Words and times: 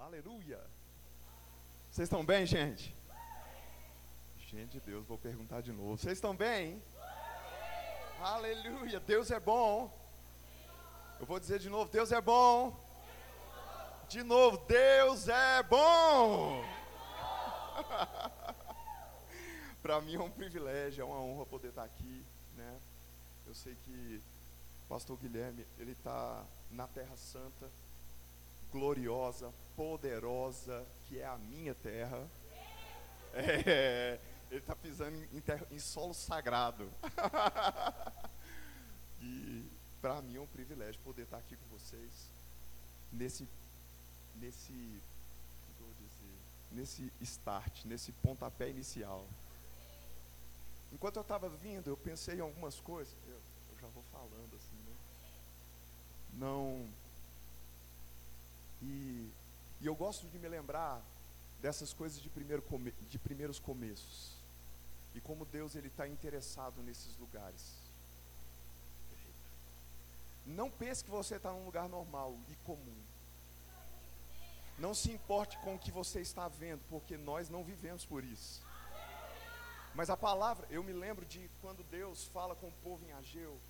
Aleluia. 0.00 0.58
Vocês 1.90 2.06
estão 2.06 2.24
bem, 2.24 2.46
gente? 2.46 2.96
Gente 4.38 4.72
de 4.72 4.80
Deus, 4.80 5.06
vou 5.06 5.18
perguntar 5.18 5.60
de 5.60 5.72
novo. 5.72 5.98
Vocês 5.98 6.14
estão 6.14 6.34
bem? 6.34 6.82
Aleluia. 8.18 8.98
Deus 8.98 9.30
é 9.30 9.38
bom. 9.38 9.92
Eu 11.20 11.26
vou 11.26 11.38
dizer 11.38 11.58
de 11.58 11.68
novo: 11.68 11.92
Deus 11.92 12.12
é 12.12 12.20
bom. 12.20 12.74
De 14.08 14.22
novo, 14.22 14.56
Deus 14.66 15.28
é 15.28 15.62
bom. 15.64 16.64
Para 19.82 20.00
mim 20.00 20.14
é 20.14 20.20
um 20.20 20.30
privilégio, 20.30 21.02
é 21.02 21.04
uma 21.04 21.20
honra 21.20 21.44
poder 21.44 21.68
estar 21.68 21.84
aqui, 21.84 22.24
né? 22.56 22.80
Eu 23.46 23.54
sei 23.54 23.76
que 23.84 24.22
o 24.86 24.88
pastor 24.88 25.18
Guilherme, 25.18 25.66
ele 25.78 25.92
está 25.92 26.42
na 26.70 26.88
Terra 26.88 27.16
Santa, 27.18 27.70
gloriosa, 28.72 29.52
poderosa, 29.80 30.86
que 31.06 31.18
é 31.18 31.24
a 31.24 31.38
minha 31.38 31.74
terra. 31.74 32.28
É, 33.32 34.20
ele 34.50 34.60
está 34.60 34.76
pisando 34.76 35.16
em, 35.16 35.38
em, 35.38 35.42
em, 35.70 35.78
solo 35.78 36.12
sagrado. 36.12 36.92
e 39.22 39.66
para 40.02 40.20
mim 40.20 40.36
é 40.36 40.40
um 40.40 40.46
privilégio 40.48 41.00
poder 41.00 41.22
estar 41.22 41.38
aqui 41.38 41.56
com 41.56 41.78
vocês 41.78 42.10
nesse 43.10 43.48
nesse 44.34 44.72
dizer, 45.98 46.38
nesse 46.72 47.12
start, 47.22 47.86
nesse 47.86 48.12
pontapé 48.12 48.68
inicial. 48.68 49.26
Enquanto 50.92 51.16
eu 51.16 51.22
estava 51.22 51.48
vindo, 51.48 51.88
eu 51.88 51.96
pensei 51.96 52.34
em 52.34 52.40
algumas 52.40 52.78
coisas. 52.80 53.14
Eu, 53.26 53.40
eu 53.72 53.78
já 53.80 53.88
vou 53.88 54.02
falando 54.12 54.56
assim, 54.56 54.76
né? 54.76 54.96
Não. 56.34 56.86
E, 58.82 59.30
e 59.80 59.86
eu 59.86 59.94
gosto 59.94 60.26
de 60.28 60.38
me 60.38 60.48
lembrar 60.48 61.02
dessas 61.60 61.92
coisas 61.92 62.20
de, 62.20 62.28
primeiro 62.28 62.62
come, 62.62 62.92
de 62.92 63.18
primeiros 63.18 63.58
começos. 63.58 64.32
E 65.14 65.20
como 65.20 65.44
Deus 65.44 65.74
ele 65.74 65.88
está 65.88 66.06
interessado 66.06 66.82
nesses 66.82 67.16
lugares. 67.18 67.80
Não 70.46 70.70
pense 70.70 71.04
que 71.04 71.10
você 71.10 71.36
está 71.36 71.52
num 71.52 71.64
lugar 71.64 71.88
normal 71.88 72.36
e 72.48 72.54
comum. 72.66 72.96
Não 74.78 74.94
se 74.94 75.10
importe 75.10 75.58
com 75.58 75.74
o 75.74 75.78
que 75.78 75.92
você 75.92 76.20
está 76.20 76.48
vendo, 76.48 76.80
porque 76.88 77.16
nós 77.16 77.48
não 77.48 77.62
vivemos 77.62 78.04
por 78.04 78.24
isso. 78.24 78.62
Mas 79.94 80.08
a 80.08 80.16
palavra, 80.16 80.66
eu 80.70 80.82
me 80.82 80.92
lembro 80.92 81.26
de 81.26 81.50
quando 81.60 81.82
Deus 81.90 82.24
fala 82.28 82.54
com 82.54 82.68
o 82.68 82.72
povo 82.82 83.04
em 83.04 83.12
Ageu, 83.12 83.60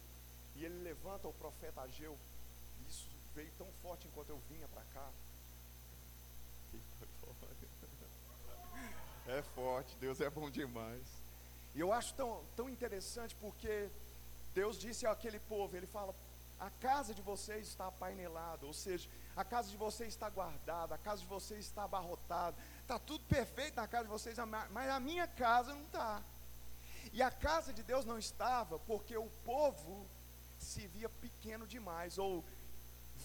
e 0.55 0.65
ele 0.65 0.83
levanta 0.83 1.27
o 1.27 1.33
profeta 1.33 1.81
Ageu, 1.81 2.17
isso 2.89 3.07
veio 3.35 3.51
tão 3.59 3.67
forte 3.83 4.07
enquanto 4.07 4.31
eu 4.31 4.41
vinha 4.49 4.69
para 4.69 4.83
cá. 4.95 5.09
É 9.27 9.43
forte, 9.55 9.95
Deus 9.97 10.21
é 10.21 10.29
bom 10.29 10.51
demais. 10.51 11.03
E 11.75 11.81
eu 11.81 11.93
acho 11.93 12.13
tão, 12.15 12.43
tão 12.57 12.69
interessante 12.69 13.35
porque 13.37 13.89
Deus 14.53 14.77
disse 14.77 15.07
àquele 15.07 15.39
povo, 15.39 15.77
ele 15.77 15.87
fala, 15.87 16.15
a 16.59 16.69
casa 16.69 17.15
de 17.15 17.23
vocês 17.23 17.69
está 17.69 17.87
apainelada, 17.87 18.67
ou 18.67 18.75
seja, 18.75 19.09
a 19.37 19.45
casa 19.45 19.71
de 19.71 19.77
vocês 19.77 20.09
está 20.11 20.29
guardada, 20.29 20.95
a 20.95 20.99
casa 20.99 21.21
de 21.23 21.27
vocês 21.27 21.65
está 21.65 21.85
abarrotada, 21.85 22.57
está 22.83 22.99
tudo 22.99 23.25
perfeito 23.25 23.77
na 23.77 23.87
casa 23.87 24.05
de 24.05 24.11
vocês, 24.11 24.37
mas 24.71 24.91
a 24.91 25.01
minha 25.01 25.27
casa 25.27 25.73
não 25.73 25.85
está. 25.85 26.23
E 27.13 27.23
a 27.23 27.31
casa 27.31 27.73
de 27.73 27.83
Deus 27.83 28.05
não 28.05 28.19
estava 28.19 28.79
porque 28.81 29.17
o 29.17 29.31
povo 29.45 30.07
se 30.59 30.87
via 30.89 31.09
pequeno 31.09 31.67
demais, 31.67 32.19
ou 32.19 32.45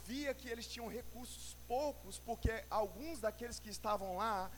via 0.05 0.33
que 0.33 0.47
eles 0.47 0.67
tinham 0.67 0.87
recursos 0.87 1.55
poucos, 1.67 2.19
porque 2.19 2.63
alguns 2.69 3.19
daqueles 3.19 3.59
que 3.59 3.69
estavam 3.69 4.17
lá 4.17 4.51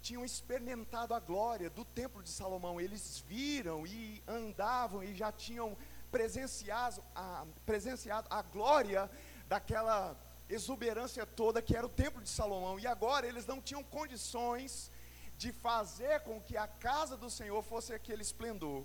tinham 0.00 0.24
experimentado 0.24 1.14
a 1.14 1.20
glória 1.20 1.68
do 1.70 1.84
templo 1.84 2.22
de 2.22 2.30
Salomão, 2.30 2.80
eles 2.80 3.24
viram 3.26 3.86
e 3.86 4.22
andavam 4.26 5.02
e 5.02 5.14
já 5.14 5.30
tinham 5.32 5.76
presenciado 6.10 7.02
a, 7.14 7.46
presenciado 7.66 8.26
a 8.30 8.42
glória 8.42 9.10
daquela 9.48 10.16
exuberância 10.48 11.26
toda 11.26 11.60
que 11.60 11.76
era 11.76 11.86
o 11.86 11.90
templo 11.90 12.22
de 12.22 12.28
Salomão, 12.28 12.78
e 12.78 12.86
agora 12.86 13.26
eles 13.26 13.46
não 13.46 13.60
tinham 13.60 13.82
condições 13.82 14.90
de 15.36 15.52
fazer 15.52 16.20
com 16.20 16.40
que 16.40 16.56
a 16.56 16.66
casa 16.66 17.16
do 17.16 17.30
Senhor 17.30 17.62
fosse 17.62 17.92
aquele 17.92 18.22
esplendor. 18.22 18.84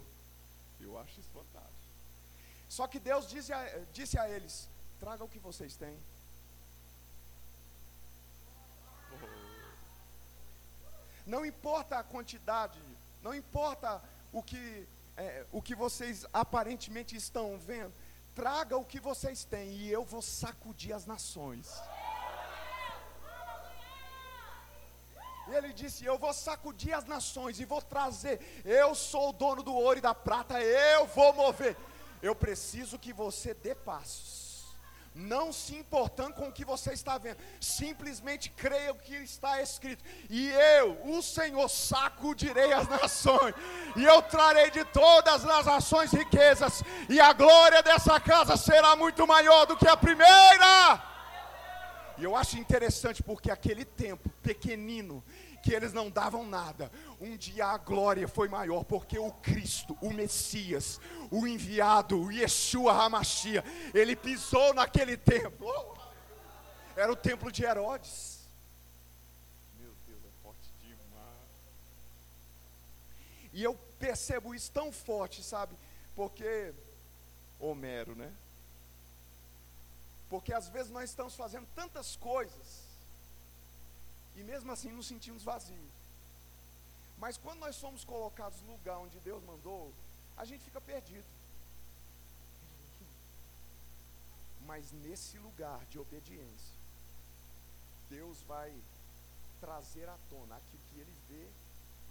Eu 0.79 0.97
acho 0.99 1.19
isso 1.19 1.29
fantástico. 1.29 1.73
Só 2.67 2.88
que 2.88 2.99
Deus 2.99 3.27
disse 3.27 3.53
a, 3.53 3.61
disse 3.91 4.19
a 4.19 4.29
eles: 4.29 4.67
traga 5.03 5.21
o 5.25 5.27
que 5.27 5.39
vocês 5.39 5.75
têm. 5.75 5.97
Não 11.25 11.45
importa 11.45 11.97
a 11.99 12.03
quantidade, 12.03 12.79
não 13.21 13.33
importa 13.35 14.01
o 14.31 14.41
que, 14.41 14.87
é, 15.17 15.45
o 15.51 15.61
que 15.61 15.75
vocês 15.75 16.25
aparentemente 16.31 17.17
estão 17.17 17.57
vendo, 17.57 17.93
traga 18.33 18.77
o 18.77 18.85
que 18.85 18.99
vocês 18.99 19.43
têm 19.43 19.71
e 19.71 19.91
eu 19.91 20.05
vou 20.05 20.21
sacudir 20.21 20.93
as 20.93 21.05
nações. 21.05 21.67
E 25.49 25.51
ele 25.53 25.73
disse: 25.73 26.05
Eu 26.05 26.17
vou 26.17 26.33
sacudir 26.33 26.93
as 26.93 27.03
nações 27.03 27.59
e 27.59 27.65
vou 27.65 27.81
trazer. 27.81 28.39
Eu 28.63 28.95
sou 28.95 29.29
o 29.29 29.33
dono 29.33 29.61
do 29.61 29.75
ouro 29.75 29.99
e 29.99 30.01
da 30.01 30.15
prata, 30.15 30.61
eu 30.61 31.05
vou 31.07 31.33
mover. 31.33 31.75
Eu 32.21 32.33
preciso 32.33 32.97
que 32.97 33.11
você 33.11 33.53
dê 33.53 33.75
passos 33.75 34.42
não 35.16 35.53
se 35.53 35.75
importando 35.75 36.34
com 36.34 36.47
o 36.47 36.51
que 36.51 36.66
você 36.66 36.94
está 36.94 37.18
vendo, 37.18 37.38
simplesmente 37.59 38.50
creia 38.50 38.91
o 38.91 38.96
que 38.96 39.16
está 39.16 39.62
escrito, 39.62 40.03
e 40.29 40.50
eu, 40.50 40.97
o 41.06 41.22
Senhor, 41.22 41.69
sacudirei 41.69 42.74
as 42.74 42.88
nações, 42.88 43.53
e 43.96 44.03
eu 44.03 44.22
trarei 44.22 44.72
de 44.72 44.84
todas 44.85 45.46
as 45.46 45.66
nações 45.66 46.12
riquezas, 46.12 46.84
e 47.09 47.19
a 47.19 47.34
glória 47.34 47.81
dessa 47.84 48.19
casa 48.19 48.57
será 48.57 48.96
muito 48.96 49.25
maior 49.28 49.66
do 49.66 49.78
que 49.78 49.88
a 49.88 49.97
primeira. 49.97 51.13
E 52.18 52.24
eu 52.24 52.35
acho 52.35 52.59
interessante 52.59 53.24
porque 53.24 53.50
aquele 53.50 53.84
tempo 53.84 54.30
pequenino, 54.41 55.24
que 55.63 55.74
eles 55.74 55.94
não 55.94 56.12
davam 56.12 56.46
nada. 56.46 56.91
Um 57.22 57.38
dia 57.38 57.68
a 57.68 57.78
glória 57.78 58.28
foi 58.28 58.50
maior, 58.50 58.84
porque 58.84 59.18
o 59.18 59.31
Cristo, 59.31 59.97
o 60.01 60.12
Messias, 60.12 61.00
o 61.31 61.47
enviado, 61.47 62.22
o 62.22 62.29
Yeshua 62.29 62.91
Hamashia, 62.91 63.63
ele 63.94 64.13
pisou 64.13 64.74
naquele 64.74 65.16
templo. 65.16 65.72
Era 66.97 67.12
o 67.12 67.16
templo 67.16 67.50
de 67.50 67.63
Herodes. 67.63 68.40
Meu 69.79 69.94
Deus, 70.06 70.19
é 70.25 70.44
forte 70.44 70.69
demais. 70.81 71.38
E 73.53 73.63
eu 73.63 73.74
percebo 73.97 74.53
isso 74.53 74.69
tão 74.69 74.91
forte, 74.91 75.41
sabe? 75.41 75.74
Porque 76.13 76.74
Homero, 77.57 78.16
né? 78.16 78.31
Porque 80.30 80.53
às 80.53 80.68
vezes 80.68 80.91
nós 80.91 81.09
estamos 81.09 81.35
fazendo 81.35 81.68
tantas 81.74 82.18
coisas 82.18 82.92
e 84.35 84.44
mesmo 84.44 84.71
assim 84.71 84.91
nos 84.91 85.07
sentimos 85.07 85.44
vazios. 85.44 85.91
Mas 87.17 87.38
quando 87.38 87.59
nós 87.59 87.75
somos 87.75 88.03
colocados 88.03 88.59
no 88.61 88.73
lugar 88.73 88.97
onde 88.99 89.19
Deus 89.19 89.44
mandou, 89.44 89.94
a 90.35 90.45
gente 90.45 90.63
fica 90.63 90.81
perdido. 90.81 91.25
Mas 94.66 94.91
nesse 94.91 95.38
lugar 95.38 95.85
de 95.85 95.99
obediência, 95.99 96.73
Deus 98.09 98.41
vai 98.44 98.73
trazer 99.59 100.07
à 100.09 100.17
tona 100.29 100.55
aquilo 100.55 100.83
que 100.91 101.00
Ele 101.00 101.15
vê 101.29 101.47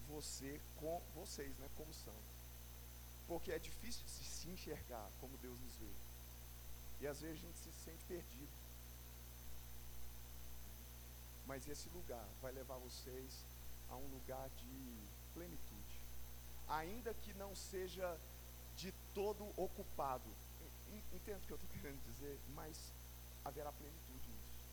você 0.08 0.60
com 0.76 1.00
vocês, 1.14 1.56
né, 1.58 1.68
como 1.76 1.92
são. 1.92 2.14
Porque 3.26 3.52
é 3.52 3.58
difícil 3.58 4.02
se 4.08 4.48
enxergar 4.48 5.10
como 5.20 5.36
Deus 5.38 5.58
nos 5.60 5.74
vê. 5.76 5.92
E 7.00 7.06
às 7.06 7.20
vezes 7.20 7.38
a 7.38 7.46
gente 7.46 7.58
se 7.58 7.72
sente 7.84 8.04
perdido. 8.06 8.61
Mas 11.46 11.68
esse 11.68 11.88
lugar 11.90 12.26
vai 12.40 12.52
levar 12.52 12.76
vocês 12.78 13.44
a 13.88 13.96
um 13.96 14.06
lugar 14.08 14.48
de 14.50 15.08
plenitude. 15.34 16.00
Ainda 16.68 17.12
que 17.14 17.34
não 17.34 17.54
seja 17.54 18.18
de 18.76 18.92
todo 19.14 19.44
ocupado. 19.56 20.28
Entendo 21.12 21.42
o 21.42 21.46
que 21.46 21.52
eu 21.52 21.56
estou 21.56 21.70
querendo 21.70 22.02
dizer, 22.14 22.38
mas 22.54 22.76
haverá 23.44 23.72
plenitude 23.72 24.28
nisso. 24.28 24.68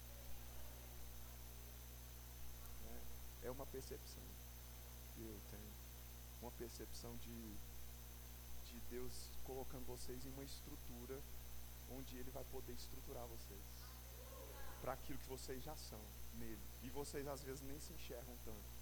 É, 3.44 3.48
é 3.48 3.52
uma 3.52 3.66
percepção 3.66 4.24
que 5.16 5.22
eu 5.22 5.40
tenho. 5.52 5.74
Uma 6.42 6.52
percepção 6.52 7.16
de, 7.18 7.54
de 8.72 8.80
Deus 8.90 9.12
colocando 9.44 9.86
vocês 9.86 10.26
em 10.26 10.30
uma 10.30 10.44
estrutura 10.44 11.20
onde 11.92 12.16
Ele 12.18 12.32
vai 12.32 12.44
poder 12.46 12.74
estruturar 12.74 13.26
vocês 13.28 13.62
para 14.82 14.94
aquilo 14.94 15.20
que 15.20 15.30
vocês 15.30 15.64
já 15.64 15.76
são 15.76 16.00
nele. 16.36 16.60
E 16.84 16.90
vocês 16.90 17.28
às 17.28 17.42
vezes 17.42 17.62
nem 17.62 17.80
se 17.80 17.94
enxergam 17.94 18.36
tanto. 18.46 18.80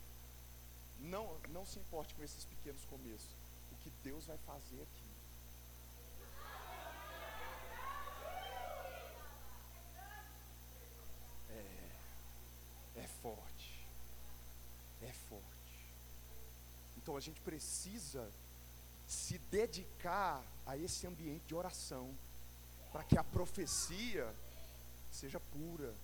Não, 1.00 1.38
não 1.50 1.66
se 1.66 1.80
importe 1.80 2.14
com 2.16 2.24
esses 2.24 2.44
pequenos 2.46 2.84
começos. 2.86 3.30
O 3.72 3.76
que 3.78 3.92
Deus 4.04 4.26
vai 4.26 4.38
fazer 4.40 4.82
aqui. 4.82 5.08
É, 11.50 11.92
é 12.98 13.08
forte. 13.22 13.86
É 15.02 15.14
forte. 15.30 15.48
Então 16.98 17.16
a 17.16 17.22
gente 17.22 17.40
precisa 17.42 18.30
se 19.08 19.38
dedicar 19.38 20.44
a 20.66 20.76
esse 20.76 21.08
ambiente 21.08 21.46
de 21.48 21.56
oração, 21.56 22.14
para 22.92 23.04
que 23.04 23.18
a 23.18 23.24
profecia 23.24 24.36
seja 25.12 25.40
pura, 25.40 25.96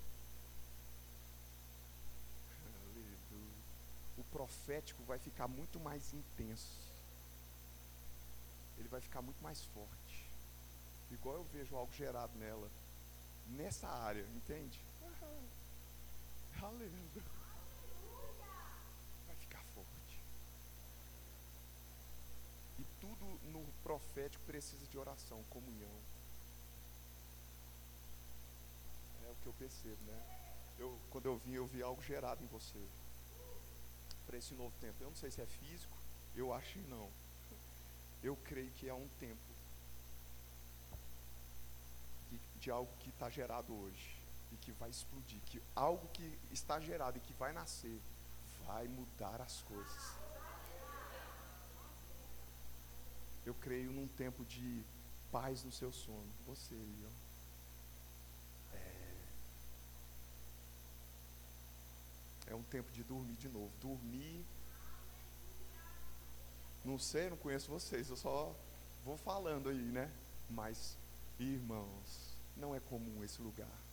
profético 4.33 5.03
vai 5.03 5.19
ficar 5.19 5.47
muito 5.47 5.79
mais 5.79 6.11
intenso, 6.11 6.81
ele 8.79 8.89
vai 8.89 8.99
ficar 8.99 9.21
muito 9.21 9.41
mais 9.43 9.63
forte, 9.65 10.27
igual 11.11 11.35
eu 11.35 11.43
vejo 11.45 11.75
algo 11.75 11.93
gerado 11.93 12.35
nela, 12.39 12.67
nessa 13.49 13.87
área, 13.87 14.25
entende? 14.35 14.81
Aleluia. 16.59 17.23
Vai 19.27 19.35
ficar 19.35 19.63
forte. 19.75 20.19
E 22.79 22.83
tudo 22.99 23.25
no 23.51 23.63
profético 23.83 24.43
precisa 24.45 24.85
de 24.87 24.97
oração, 24.97 25.43
comunhão. 25.49 25.99
É 29.25 29.29
o 29.29 29.35
que 29.35 29.47
eu 29.47 29.53
percebo, 29.53 30.01
né? 30.05 30.19
Eu, 30.79 30.99
quando 31.11 31.27
eu 31.27 31.37
vi, 31.37 31.53
eu 31.53 31.67
vi 31.67 31.83
algo 31.83 32.01
gerado 32.01 32.43
em 32.43 32.47
você. 32.47 32.79
Para 34.25 34.37
esse 34.37 34.53
novo 34.53 34.73
tempo. 34.79 34.95
Eu 35.01 35.09
não 35.09 35.15
sei 35.15 35.31
se 35.31 35.41
é 35.41 35.45
físico, 35.45 35.97
eu 36.35 36.53
acho 36.53 36.73
que 36.73 36.79
não. 36.89 37.09
Eu 38.23 38.35
creio 38.37 38.71
que 38.71 38.87
é 38.87 38.93
um 38.93 39.07
tempo 39.19 39.53
de, 42.59 42.71
algo 42.71 42.89
que 42.99 43.09
está 43.09 43.29
gerado 43.29 43.73
hoje 43.73 44.15
e 44.51 44.55
que 44.57 44.71
vai 44.71 44.89
explodir, 44.89 45.39
que 45.47 45.61
algo 45.75 46.07
que 46.13 46.39
está 46.51 46.79
gerado 46.79 47.17
e 47.17 47.21
que 47.21 47.33
vai 47.33 47.51
nascer 47.51 47.99
vai 48.65 48.87
mudar 48.87 49.41
as 49.41 49.61
coisas. 49.63 50.13
Eu 53.45 53.53
creio 53.55 53.91
num 53.91 54.07
tempo 54.07 54.45
de 54.45 54.85
paz 55.31 55.63
no 55.63 55.71
seu 55.71 55.91
sono. 55.91 56.31
Você 56.47 56.73
aí, 56.73 57.05
ó. 57.05 58.77
É, 58.77 59.15
é 62.47 62.55
um 62.55 62.63
tempo 62.63 62.91
de 62.91 63.03
dormir 63.03 63.35
de 63.35 63.49
novo. 63.49 63.71
Dormir. 63.79 64.45
Não 66.83 66.99
sei, 66.99 67.29
não 67.29 67.37
conheço 67.37 67.71
vocês, 67.71 68.09
eu 68.09 68.17
só 68.17 68.55
vou 69.05 69.17
falando 69.17 69.69
aí, 69.69 69.91
né? 69.91 70.11
Mas, 70.49 70.97
irmãos, 71.39 72.37
não 72.57 72.75
é 72.75 72.79
comum 72.79 73.23
esse 73.23 73.41
lugar. 73.41 73.83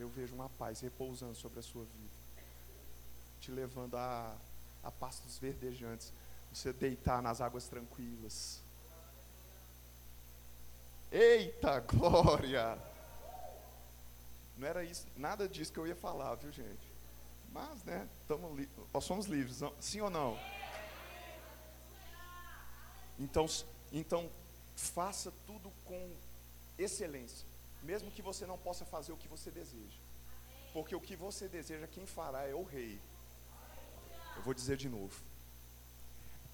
eu 0.00 0.08
vejo 0.08 0.34
uma 0.34 0.48
paz 0.48 0.80
repousando 0.80 1.34
sobre 1.34 1.58
a 1.58 1.62
sua 1.62 1.84
vida, 1.84 2.14
te 3.38 3.50
levando 3.50 3.96
a, 3.96 4.34
a 4.82 4.90
pastos 4.90 5.36
verdejantes, 5.36 6.10
você 6.50 6.72
deitar 6.72 7.22
nas 7.22 7.42
águas 7.42 7.68
tranquilas. 7.68 8.62
Eita 11.12 11.80
glória! 11.80 12.89
Não 14.60 14.68
era 14.68 14.84
isso, 14.84 15.06
nada 15.16 15.48
disso 15.48 15.72
que 15.72 15.78
eu 15.78 15.86
ia 15.86 15.96
falar, 15.96 16.36
viu 16.36 16.52
gente? 16.52 16.88
Mas, 17.50 17.82
né, 17.82 18.08
tamo 18.28 18.54
li 18.54 18.68
nós 18.94 19.02
somos 19.02 19.26
livres, 19.26 19.60
não? 19.60 19.74
sim 19.80 20.00
ou 20.00 20.10
não? 20.10 20.38
Então, 23.18 23.46
então, 23.90 24.30
faça 24.76 25.32
tudo 25.46 25.72
com 25.84 26.14
excelência 26.78 27.50
mesmo 27.82 28.10
que 28.10 28.22
você 28.22 28.46
não 28.46 28.58
possa 28.58 28.84
fazer 28.84 29.12
o 29.12 29.16
que 29.16 29.28
você 29.28 29.50
deseja. 29.50 29.98
Porque 30.72 30.94
o 30.94 31.00
que 31.00 31.16
você 31.16 31.48
deseja, 31.48 31.86
quem 31.86 32.06
fará 32.06 32.46
é 32.46 32.54
o 32.54 32.62
rei. 32.62 33.00
Eu 34.36 34.42
vou 34.42 34.54
dizer 34.54 34.76
de 34.76 34.88
novo. 34.88 35.20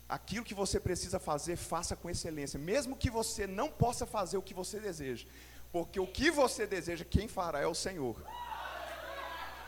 Aquilo 0.08 0.44
que 0.44 0.55
você 0.55 0.79
precisa 0.79 1.19
fazer, 1.19 1.56
faça 1.56 1.97
com 1.97 2.08
excelência, 2.08 2.58
mesmo 2.58 2.97
que 2.97 3.11
você 3.11 3.47
não 3.47 3.69
possa 3.69 4.06
fazer 4.06 4.37
o 4.37 4.43
que 4.43 4.55
você 4.55 4.79
deseja. 4.79 5.26
Porque 5.76 6.00
o 6.00 6.06
que 6.06 6.31
você 6.31 6.67
deseja, 6.67 7.05
quem 7.05 7.28
fará 7.28 7.61
é 7.61 7.67
o 7.67 7.75
Senhor. 7.75 8.17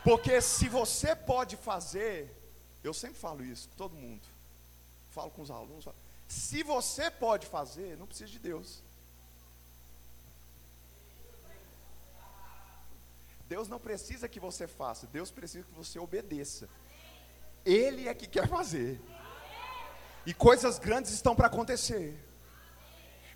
Porque 0.03 0.41
se 0.41 0.67
você 0.67 1.15
pode 1.15 1.55
fazer, 1.55 2.35
eu 2.83 2.95
sempre 2.95 3.19
falo 3.19 3.45
isso, 3.45 3.69
todo 3.77 3.93
mundo. 3.93 4.23
Falo 5.11 5.29
com 5.29 5.43
os 5.43 5.51
alunos. 5.51 5.87
Se 6.27 6.63
você 6.63 7.11
pode 7.11 7.45
fazer, 7.45 7.95
não 7.95 8.07
precisa 8.07 8.31
de 8.31 8.39
Deus. 8.39 8.81
Deus 13.47 13.67
não 13.67 13.79
precisa 13.79 14.27
que 14.27 14.39
você 14.39 14.65
faça, 14.65 15.05
Deus 15.05 15.29
precisa 15.29 15.63
que 15.63 15.75
você 15.75 15.99
obedeça. 15.99 16.67
Ele 17.63 18.07
é 18.07 18.15
que 18.15 18.25
quer 18.25 18.47
fazer. 18.47 18.99
E 20.25 20.33
coisas 20.33 20.79
grandes 20.79 21.11
estão 21.11 21.35
para 21.35 21.45
acontecer. 21.45 22.17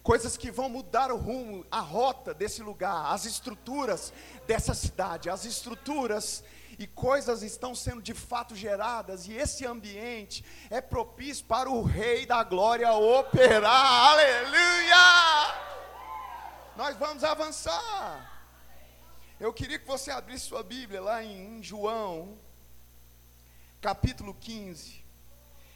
Coisas 0.03 0.35
que 0.35 0.51
vão 0.51 0.67
mudar 0.67 1.11
o 1.11 1.17
rumo, 1.17 1.65
a 1.71 1.79
rota 1.79 2.33
desse 2.33 2.61
lugar, 2.61 3.13
as 3.13 3.25
estruturas 3.25 4.11
dessa 4.45 4.73
cidade, 4.73 5.29
as 5.29 5.45
estruturas 5.45 6.43
e 6.77 6.85
coisas 6.85 7.41
estão 7.41 7.73
sendo 7.73 8.01
de 8.01 8.13
fato 8.13 8.55
geradas, 8.55 9.27
e 9.27 9.33
esse 9.33 9.65
ambiente 9.65 10.43
é 10.69 10.81
propício 10.81 11.45
para 11.45 11.69
o 11.69 11.83
Rei 11.83 12.25
da 12.25 12.43
Glória 12.43 12.91
operar. 12.91 14.11
Aleluia! 14.11 15.63
Nós 16.75 16.97
vamos 16.97 17.23
avançar. 17.23 18.31
Eu 19.39 19.53
queria 19.53 19.77
que 19.77 19.87
você 19.87 20.09
abrisse 20.11 20.45
sua 20.45 20.63
Bíblia 20.63 21.01
lá 21.01 21.23
em, 21.23 21.61
João, 21.61 22.37
capítulo 23.81 24.33
15. 24.33 25.02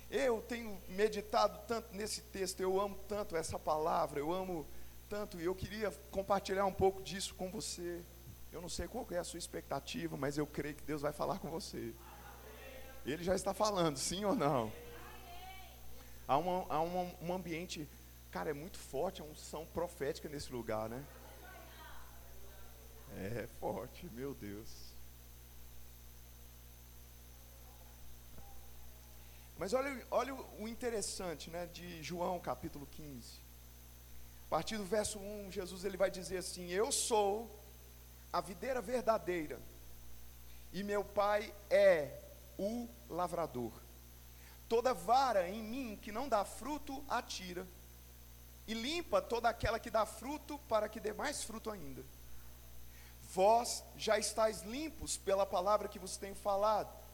Eu 0.10 0.42
tenho 0.42 0.80
meditado 0.88 1.60
tanto 1.68 1.94
nesse 1.94 2.22
texto, 2.22 2.62
eu 2.62 2.80
amo 2.80 2.98
tanto 3.10 3.36
essa 3.36 3.60
palavra, 3.60 4.20
eu 4.20 4.32
amo 4.32 4.66
tanto, 5.10 5.40
e 5.40 5.46
eu 5.46 5.54
queria 5.54 5.92
compartilhar 6.12 6.66
um 6.66 6.74
pouco 6.74 7.02
disso 7.02 7.36
com 7.36 7.52
você. 7.52 8.02
Eu 8.52 8.62
não 8.62 8.70
sei 8.70 8.88
qual 8.88 9.06
é 9.12 9.18
a 9.18 9.24
sua 9.24 9.38
expectativa, 9.38 10.16
mas 10.16 10.38
eu 10.38 10.48
creio 10.48 10.76
que 10.76 10.84
Deus 10.84 11.02
vai 11.02 11.12
falar 11.12 11.40
com 11.40 11.50
você. 11.50 11.94
Ele 13.06 13.24
já 13.24 13.36
está 13.36 13.54
falando, 13.54 13.98
sim 13.98 14.24
ou 14.24 14.36
não? 14.36 14.72
Há, 16.28 16.38
uma, 16.38 16.66
há 16.70 16.82
uma, 16.82 17.14
um 17.22 17.34
ambiente, 17.34 17.88
cara, 18.32 18.50
é 18.50 18.54
muito 18.54 18.78
forte, 18.78 19.22
a 19.22 19.26
unção 19.26 19.66
profética 19.68 20.30
nesse 20.30 20.52
lugar, 20.52 20.90
né? 20.90 21.04
É 23.18 23.48
forte, 23.60 24.06
meu 24.14 24.34
Deus. 24.34 24.87
Mas 29.58 29.74
olha, 29.74 30.06
olha 30.12 30.36
o 30.60 30.68
interessante 30.68 31.50
né, 31.50 31.66
de 31.68 32.04
João 32.04 32.40
capítulo 32.40 32.88
15. 32.92 33.40
A 34.46 34.50
partir 34.50 34.78
do 34.78 34.86
verso 34.86 35.18
1, 35.18 35.52
Jesus 35.52 35.84
ele 35.84 35.98
vai 35.98 36.12
dizer 36.12 36.38
assim: 36.38 36.70
Eu 36.70 36.92
sou 36.92 37.50
a 38.32 38.40
videira 38.40 38.82
verdadeira, 38.82 39.60
e 40.72 40.84
meu 40.84 41.04
pai 41.04 41.52
é 41.72 42.22
o 42.58 42.88
lavrador. 43.10 43.72
Toda 44.70 44.94
vara 44.94 45.50
em 45.50 45.64
mim 45.64 46.00
que 46.02 46.12
não 46.12 46.30
dá 46.30 46.46
fruto, 46.46 47.04
atira, 47.10 47.66
e 48.68 48.76
limpa 48.76 49.22
toda 49.22 49.50
aquela 49.50 49.80
que 49.80 49.90
dá 49.90 50.06
fruto, 50.06 50.60
para 50.70 50.88
que 50.88 51.00
dê 51.00 51.14
mais 51.14 51.44
fruto 51.44 51.72
ainda. 51.72 52.04
Vós 53.34 53.84
já 53.98 54.20
estáis 54.20 54.62
limpos 54.62 55.18
pela 55.18 55.46
palavra 55.46 55.88
que 55.88 56.00
vos 56.00 56.16
tenho 56.16 56.36
falado. 56.36 57.07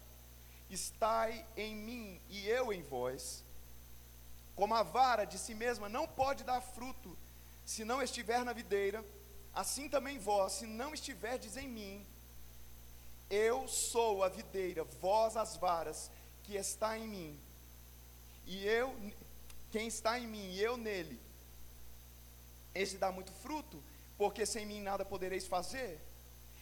Estai 0.70 1.46
em 1.55 1.75
mim 1.75 2.22
e 2.29 2.48
eu 2.48 2.74
em 2.74 2.82
vós. 2.82 3.43
Como 4.55 4.74
a 4.74 4.84
vara 4.84 5.25
de 5.25 5.38
si 5.38 5.53
mesma 5.53 5.89
não 5.89 6.08
pode 6.08 6.43
dar 6.43 6.62
fruto 6.62 7.17
se 7.65 7.86
não 7.86 8.01
estiver 8.01 8.43
na 8.43 8.53
videira, 8.53 9.03
assim 9.53 9.88
também 9.88 10.17
vós, 10.20 10.53
se 10.53 10.65
não 10.65 10.93
estiverdes 10.93 11.55
em 11.58 11.67
mim, 11.67 12.05
eu 13.29 13.67
sou 13.67 14.24
a 14.24 14.29
videira, 14.29 14.84
vós 15.01 15.38
as 15.38 15.55
varas 15.58 16.12
que 16.43 16.55
está 16.55 16.98
em 16.98 17.08
mim. 17.08 17.39
E 18.46 18.65
eu, 18.65 18.96
quem 19.72 19.88
está 19.88 20.20
em 20.20 20.27
mim 20.27 20.51
e 20.51 20.62
eu 20.62 20.77
nele, 20.77 21.20
esse 22.75 22.98
dá 22.98 23.12
muito 23.12 23.32
fruto, 23.32 23.82
porque 24.17 24.46
sem 24.46 24.65
mim 24.65 24.82
nada 24.82 25.05
podereis 25.05 25.48
fazer. 25.48 26.00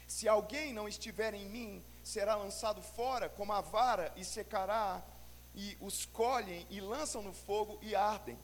Se 0.07 0.27
alguém 0.27 0.73
não 0.73 0.87
estiver 0.87 1.33
em 1.33 1.49
mim, 1.49 1.83
será 2.03 2.35
lançado 2.35 2.81
fora 2.81 3.29
como 3.29 3.53
a 3.53 3.61
vara 3.61 4.11
e 4.15 4.25
secará, 4.25 5.01
e 5.53 5.77
os 5.81 6.05
colhem 6.05 6.65
e 6.69 6.79
lançam 6.79 7.21
no 7.21 7.33
fogo 7.33 7.77
e 7.81 7.93
ardem. 7.95 8.37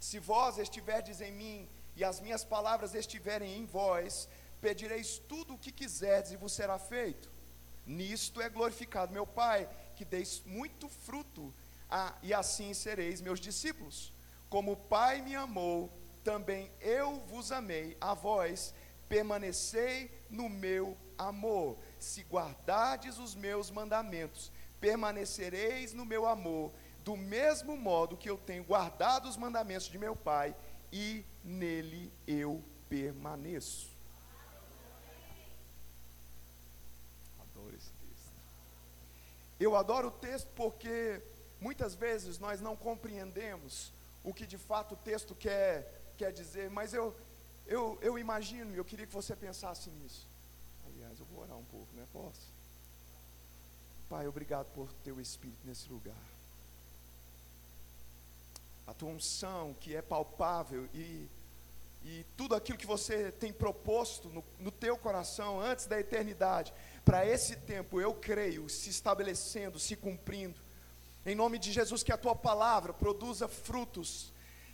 Se 0.00 0.18
vós 0.18 0.58
estiverdes 0.58 1.20
em 1.20 1.30
mim 1.30 1.68
e 1.94 2.02
as 2.02 2.20
minhas 2.20 2.44
palavras 2.44 2.94
estiverem 2.94 3.56
em 3.56 3.66
vós, 3.66 4.28
pedireis 4.60 5.18
tudo 5.18 5.54
o 5.54 5.58
que 5.58 5.70
quiserdes 5.70 6.32
e 6.32 6.36
vos 6.36 6.52
será 6.52 6.78
feito. 6.78 7.30
Nisto 7.86 8.40
é 8.40 8.48
glorificado 8.48 9.12
meu 9.12 9.26
Pai, 9.26 9.68
que 9.96 10.04
deis 10.04 10.42
muito 10.46 10.88
fruto, 10.88 11.52
e 12.22 12.32
assim 12.32 12.72
sereis 12.72 13.20
meus 13.20 13.38
discípulos. 13.38 14.12
Como 14.48 14.72
o 14.72 14.76
Pai 14.76 15.20
me 15.20 15.34
amou, 15.34 15.90
também 16.24 16.70
eu 16.80 17.20
vos 17.28 17.52
amei 17.52 17.96
a 18.00 18.14
vós, 18.14 18.72
permanecei 19.12 20.10
no 20.30 20.48
meu 20.48 20.96
amor. 21.18 21.76
Se 21.98 22.22
guardardes 22.22 23.18
os 23.18 23.34
meus 23.34 23.70
mandamentos, 23.70 24.50
permanecereis 24.80 25.92
no 25.92 26.06
meu 26.06 26.24
amor, 26.24 26.72
do 27.04 27.14
mesmo 27.14 27.76
modo 27.76 28.16
que 28.16 28.30
eu 28.30 28.38
tenho 28.38 28.64
guardado 28.64 29.28
os 29.28 29.36
mandamentos 29.36 29.86
de 29.86 29.98
meu 29.98 30.16
Pai, 30.16 30.56
e 30.90 31.26
nele 31.44 32.10
eu 32.26 32.64
permaneço. 32.88 33.90
Adoro 37.38 37.76
esse 37.76 37.90
texto. 37.90 38.32
Eu 39.60 39.76
adoro 39.76 40.08
o 40.08 40.10
texto 40.12 40.48
porque 40.56 41.20
muitas 41.60 41.94
vezes 41.94 42.38
nós 42.38 42.62
não 42.62 42.74
compreendemos 42.74 43.92
o 44.24 44.32
que 44.32 44.46
de 44.46 44.56
fato 44.56 44.94
o 44.94 44.96
texto 45.04 45.34
quer, 45.34 46.00
quer 46.16 46.32
dizer, 46.32 46.70
mas 46.70 46.94
eu, 46.94 47.14
eu, 47.72 47.98
eu 48.02 48.18
imagino, 48.18 48.74
eu 48.74 48.84
queria 48.84 49.06
que 49.06 49.14
você 49.14 49.34
pensasse 49.34 49.88
nisso. 49.88 50.26
Aliás, 50.86 51.18
eu 51.18 51.24
vou 51.26 51.40
orar 51.40 51.56
um 51.56 51.64
pouco, 51.64 51.90
né? 51.94 52.06
Posso? 52.12 52.52
Pai, 54.10 54.28
obrigado 54.28 54.66
por 54.74 54.92
teu 55.02 55.18
Espírito 55.18 55.66
nesse 55.66 55.88
lugar. 55.88 56.22
A 58.86 58.92
tua 58.92 59.08
unção 59.08 59.74
que 59.80 59.96
é 59.96 60.02
palpável 60.02 60.86
e, 60.92 61.26
e 62.04 62.26
tudo 62.36 62.54
aquilo 62.54 62.76
que 62.76 62.86
você 62.86 63.32
tem 63.32 63.52
proposto 63.54 64.28
no, 64.28 64.44
no 64.58 64.70
teu 64.70 64.98
coração 64.98 65.58
antes 65.58 65.86
da 65.86 65.98
eternidade, 65.98 66.74
para 67.06 67.24
esse 67.24 67.56
tempo, 67.56 68.02
eu 68.02 68.12
creio, 68.12 68.68
se 68.68 68.90
estabelecendo, 68.90 69.78
se 69.78 69.96
cumprindo. 69.96 70.60
Em 71.24 71.34
nome 71.34 71.58
de 71.58 71.72
Jesus, 71.72 72.02
que 72.02 72.12
a 72.12 72.18
tua 72.18 72.34
palavra 72.34 72.92
produza 72.92 73.48
frutos 73.48 74.31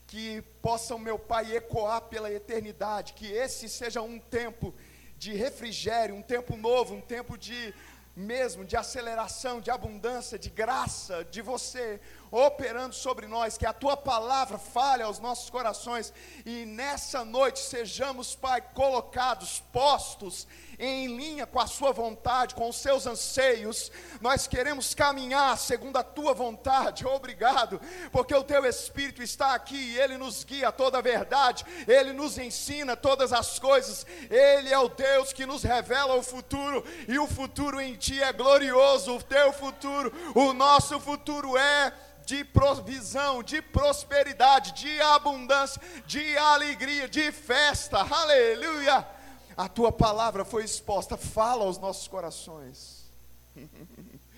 que 0.08 0.40
possam, 0.62 0.98
meu 0.98 1.18
Pai, 1.18 1.54
ecoar 1.54 2.00
pela 2.00 2.32
eternidade, 2.32 3.12
que 3.12 3.30
esse 3.30 3.68
seja 3.68 4.00
um 4.00 4.18
tempo 4.18 4.74
de 5.18 5.34
refrigério, 5.34 6.14
um 6.14 6.22
tempo 6.22 6.56
novo, 6.56 6.94
um 6.94 7.00
tempo 7.00 7.36
de 7.36 7.74
mesmo 8.16 8.64
de 8.64 8.76
aceleração, 8.76 9.60
de 9.60 9.70
abundância, 9.70 10.36
de 10.36 10.50
graça, 10.50 11.24
de 11.30 11.40
você 11.40 12.00
operando 12.30 12.94
sobre 12.94 13.26
nós, 13.26 13.56
que 13.56 13.66
a 13.66 13.72
tua 13.72 13.96
palavra 13.96 14.58
fale 14.58 15.02
aos 15.02 15.18
nossos 15.18 15.50
corações 15.50 16.12
e 16.44 16.64
nessa 16.66 17.24
noite 17.24 17.60
sejamos, 17.60 18.34
Pai, 18.34 18.60
colocados, 18.60 19.62
postos 19.72 20.46
em 20.78 21.16
linha 21.16 21.46
com 21.46 21.58
a 21.58 21.66
Sua 21.66 21.92
vontade, 21.92 22.54
com 22.54 22.68
os 22.68 22.76
seus 22.76 23.06
anseios. 23.06 23.90
Nós 24.20 24.46
queremos 24.46 24.94
caminhar 24.94 25.58
segundo 25.58 25.96
a 25.96 26.02
Tua 26.02 26.32
vontade. 26.32 27.04
Obrigado, 27.08 27.80
porque 28.12 28.34
o 28.34 28.44
Teu 28.44 28.64
Espírito 28.64 29.22
está 29.22 29.54
aqui 29.54 29.76
e 29.76 29.98
Ele 29.98 30.16
nos 30.16 30.44
guia 30.44 30.68
a 30.68 30.72
toda 30.72 30.98
a 30.98 31.02
verdade, 31.02 31.64
Ele 31.86 32.12
nos 32.12 32.38
ensina 32.38 32.96
todas 32.96 33.32
as 33.32 33.58
coisas. 33.58 34.06
Ele 34.30 34.72
é 34.72 34.78
o 34.78 34.88
Deus 34.88 35.32
que 35.32 35.46
nos 35.46 35.62
revela 35.62 36.14
o 36.14 36.22
futuro 36.22 36.84
e 37.08 37.18
o 37.18 37.26
futuro 37.26 37.80
em 37.80 37.96
Ti 37.96 38.22
é 38.22 38.32
glorioso. 38.32 39.16
O 39.16 39.22
Teu 39.22 39.52
futuro, 39.52 40.12
o 40.34 40.52
nosso 40.52 41.00
futuro 41.00 41.56
é 41.56 41.92
de 42.28 42.44
provisão, 42.44 43.42
de 43.42 43.60
prosperidade, 43.62 44.72
de 44.72 45.00
abundância, 45.00 45.80
de 46.04 46.36
alegria, 46.36 47.08
de 47.08 47.32
festa. 47.32 48.00
Aleluia! 48.00 49.08
A 49.56 49.66
tua 49.66 49.90
palavra 49.90 50.44
foi 50.44 50.62
exposta, 50.62 51.16
fala 51.16 51.64
aos 51.64 51.78
nossos 51.78 52.06
corações. 52.06 53.10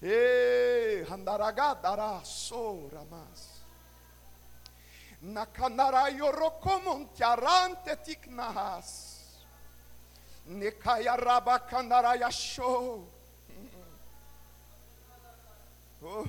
Ei, 0.00 1.02
handaragadara 1.10 2.24
soramas. 2.24 3.50
Nakanarayorokomontiarante 5.20 7.96
tiknahas. 8.04 9.18
Nekayarabakandarayasho. 10.46 13.04
Oh. 16.02 16.24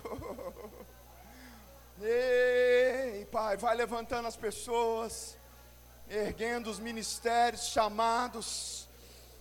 Ei, 2.03 3.25
Pai, 3.25 3.57
vai 3.57 3.75
levantando 3.75 4.27
as 4.27 4.35
pessoas, 4.35 5.37
erguendo 6.09 6.67
os 6.67 6.79
ministérios 6.79 7.67
chamados, 7.67 8.89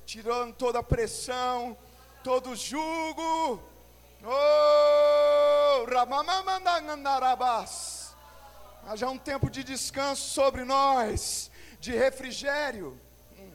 tirando 0.05 0.55
toda 0.55 0.81
a 0.81 0.83
pressão, 0.83 1.75
todo 2.23 2.51
o 2.51 2.57
jugo. 2.57 3.63
Oh, 4.23 5.87
Ramamamandangarabás. 5.87 8.15
Haja 8.87 9.09
um 9.09 9.17
tempo 9.17 9.49
de 9.49 9.65
descanso 9.65 10.29
sobre 10.29 10.63
nós, 10.63 11.51
de 11.81 11.93
refrigério. 11.93 13.01
Hum. 13.39 13.53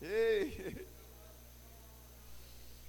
Ei. 0.00 0.90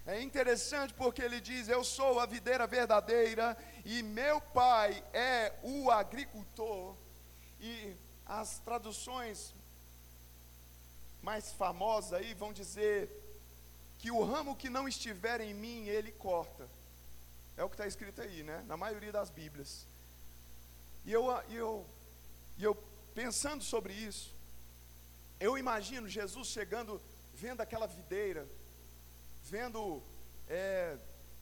É 0.06 0.22
interessante 0.22 0.94
porque 0.94 1.22
ele 1.22 1.40
diz: 1.40 1.70
Eu 1.70 1.84
sou 1.84 2.20
a 2.20 2.26
videira 2.26 2.68
verdadeira 2.68 3.58
e 3.86 4.04
meu 4.04 4.42
pai 4.42 5.04
é 5.14 5.54
o 5.64 5.90
agricultor. 5.90 6.96
E 7.60 7.96
as 8.26 8.60
traduções 8.60 9.54
mais 11.22 11.54
famosas 11.54 12.14
aí 12.14 12.34
vão 12.34 12.52
dizer 12.52 13.10
que 13.98 14.12
o 14.12 14.22
ramo 14.24 14.58
que 14.58 14.70
não 14.70 14.86
estiver 14.86 15.40
em 15.40 15.54
mim, 15.54 15.88
ele 15.88 16.12
corta. 16.12 16.68
É 17.56 17.64
o 17.64 17.70
que 17.70 17.76
está 17.76 17.88
escrito 17.88 18.22
aí, 18.22 18.44
né? 18.44 18.62
Na 18.68 18.76
maioria 18.76 19.12
das 19.12 19.30
Bíblias. 19.30 19.86
E 21.06 21.12
eu, 21.14 21.30
eu, 21.50 21.86
eu 22.60 22.76
pensando 23.16 23.64
sobre 23.64 23.94
isso, 23.94 24.34
eu 25.40 25.58
imagino 25.58 26.10
Jesus 26.10 26.50
chegando, 26.50 27.02
vendo 27.34 27.62
aquela 27.62 27.88
videira 27.88 28.46
vendo 29.44 30.02
é, 30.48 30.98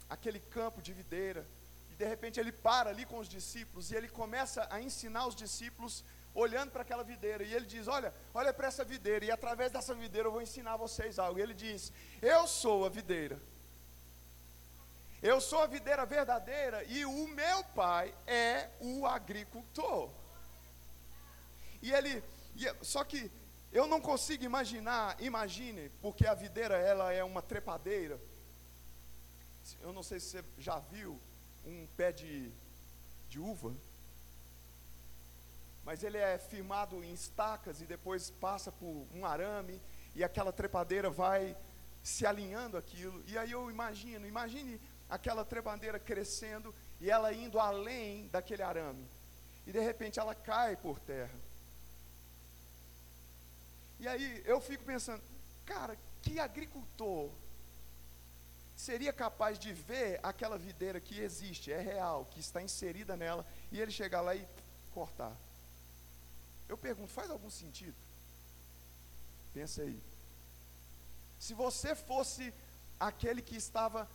aquele 0.09 0.39
campo 0.39 0.81
de 0.81 0.93
videira, 0.93 1.45
e 1.91 1.95
de 1.95 2.05
repente 2.05 2.39
ele 2.39 2.51
para 2.51 2.89
ali 2.89 3.05
com 3.05 3.19
os 3.19 3.29
discípulos 3.29 3.91
e 3.91 3.95
ele 3.95 4.07
começa 4.07 4.67
a 4.69 4.81
ensinar 4.81 5.27
os 5.27 5.35
discípulos 5.35 6.03
olhando 6.33 6.71
para 6.71 6.81
aquela 6.81 7.03
videira, 7.03 7.43
e 7.43 7.53
ele 7.53 7.65
diz: 7.65 7.87
Olha, 7.87 8.13
olha 8.33 8.53
para 8.53 8.67
essa 8.67 8.83
videira, 8.83 9.25
e 9.25 9.31
através 9.31 9.71
dessa 9.71 9.93
videira 9.93 10.27
eu 10.27 10.31
vou 10.31 10.41
ensinar 10.41 10.77
vocês 10.77 11.19
algo. 11.19 11.39
E 11.39 11.41
ele 11.41 11.53
diz: 11.53 11.91
Eu 12.21 12.47
sou 12.47 12.85
a 12.85 12.89
videira. 12.89 13.39
Eu 15.21 15.39
sou 15.39 15.59
a 15.61 15.67
videira 15.67 16.03
verdadeira 16.03 16.83
e 16.85 17.05
o 17.05 17.27
meu 17.27 17.63
pai 17.75 18.11
é 18.25 18.69
o 18.79 19.05
agricultor. 19.05 20.09
E 21.79 21.93
ele, 21.93 22.23
só 22.81 23.03
que 23.03 23.31
eu 23.71 23.87
não 23.87 24.01
consigo 24.01 24.43
imaginar, 24.43 25.15
imagine, 25.21 25.89
porque 26.01 26.27
a 26.27 26.33
videira 26.33 26.75
ela 26.75 27.13
é 27.13 27.23
uma 27.23 27.41
trepadeira. 27.41 28.19
Eu 29.81 29.93
não 29.93 30.03
sei 30.03 30.19
se 30.19 30.29
você 30.31 30.43
já 30.57 30.77
viu 30.79 31.19
um 31.65 31.87
pé 31.95 32.11
de, 32.11 32.51
de 33.29 33.39
uva, 33.39 33.73
mas 35.85 36.03
ele 36.03 36.17
é 36.17 36.37
firmado 36.37 37.01
em 37.03 37.13
estacas 37.13 37.81
e 37.81 37.85
depois 37.85 38.29
passa 38.29 38.71
por 38.71 39.07
um 39.13 39.25
arame 39.25 39.81
e 40.15 40.23
aquela 40.23 40.51
trepadeira 40.51 41.09
vai 41.09 41.55
se 42.03 42.25
alinhando 42.25 42.77
aquilo. 42.77 43.23
E 43.27 43.37
aí 43.37 43.51
eu 43.51 43.69
imagino, 43.71 44.27
imagine 44.27 44.79
aquela 45.09 45.45
trepadeira 45.45 45.99
crescendo 45.99 46.73
e 46.99 47.09
ela 47.09 47.33
indo 47.33 47.59
além 47.59 48.27
daquele 48.27 48.63
arame. 48.63 49.07
E 49.65 49.71
de 49.71 49.79
repente 49.79 50.19
ela 50.19 50.35
cai 50.35 50.75
por 50.75 50.99
terra. 50.99 51.50
E 54.01 54.07
aí 54.07 54.41
eu 54.47 54.59
fico 54.59 54.83
pensando, 54.83 55.21
cara, 55.63 55.95
que 56.23 56.39
agricultor 56.39 57.29
seria 58.75 59.13
capaz 59.13 59.59
de 59.59 59.71
ver 59.73 60.19
aquela 60.23 60.57
videira 60.57 60.99
que 60.99 61.19
existe, 61.19 61.71
é 61.71 61.79
real, 61.79 62.25
que 62.31 62.39
está 62.39 62.63
inserida 62.63 63.15
nela, 63.15 63.45
e 63.71 63.79
ele 63.79 63.91
chegar 63.91 64.21
lá 64.21 64.35
e 64.35 64.43
cortar? 64.91 65.31
Eu 66.67 66.75
pergunto, 66.75 67.13
faz 67.13 67.29
algum 67.29 67.51
sentido? 67.51 67.93
Pensa 69.53 69.83
aí. 69.83 70.01
Se 71.39 71.53
você 71.53 71.93
fosse 71.93 72.51
aquele 72.99 73.39
que 73.39 73.55
estava 73.55 74.09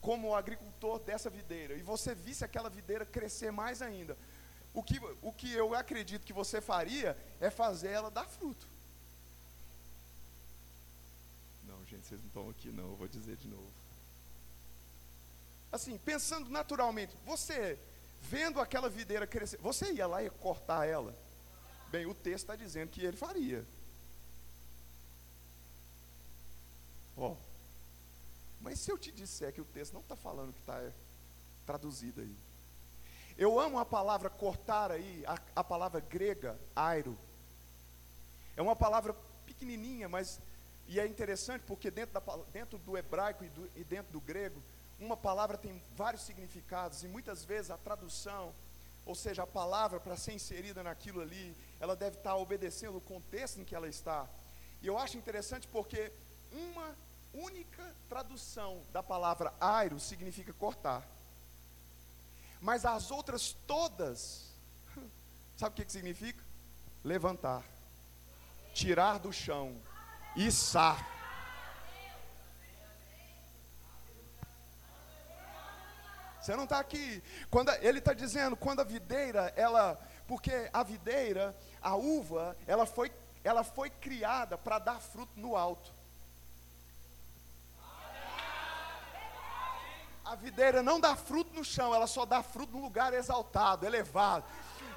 como 0.00 0.34
agricultor 0.34 0.98
dessa 0.98 1.30
videira, 1.30 1.74
e 1.74 1.82
você 1.82 2.12
visse 2.12 2.44
aquela 2.44 2.68
videira 2.68 3.06
crescer 3.06 3.52
mais 3.52 3.82
ainda, 3.82 4.18
o 4.74 4.82
que, 4.82 4.98
o 5.22 5.32
que 5.32 5.52
eu 5.52 5.76
acredito 5.76 6.26
que 6.26 6.32
você 6.32 6.60
faria 6.60 7.16
é 7.40 7.50
fazer 7.50 7.90
ela 7.90 8.10
dar 8.10 8.26
fruto. 8.26 8.66
gente, 11.88 11.97
vocês 12.08 12.20
não 12.22 12.28
estão 12.28 12.48
aqui 12.48 12.72
não, 12.72 12.90
eu 12.90 12.96
vou 12.96 13.06
dizer 13.06 13.36
de 13.36 13.46
novo. 13.48 13.70
Assim, 15.70 15.98
pensando 15.98 16.48
naturalmente, 16.48 17.14
você 17.26 17.78
vendo 18.22 18.60
aquela 18.60 18.88
videira 18.88 19.26
crescer, 19.26 19.58
você 19.58 19.92
ia 19.92 20.06
lá 20.06 20.22
e 20.22 20.30
cortar 20.30 20.86
ela? 20.86 21.14
Bem, 21.90 22.06
o 22.06 22.14
texto 22.14 22.44
está 22.44 22.56
dizendo 22.56 22.90
que 22.90 23.02
ele 23.02 23.16
faria. 23.16 23.62
Ó, 27.14 27.32
oh, 27.32 27.36
mas 28.62 28.80
se 28.80 28.90
eu 28.90 28.96
te 28.96 29.12
disser 29.12 29.52
que 29.52 29.60
o 29.60 29.66
texto 29.66 29.92
não 29.92 30.00
está 30.00 30.16
falando 30.16 30.54
que 30.54 30.60
está 30.60 30.78
é, 30.78 30.92
traduzido 31.66 32.22
aí. 32.22 32.34
Eu 33.36 33.60
amo 33.60 33.78
a 33.78 33.84
palavra 33.84 34.30
cortar 34.30 34.90
aí, 34.90 35.24
a, 35.26 35.38
a 35.56 35.62
palavra 35.62 36.00
grega, 36.00 36.58
airo. 36.74 37.16
É 38.56 38.62
uma 38.62 38.74
palavra 38.74 39.14
pequenininha, 39.44 40.08
mas 40.08 40.40
e 40.88 40.98
é 40.98 41.06
interessante 41.06 41.62
porque 41.66 41.90
dentro, 41.90 42.18
da, 42.18 42.36
dentro 42.50 42.78
do 42.78 42.96
hebraico 42.96 43.44
e, 43.44 43.48
do, 43.50 43.70
e 43.76 43.84
dentro 43.84 44.10
do 44.10 44.20
grego, 44.22 44.60
uma 44.98 45.16
palavra 45.16 45.58
tem 45.58 45.80
vários 45.94 46.22
significados 46.22 47.04
e 47.04 47.08
muitas 47.08 47.44
vezes 47.44 47.70
a 47.70 47.76
tradução, 47.76 48.54
ou 49.04 49.14
seja, 49.14 49.42
a 49.42 49.46
palavra 49.46 50.00
para 50.00 50.16
ser 50.16 50.32
inserida 50.32 50.82
naquilo 50.82 51.20
ali, 51.20 51.54
ela 51.78 51.94
deve 51.94 52.16
estar 52.16 52.34
obedecendo 52.36 52.96
o 52.96 53.02
contexto 53.02 53.60
em 53.60 53.64
que 53.64 53.74
ela 53.74 53.86
está. 53.86 54.26
E 54.80 54.86
eu 54.86 54.98
acho 54.98 55.18
interessante 55.18 55.68
porque 55.68 56.10
uma 56.50 56.96
única 57.34 57.94
tradução 58.08 58.82
da 58.90 59.02
palavra 59.02 59.52
airo 59.60 60.00
significa 60.00 60.54
cortar. 60.54 61.06
Mas 62.62 62.86
as 62.86 63.10
outras 63.10 63.52
todas, 63.66 64.54
sabe 65.58 65.74
o 65.74 65.76
que, 65.76 65.84
que 65.84 65.92
significa? 65.92 66.42
Levantar, 67.04 67.62
tirar 68.72 69.18
do 69.18 69.32
chão, 69.32 69.76
içar. 70.36 71.06
Você 76.48 76.56
não 76.56 76.64
está 76.64 76.78
aqui. 76.78 77.22
Quando 77.50 77.70
ele 77.82 77.98
está 77.98 78.14
dizendo, 78.14 78.56
quando 78.56 78.80
a 78.80 78.84
videira, 78.84 79.52
ela, 79.54 80.00
porque 80.26 80.70
a 80.72 80.82
videira, 80.82 81.54
a 81.82 81.94
uva, 81.94 82.56
ela 82.66 82.86
foi, 82.86 83.12
ela 83.44 83.62
foi 83.62 83.90
criada 83.90 84.56
para 84.56 84.78
dar 84.78 84.98
fruto 84.98 85.38
no 85.38 85.54
alto. 85.54 85.92
A 90.24 90.34
videira 90.34 90.82
não 90.82 90.98
dá 90.98 91.16
fruto 91.16 91.54
no 91.54 91.64
chão, 91.64 91.94
ela 91.94 92.06
só 92.06 92.24
dá 92.24 92.42
fruto 92.42 92.72
no 92.72 92.82
lugar 92.82 93.12
exaltado, 93.12 93.84
elevado. 93.84 94.44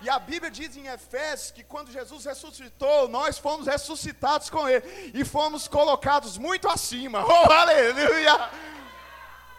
E 0.02 0.10
a 0.10 0.18
Bíblia 0.18 0.50
diz 0.50 0.76
em 0.76 0.88
Efésios 0.88 1.52
que 1.52 1.64
quando 1.64 1.92
Jesus 1.92 2.26
ressuscitou, 2.26 3.08
nós 3.08 3.38
fomos 3.38 3.68
ressuscitados 3.68 4.50
com 4.50 4.68
Ele 4.68 5.12
e 5.14 5.24
fomos 5.24 5.68
colocados 5.68 6.38
muito 6.38 6.68
acima. 6.68 7.24
Oh, 7.32 7.52
aleluia! 7.52 8.50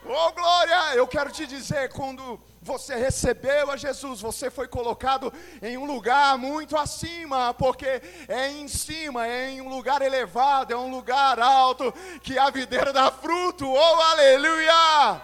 Oh, 0.04 0.32
glória! 0.32 0.96
Eu 0.96 1.06
quero 1.06 1.30
te 1.30 1.46
dizer, 1.46 1.92
quando 1.92 2.40
você 2.60 2.96
recebeu 2.96 3.70
a 3.70 3.76
Jesus, 3.76 4.20
você 4.20 4.50
foi 4.50 4.66
colocado 4.66 5.32
em 5.62 5.76
um 5.76 5.84
lugar 5.84 6.36
muito 6.36 6.76
acima, 6.76 7.54
porque 7.54 8.02
é 8.26 8.50
em 8.50 8.66
cima, 8.66 9.26
é 9.26 9.50
em 9.50 9.60
um 9.60 9.68
lugar 9.68 10.02
elevado, 10.02 10.72
é 10.72 10.76
um 10.76 10.90
lugar 10.90 11.38
alto 11.38 11.92
que 12.20 12.36
a 12.36 12.50
videira 12.50 12.92
dá 12.92 13.12
fruto. 13.12 13.68
Oh, 13.68 14.00
aleluia! 14.10 15.22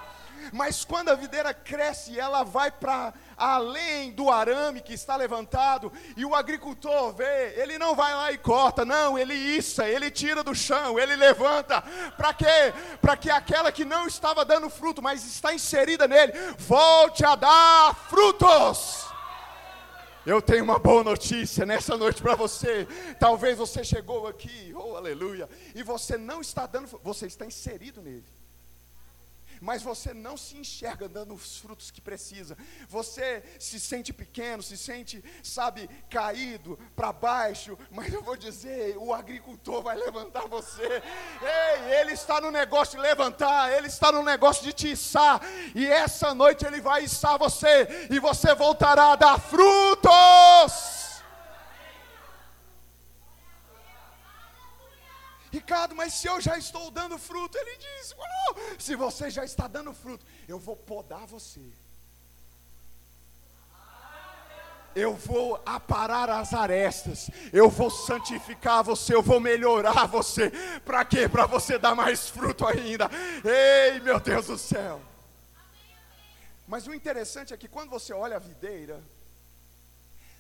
Mas 0.53 0.85
quando 0.85 1.09
a 1.11 1.15
videira 1.15 1.53
cresce, 1.53 2.19
ela 2.19 2.43
vai 2.45 2.71
para 2.71 3.13
além 3.38 4.11
do 4.11 4.30
arame 4.30 4.80
que 4.80 4.92
está 4.92 5.16
levantado, 5.16 5.92
e 6.16 6.25
o 6.25 6.35
agricultor 6.35 7.12
vê, 7.14 7.54
ele 7.61 7.78
não 7.78 7.95
vai 7.95 8.12
lá 8.14 8.33
e 8.33 8.38
corta, 8.38 8.85
não, 8.85 9.18
ele 9.18 9.35
issa, 9.35 9.88
ele 9.88 10.11
tira 10.11 10.42
do 10.42 10.54
chão, 10.54 10.99
ele 10.99 11.14
levanta, 11.16 11.83
para 12.16 12.35
quê? 12.35 12.75
Para 13.00 13.16
que 13.16 13.30
aquela 13.30 13.71
que 13.71 13.85
não 13.85 14.07
estava 14.07 14.45
dando 14.45 14.68
fruto, 14.68 15.00
mas 15.00 15.25
está 15.25 15.54
inserida 15.54 16.09
nele, 16.09 16.33
volte 16.59 17.25
a 17.25 17.35
dar 17.37 17.95
frutos. 18.09 19.07
Eu 20.26 20.42
tenho 20.42 20.64
uma 20.64 20.78
boa 20.78 21.02
notícia 21.02 21.64
nessa 21.64 21.97
noite 21.97 22.21
para 22.21 22.35
você. 22.35 22.87
Talvez 23.18 23.57
você 23.57 23.83
chegou 23.83 24.26
aqui, 24.26 24.75
oh 24.76 24.95
aleluia, 24.95 25.49
e 25.75 25.83
você 25.83 26.18
não 26.18 26.42
está 26.42 26.66
dando, 26.66 27.00
você 27.02 27.26
está 27.26 27.47
inserido 27.47 28.02
nele 28.02 28.25
mas 29.61 29.83
você 29.83 30.15
não 30.15 30.37
se 30.37 30.57
enxerga 30.57 31.09
dando 31.09 31.35
os 31.35 31.59
frutos 31.59 31.91
que 31.91 32.00
precisa. 32.00 32.57
Você 32.88 33.43
se 33.59 33.79
sente 33.79 34.12
pequeno, 34.12 34.62
se 34.62 34.77
sente, 34.77 35.23
sabe, 35.43 35.88
caído 36.11 36.79
para 36.95 37.12
baixo, 37.12 37.79
mas 37.91 38.12
eu 38.12 38.23
vou 38.23 38.37
dizer, 38.37 38.97
o 38.99 39.12
agricultor 39.12 39.83
vai 39.83 39.97
levantar 39.97 40.47
você. 40.47 41.03
Ei, 41.43 42.00
ele 42.00 42.12
está 42.12 42.41
no 42.41 42.50
negócio 42.50 42.97
de 42.97 43.03
levantar, 43.03 43.73
ele 43.73 43.87
está 43.87 44.12
no 44.12 44.23
negócio 44.23 44.65
de 44.65 44.73
te 44.73 44.93
içar, 44.93 45.41
e 45.75 45.87
essa 45.87 46.35
noite 46.35 46.67
ele 46.67 46.80
vai 46.80 47.04
içar 47.04 47.39
você 47.39 48.09
e 48.11 48.19
você 48.19 48.54
voltará 48.54 49.13
a 49.13 49.17
dar 49.17 49.41
frutos. 49.41 51.07
Ricardo, 55.50 55.95
mas 55.95 56.15
se 56.15 56.28
eu 56.28 56.41
já 56.41 56.58
estou 56.58 56.91
dando 56.91 57.19
fruto, 57.19 57.56
ele 57.56 57.76
diz: 57.76 58.15
oh, 58.19 58.54
se 58.78 58.95
você 58.95 59.30
já 59.30 59.45
está 59.45 59.67
dando 59.67 59.95
fruto, 59.95 60.25
eu 60.47 60.58
vou 60.58 60.76
podar 60.76 61.26
você. 61.26 61.61
Eu 64.95 65.15
vou 65.15 65.63
aparar 65.65 66.28
as 66.28 66.52
arestas, 66.52 67.30
eu 67.52 67.71
vou 67.71 67.91
santificar 67.91 68.82
você, 68.82 69.15
eu 69.15 69.23
vou 69.23 69.39
melhorar 69.39 70.06
você. 70.06 70.50
Para 70.84 71.04
quê? 71.04 71.28
Para 71.28 71.47
você 71.47 71.78
dar 71.78 71.95
mais 71.95 72.28
fruto 72.28 72.67
ainda. 72.67 73.08
Ei, 73.45 74.00
meu 74.00 74.19
Deus 74.19 74.47
do 74.47 74.58
céu. 74.58 75.00
Mas 76.67 76.87
o 76.87 76.95
interessante 76.95 77.54
é 77.54 77.56
que 77.56 77.69
quando 77.69 77.91
você 77.91 78.13
olha 78.13 78.37
a 78.37 78.41
videira, 78.41 79.02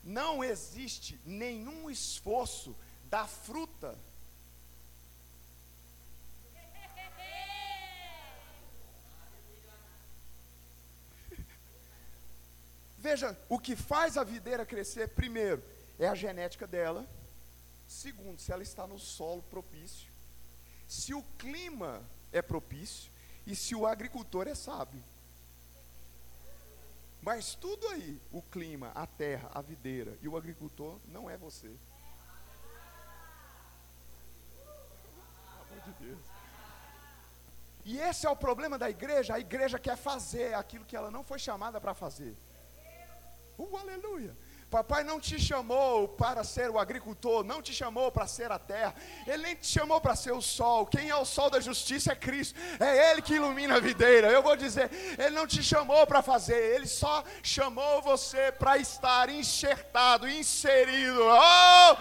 não 0.02 0.42
existe 0.42 1.18
nenhum 1.24 1.88
esforço 1.88 2.76
da 3.04 3.26
fruta 3.26 3.96
Veja, 13.08 13.34
o 13.48 13.58
que 13.58 13.74
faz 13.74 14.18
a 14.18 14.22
videira 14.22 14.66
crescer, 14.66 15.08
primeiro, 15.08 15.64
é 15.98 16.06
a 16.06 16.14
genética 16.14 16.66
dela. 16.66 17.08
Segundo, 17.88 18.38
se 18.38 18.52
ela 18.52 18.62
está 18.62 18.86
no 18.86 18.98
solo 18.98 19.40
propício. 19.44 20.12
Se 20.86 21.14
o 21.14 21.22
clima 21.38 22.02
é 22.30 22.42
propício. 22.42 23.10
E 23.46 23.56
se 23.56 23.74
o 23.74 23.86
agricultor 23.86 24.46
é 24.46 24.54
sábio. 24.54 25.02
Mas 27.22 27.54
tudo 27.54 27.88
aí, 27.88 28.20
o 28.30 28.42
clima, 28.42 28.92
a 28.94 29.06
terra, 29.06 29.50
a 29.54 29.62
videira 29.62 30.14
e 30.20 30.28
o 30.28 30.36
agricultor, 30.36 30.98
não 31.06 31.30
é 31.30 31.36
você. 31.38 31.74
Amor 35.62 35.80
de 35.86 35.92
Deus. 36.04 36.20
E 37.86 37.98
esse 37.98 38.26
é 38.26 38.30
o 38.30 38.36
problema 38.36 38.76
da 38.76 38.90
igreja. 38.90 39.34
A 39.34 39.40
igreja 39.40 39.78
quer 39.78 39.96
fazer 39.96 40.52
aquilo 40.52 40.84
que 40.84 40.94
ela 40.94 41.10
não 41.10 41.24
foi 41.24 41.38
chamada 41.38 41.80
para 41.80 41.94
fazer. 41.94 42.36
Uh, 43.58 43.76
aleluia. 43.76 44.36
Papai 44.70 45.02
não 45.02 45.18
te 45.18 45.40
chamou 45.40 46.06
para 46.06 46.44
ser 46.44 46.68
o 46.68 46.78
agricultor, 46.78 47.42
não 47.42 47.62
te 47.62 47.72
chamou 47.72 48.12
para 48.12 48.26
ser 48.26 48.52
a 48.52 48.58
terra, 48.58 48.94
Ele 49.26 49.42
nem 49.42 49.56
te 49.56 49.66
chamou 49.66 49.98
para 49.98 50.14
ser 50.14 50.32
o 50.32 50.42
sol. 50.42 50.84
Quem 50.84 51.08
é 51.08 51.16
o 51.16 51.24
sol 51.24 51.48
da 51.48 51.58
justiça 51.58 52.12
é 52.12 52.14
Cristo, 52.14 52.54
é 52.78 53.10
Ele 53.10 53.22
que 53.22 53.34
ilumina 53.34 53.76
a 53.76 53.80
videira. 53.80 54.28
Eu 54.28 54.42
vou 54.42 54.54
dizer, 54.56 54.90
Ele 55.18 55.30
não 55.30 55.46
te 55.46 55.62
chamou 55.62 56.06
para 56.06 56.20
fazer, 56.20 56.74
Ele 56.74 56.86
só 56.86 57.24
chamou 57.42 58.02
você 58.02 58.52
para 58.52 58.76
estar 58.76 59.30
enxertado, 59.30 60.28
inserido, 60.28 61.18
oh, 61.22 61.96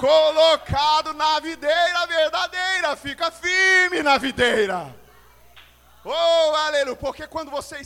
colocado 0.00 1.12
na 1.12 1.38
videira 1.38 2.06
verdadeira. 2.06 2.96
Fica 2.96 3.30
firme 3.30 4.02
na 4.02 4.16
videira. 4.16 4.94
Oh, 6.02 6.54
aleluia, 6.54 6.96
porque 6.96 7.26
quando 7.26 7.50
você 7.50 7.82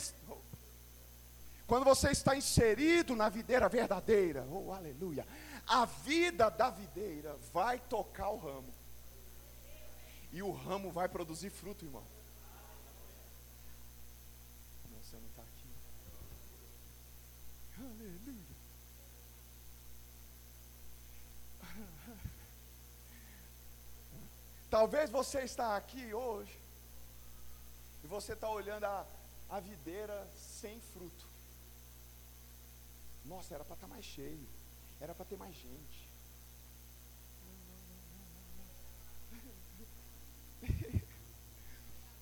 quando 1.71 1.85
você 1.85 2.11
está 2.11 2.35
inserido 2.35 3.15
na 3.15 3.29
videira 3.29 3.69
verdadeira, 3.69 4.45
oh 4.51 4.73
aleluia, 4.73 5.25
a 5.65 5.85
vida 5.85 6.49
da 6.49 6.69
videira 6.69 7.33
vai 7.53 7.79
tocar 7.79 8.27
o 8.27 8.37
ramo. 8.37 8.73
E 10.33 10.43
o 10.43 10.51
ramo 10.51 10.91
vai 10.91 11.07
produzir 11.07 11.49
fruto, 11.49 11.85
irmão. 11.85 12.03
Não, 14.91 14.99
você 14.99 15.15
não 15.15 15.29
está 15.29 15.43
aqui. 15.43 15.69
Aleluia. 17.79 18.57
Talvez 24.69 25.09
você 25.09 25.43
está 25.43 25.77
aqui 25.77 26.13
hoje 26.13 26.59
e 28.03 28.07
você 28.07 28.33
está 28.33 28.49
olhando 28.49 28.83
a, 28.83 29.05
a 29.49 29.61
videira 29.61 30.27
sem 30.35 30.81
fruto. 30.81 31.30
Nossa, 33.25 33.53
era 33.53 33.63
para 33.63 33.75
estar 33.75 33.87
tá 33.87 33.93
mais 33.93 34.05
cheio. 34.05 34.47
Era 34.99 35.13
para 35.13 35.25
ter 35.25 35.37
mais 35.37 35.55
gente. 35.55 36.09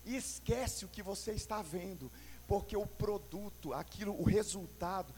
E 0.06 0.16
esquece 0.18 0.86
o 0.86 0.88
que 0.88 1.04
você 1.04 1.32
está 1.32 1.62
vendo, 1.62 2.12
porque 2.48 2.76
o 2.76 2.86
produto, 2.86 3.74
aquilo, 3.74 4.20
o 4.20 4.24
resultado, 4.24 5.14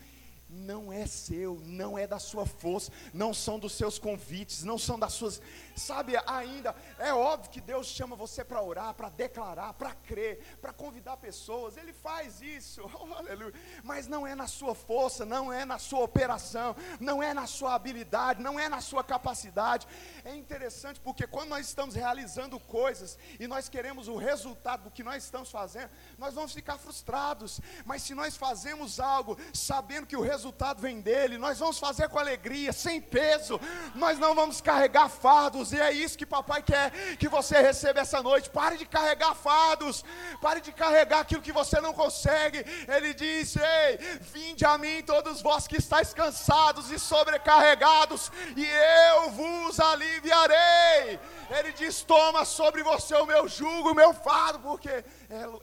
não 0.51 0.91
é 0.91 1.07
seu, 1.07 1.61
não 1.63 1.97
é 1.97 2.05
da 2.05 2.19
sua 2.19 2.45
força, 2.45 2.91
não 3.13 3.33
são 3.33 3.57
dos 3.57 3.73
seus 3.73 3.97
convites, 3.97 4.63
não 4.63 4.77
são 4.77 4.99
das 4.99 5.13
suas. 5.13 5.41
Sabe, 5.75 6.13
ainda, 6.27 6.75
é 6.99 7.13
óbvio 7.13 7.49
que 7.49 7.61
Deus 7.61 7.87
chama 7.87 8.15
você 8.17 8.43
para 8.43 8.61
orar, 8.61 8.93
para 8.93 9.07
declarar, 9.07 9.73
para 9.73 9.93
crer, 9.93 10.57
para 10.61 10.73
convidar 10.73 11.15
pessoas, 11.17 11.77
Ele 11.77 11.93
faz 11.93 12.41
isso, 12.41 12.81
oh, 12.99 13.13
aleluia, 13.13 13.53
mas 13.81 14.07
não 14.07 14.27
é 14.27 14.35
na 14.35 14.45
sua 14.45 14.75
força, 14.75 15.25
não 15.25 15.53
é 15.53 15.63
na 15.63 15.79
sua 15.79 16.01
operação, 16.01 16.75
não 16.99 17.23
é 17.23 17.33
na 17.33 17.47
sua 17.47 17.73
habilidade, 17.73 18.41
não 18.41 18.59
é 18.59 18.67
na 18.67 18.81
sua 18.81 19.03
capacidade. 19.03 19.87
É 20.25 20.35
interessante 20.35 20.99
porque 20.99 21.25
quando 21.25 21.49
nós 21.49 21.65
estamos 21.65 21.95
realizando 21.95 22.59
coisas 22.59 23.17
e 23.39 23.47
nós 23.47 23.69
queremos 23.69 24.09
o 24.09 24.17
resultado 24.17 24.83
do 24.83 24.91
que 24.91 25.03
nós 25.03 25.23
estamos 25.23 25.49
fazendo, 25.49 25.91
nós 26.17 26.33
vamos 26.33 26.51
ficar 26.51 26.77
frustrados, 26.77 27.61
mas 27.85 28.03
se 28.03 28.13
nós 28.13 28.35
fazemos 28.35 28.99
algo 28.99 29.37
sabendo 29.53 30.05
que 30.05 30.17
o 30.17 30.21
resultado 30.21 30.40
resultado 30.41 30.81
vem 30.81 30.99
dele. 30.99 31.37
Nós 31.37 31.59
vamos 31.59 31.77
fazer 31.77 32.09
com 32.09 32.17
alegria, 32.17 32.73
sem 32.73 32.99
peso. 32.99 33.61
Nós 33.93 34.17
não 34.17 34.33
vamos 34.33 34.59
carregar 34.59 35.07
fardos. 35.07 35.71
E 35.71 35.79
é 35.79 35.91
isso 35.91 36.17
que 36.17 36.25
papai 36.25 36.63
quer 36.63 36.89
que 37.17 37.27
você 37.27 37.61
receba 37.61 37.99
essa 37.99 38.23
noite. 38.23 38.49
Pare 38.49 38.75
de 38.75 38.85
carregar 38.85 39.35
fardos. 39.35 40.03
Pare 40.41 40.59
de 40.59 40.71
carregar 40.71 41.19
aquilo 41.19 41.43
que 41.43 41.51
você 41.51 41.79
não 41.79 41.93
consegue. 41.93 42.65
Ele 42.87 43.13
disse: 43.13 43.59
Ei, 43.59 43.97
vinde 44.19 44.65
a 44.65 44.77
mim, 44.79 45.03
todos 45.03 45.41
vós 45.41 45.67
que 45.67 45.77
estáis 45.77 46.11
cansados 46.11 46.89
e 46.89 46.97
sobrecarregados, 46.97 48.31
e 48.57 48.65
eu 48.65 49.31
vos 49.31 49.79
aliviarei. 49.79 51.19
Ele 51.51 51.71
diz: 51.73 52.01
Toma 52.01 52.45
sobre 52.45 52.81
você 52.81 53.15
o 53.15 53.27
meu 53.27 53.47
jugo, 53.47 53.91
o 53.91 53.95
meu 53.95 54.11
fardo, 54.13 54.59
porque 54.59 54.89
é, 54.89 55.05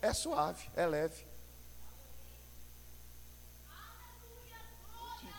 é 0.02 0.12
suave, 0.14 0.70
é 0.76 0.86
leve. 0.86 1.27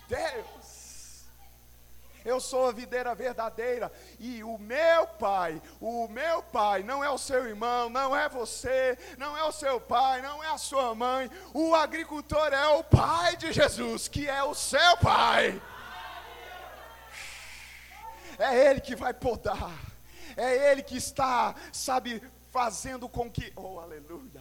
Deus. 0.09 1.23
Eu 2.25 2.41
sou 2.41 2.67
a 2.67 2.71
videira 2.73 3.15
verdadeira 3.15 3.91
e 4.19 4.43
o 4.43 4.57
meu 4.57 5.07
pai, 5.07 5.61
o 5.79 6.07
meu 6.09 6.43
pai 6.43 6.83
não 6.83 7.01
é 7.01 7.09
o 7.09 7.17
seu 7.17 7.47
irmão, 7.47 7.89
não 7.89 8.13
é 8.13 8.27
você, 8.27 8.97
não 9.17 9.37
é 9.37 9.43
o 9.45 9.53
seu 9.53 9.79
pai, 9.79 10.21
não 10.21 10.43
é 10.43 10.49
a 10.49 10.57
sua 10.57 10.93
mãe. 10.93 11.31
O 11.53 11.73
agricultor 11.73 12.51
é 12.51 12.67
o 12.67 12.83
pai 12.83 13.37
de 13.37 13.53
Jesus, 13.53 14.09
que 14.09 14.27
é 14.27 14.43
o 14.43 14.53
seu 14.53 14.97
pai. 14.97 15.61
É 18.37 18.69
ele 18.69 18.81
que 18.81 18.95
vai 18.95 19.13
podar. 19.13 19.73
É 20.35 20.71
ele 20.71 20.83
que 20.83 20.97
está, 20.97 21.55
sabe, 21.71 22.21
fazendo 22.51 23.07
com 23.07 23.29
que, 23.29 23.51
oh, 23.55 23.79
aleluia. 23.79 24.38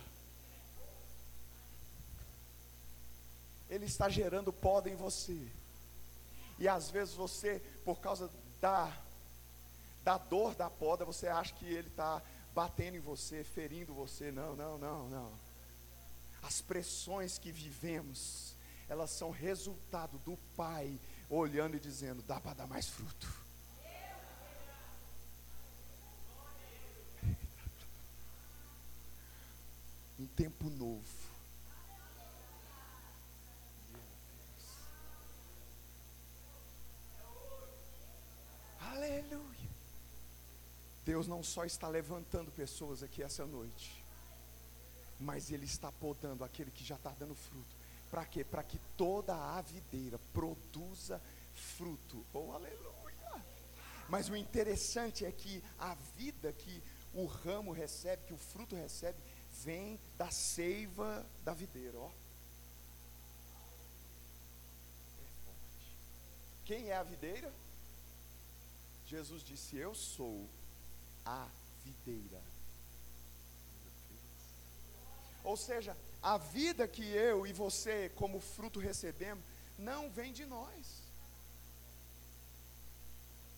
Ele 3.68 3.84
está 3.84 4.08
gerando 4.08 4.52
poda 4.52 4.88
em 4.88 4.96
você. 4.96 5.38
E 6.58 6.66
às 6.66 6.90
vezes 6.90 7.14
você, 7.14 7.60
por 7.84 8.00
causa 8.00 8.30
da, 8.60 8.92
da 10.02 10.18
dor 10.18 10.54
da 10.54 10.68
poda, 10.68 11.04
você 11.04 11.28
acha 11.28 11.54
que 11.54 11.66
ele 11.66 11.88
está 11.88 12.22
batendo 12.54 12.96
em 12.96 13.00
você, 13.00 13.44
ferindo 13.44 13.94
você. 13.94 14.32
Não, 14.32 14.56
não, 14.56 14.78
não, 14.78 15.08
não. 15.08 15.32
As 16.42 16.60
pressões 16.60 17.38
que 17.38 17.52
vivemos, 17.52 18.54
elas 18.88 19.10
são 19.10 19.30
resultado 19.30 20.18
do 20.18 20.36
Pai 20.56 20.98
olhando 21.28 21.76
e 21.76 21.80
dizendo: 21.80 22.22
dá 22.22 22.40
para 22.40 22.54
dar 22.54 22.66
mais 22.66 22.88
fruto. 22.88 23.28
Um 30.18 30.26
tempo 30.26 30.68
novo 30.68 31.27
Aleluia. 38.92 39.68
Deus 41.04 41.26
não 41.26 41.42
só 41.42 41.64
está 41.64 41.88
levantando 41.88 42.50
pessoas 42.50 43.02
aqui 43.02 43.22
essa 43.22 43.46
noite, 43.46 44.04
mas 45.18 45.50
Ele 45.50 45.64
está 45.64 45.90
podando 45.90 46.44
aquele 46.44 46.70
que 46.70 46.84
já 46.84 46.96
está 46.96 47.10
dando 47.18 47.34
fruto. 47.34 47.76
Para 48.10 48.24
quê? 48.24 48.44
Para 48.44 48.62
que 48.62 48.78
toda 48.96 49.34
a 49.34 49.60
videira 49.60 50.18
produza 50.32 51.20
fruto. 51.54 52.24
Oh, 52.32 52.52
aleluia! 52.52 53.44
Mas 54.08 54.28
o 54.28 54.36
interessante 54.36 55.24
é 55.24 55.32
que 55.32 55.62
a 55.78 55.94
vida 56.16 56.52
que 56.52 56.82
o 57.12 57.26
ramo 57.26 57.72
recebe, 57.72 58.26
que 58.26 58.32
o 58.34 58.38
fruto 58.38 58.74
recebe, 58.74 59.18
vem 59.62 60.00
da 60.16 60.30
seiva 60.30 61.26
da 61.44 61.52
videira. 61.52 61.98
Ó. 61.98 62.10
Quem 66.64 66.88
é 66.88 66.96
a 66.96 67.02
videira? 67.02 67.52
Jesus 69.08 69.42
disse: 69.42 69.76
Eu 69.76 69.94
sou 69.94 70.48
a 71.24 71.48
videira. 71.84 72.42
Ou 75.42 75.56
seja, 75.56 75.96
a 76.22 76.36
vida 76.36 76.86
que 76.86 77.02
eu 77.02 77.46
e 77.46 77.52
você, 77.52 78.10
como 78.10 78.38
fruto, 78.38 78.78
recebemos, 78.78 79.42
não 79.78 80.10
vem 80.10 80.30
de 80.32 80.44
nós. 80.44 81.02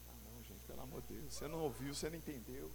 Ah, 0.08 0.14
não, 0.24 0.42
gente, 0.44 0.64
pelo 0.66 0.82
amor 0.82 1.02
de 1.02 1.14
Deus, 1.14 1.34
você 1.34 1.48
não 1.48 1.60
ouviu, 1.60 1.94
você 1.94 2.08
não 2.08 2.16
entendeu. 2.16 2.70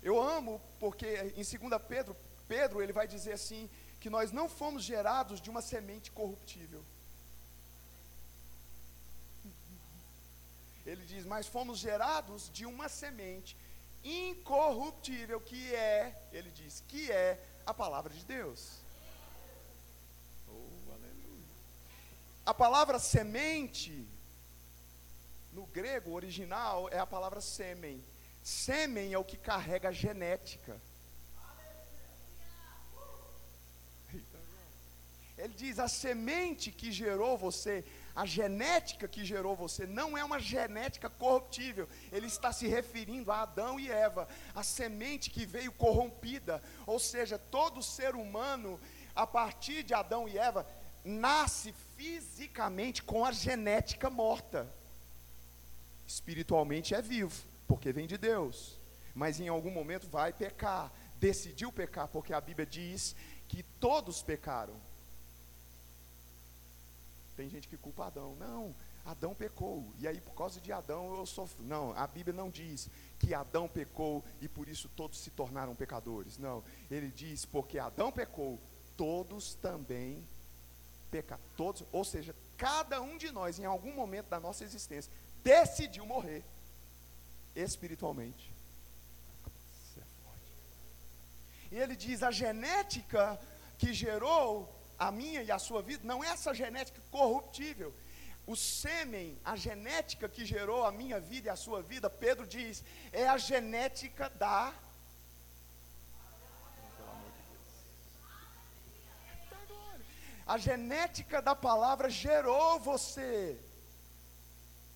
Eu 0.00 0.22
amo, 0.22 0.60
porque 0.78 1.32
em 1.34 1.42
2 1.42 1.82
Pedro, 1.88 2.16
Pedro 2.46 2.80
ele 2.80 2.92
vai 2.92 3.08
dizer 3.08 3.32
assim: 3.32 3.68
que 3.98 4.08
nós 4.08 4.30
não 4.30 4.48
fomos 4.48 4.84
gerados 4.84 5.40
de 5.40 5.50
uma 5.50 5.62
semente 5.62 6.12
corruptível. 6.12 6.84
Ele 10.84 11.04
diz: 11.04 11.24
Mas 11.24 11.46
fomos 11.46 11.78
gerados 11.78 12.50
de 12.52 12.66
uma 12.66 12.88
semente 12.88 13.56
incorruptível, 14.04 15.40
que 15.40 15.74
é, 15.74 16.28
ele 16.30 16.50
diz, 16.50 16.82
que 16.86 17.10
é 17.10 17.42
a 17.64 17.72
palavra 17.72 18.12
de 18.12 18.24
Deus. 18.24 18.80
Oh, 20.46 20.92
aleluia. 20.92 21.48
A 22.44 22.52
palavra 22.52 22.98
semente, 22.98 24.06
no 25.52 25.64
grego 25.66 26.12
original, 26.12 26.88
é 26.90 26.98
a 26.98 27.06
palavra 27.06 27.40
sêmen. 27.40 28.04
Sêmen 28.42 29.14
é 29.14 29.18
o 29.18 29.24
que 29.24 29.38
carrega 29.38 29.88
a 29.88 29.92
genética. 29.92 30.78
Ele 35.38 35.54
diz: 35.54 35.78
a 35.78 35.88
semente 35.88 36.70
que 36.70 36.92
gerou 36.92 37.38
você, 37.38 37.84
a 38.14 38.24
genética 38.24 39.08
que 39.08 39.24
gerou 39.24 39.56
você 39.56 39.86
não 39.86 40.16
é 40.16 40.24
uma 40.24 40.38
genética 40.38 41.10
corruptível. 41.10 41.88
Ele 42.12 42.26
está 42.26 42.52
se 42.52 42.68
referindo 42.68 43.32
a 43.32 43.42
Adão 43.42 43.78
e 43.80 43.90
Eva, 43.90 44.28
a 44.54 44.62
semente 44.62 45.30
que 45.30 45.44
veio 45.44 45.72
corrompida. 45.72 46.62
Ou 46.86 47.00
seja, 47.00 47.38
todo 47.38 47.82
ser 47.82 48.14
humano, 48.14 48.78
a 49.16 49.26
partir 49.26 49.82
de 49.82 49.94
Adão 49.94 50.28
e 50.28 50.38
Eva, 50.38 50.64
nasce 51.04 51.74
fisicamente 51.96 53.02
com 53.02 53.24
a 53.24 53.32
genética 53.32 54.08
morta. 54.08 54.72
Espiritualmente 56.06 56.94
é 56.94 57.02
vivo, 57.02 57.44
porque 57.66 57.92
vem 57.92 58.06
de 58.06 58.16
Deus. 58.16 58.78
Mas 59.12 59.40
em 59.40 59.48
algum 59.48 59.70
momento 59.70 60.08
vai 60.08 60.32
pecar. 60.32 60.92
Decidiu 61.16 61.72
pecar, 61.72 62.06
porque 62.06 62.32
a 62.32 62.40
Bíblia 62.40 62.66
diz 62.66 63.16
que 63.48 63.62
todos 63.80 64.22
pecaram. 64.22 64.74
Tem 67.36 67.48
gente 67.48 67.68
que 67.68 67.76
culpa 67.76 68.06
Adão. 68.06 68.36
Não, 68.36 68.74
Adão 69.04 69.34
pecou. 69.34 69.92
E 69.98 70.06
aí, 70.06 70.20
por 70.20 70.34
causa 70.34 70.60
de 70.60 70.72
Adão, 70.72 71.16
eu 71.16 71.26
sofro. 71.26 71.62
Não, 71.64 71.92
a 71.96 72.06
Bíblia 72.06 72.34
não 72.34 72.48
diz 72.48 72.88
que 73.18 73.34
Adão 73.34 73.68
pecou 73.68 74.24
e 74.40 74.48
por 74.48 74.68
isso 74.68 74.88
todos 74.96 75.18
se 75.18 75.30
tornaram 75.30 75.74
pecadores. 75.74 76.38
Não, 76.38 76.62
ele 76.90 77.10
diz 77.10 77.44
porque 77.44 77.78
Adão 77.78 78.12
pecou, 78.12 78.60
todos 78.96 79.54
também 79.54 80.26
pecaram. 81.10 81.42
Todos, 81.56 81.84
ou 81.92 82.04
seja, 82.04 82.34
cada 82.56 83.00
um 83.02 83.16
de 83.16 83.30
nós, 83.30 83.58
em 83.58 83.64
algum 83.64 83.92
momento 83.92 84.28
da 84.28 84.40
nossa 84.40 84.64
existência, 84.64 85.12
decidiu 85.42 86.06
morrer 86.06 86.44
espiritualmente. 87.54 88.52
É. 89.98 90.02
E 91.72 91.78
ele 91.78 91.96
diz: 91.96 92.22
a 92.22 92.30
genética 92.30 93.38
que 93.78 93.92
gerou 93.92 94.72
a 94.98 95.10
minha 95.10 95.42
e 95.42 95.50
a 95.50 95.58
sua 95.58 95.82
vida, 95.82 96.02
não 96.04 96.22
é 96.22 96.28
essa 96.28 96.54
genética 96.54 97.00
corruptível. 97.10 97.94
O 98.46 98.54
sêmen, 98.54 99.38
a 99.44 99.56
genética 99.56 100.28
que 100.28 100.44
gerou 100.44 100.84
a 100.84 100.92
minha 100.92 101.18
vida 101.18 101.48
e 101.48 101.50
a 101.50 101.56
sua 101.56 101.80
vida, 101.82 102.10
Pedro 102.10 102.46
diz, 102.46 102.84
é 103.12 103.26
a 103.26 103.38
genética 103.38 104.28
da. 104.30 104.74
A 110.46 110.58
genética 110.58 111.40
da 111.40 111.54
palavra 111.54 112.10
gerou 112.10 112.78
você. 112.78 113.58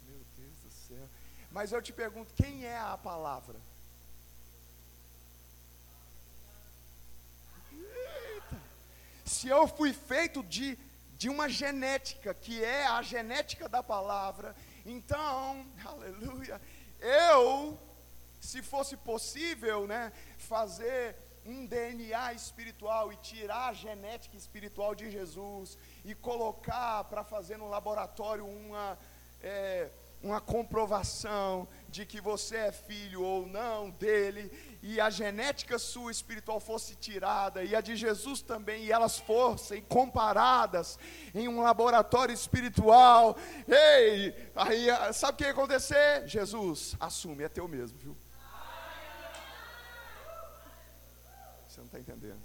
Meu 0.06 0.20
Deus 0.36 0.56
do 0.58 0.70
céu. 0.70 1.08
Mas 1.50 1.72
eu 1.72 1.80
te 1.80 1.90
pergunto, 1.90 2.34
quem 2.34 2.66
é 2.66 2.76
a 2.76 2.98
palavra? 2.98 3.56
Se 9.28 9.48
eu 9.48 9.68
fui 9.68 9.92
feito 9.92 10.42
de 10.42 10.78
de 11.18 11.28
uma 11.28 11.48
genética 11.48 12.32
que 12.32 12.62
é 12.62 12.86
a 12.86 13.02
genética 13.02 13.68
da 13.68 13.82
palavra. 13.82 14.54
Então, 14.86 15.66
aleluia, 15.84 16.60
eu, 17.00 17.76
se 18.40 18.62
fosse 18.62 18.96
possível, 18.96 19.84
né, 19.88 20.12
fazer 20.38 21.16
um 21.44 21.66
DNA 21.66 22.34
espiritual 22.34 23.12
e 23.12 23.16
tirar 23.16 23.70
a 23.70 23.72
genética 23.72 24.36
espiritual 24.36 24.94
de 24.94 25.10
Jesus 25.10 25.76
e 26.04 26.14
colocar 26.14 27.02
para 27.04 27.24
fazer 27.24 27.56
no 27.56 27.68
laboratório 27.68 28.46
uma, 28.46 28.96
é, 29.42 29.90
uma 30.22 30.40
comprovação 30.40 31.66
de 31.88 32.06
que 32.06 32.20
você 32.20 32.56
é 32.56 32.72
filho 32.72 33.22
ou 33.22 33.44
não 33.44 33.90
dele, 33.90 34.52
e 34.82 35.00
a 35.00 35.10
genética 35.10 35.78
sua 35.78 36.10
espiritual 36.10 36.60
fosse 36.60 36.94
tirada, 36.94 37.64
e 37.64 37.74
a 37.74 37.80
de 37.80 37.96
Jesus 37.96 38.42
também, 38.42 38.84
e 38.84 38.92
elas 38.92 39.18
fossem 39.18 39.82
comparadas 39.82 40.98
em 41.34 41.48
um 41.48 41.60
laboratório 41.60 42.32
espiritual, 42.32 43.36
ei, 43.66 44.34
aí 44.54 44.86
sabe 45.12 45.34
o 45.34 45.36
que 45.36 45.44
ia 45.44 45.50
acontecer? 45.50 46.26
Jesus, 46.28 46.94
assume, 47.00 47.44
é 47.44 47.48
teu 47.48 47.66
mesmo, 47.66 47.98
viu? 47.98 48.16
Você 51.68 51.80
não 51.80 51.86
está 51.86 51.98
entendendo. 51.98 52.42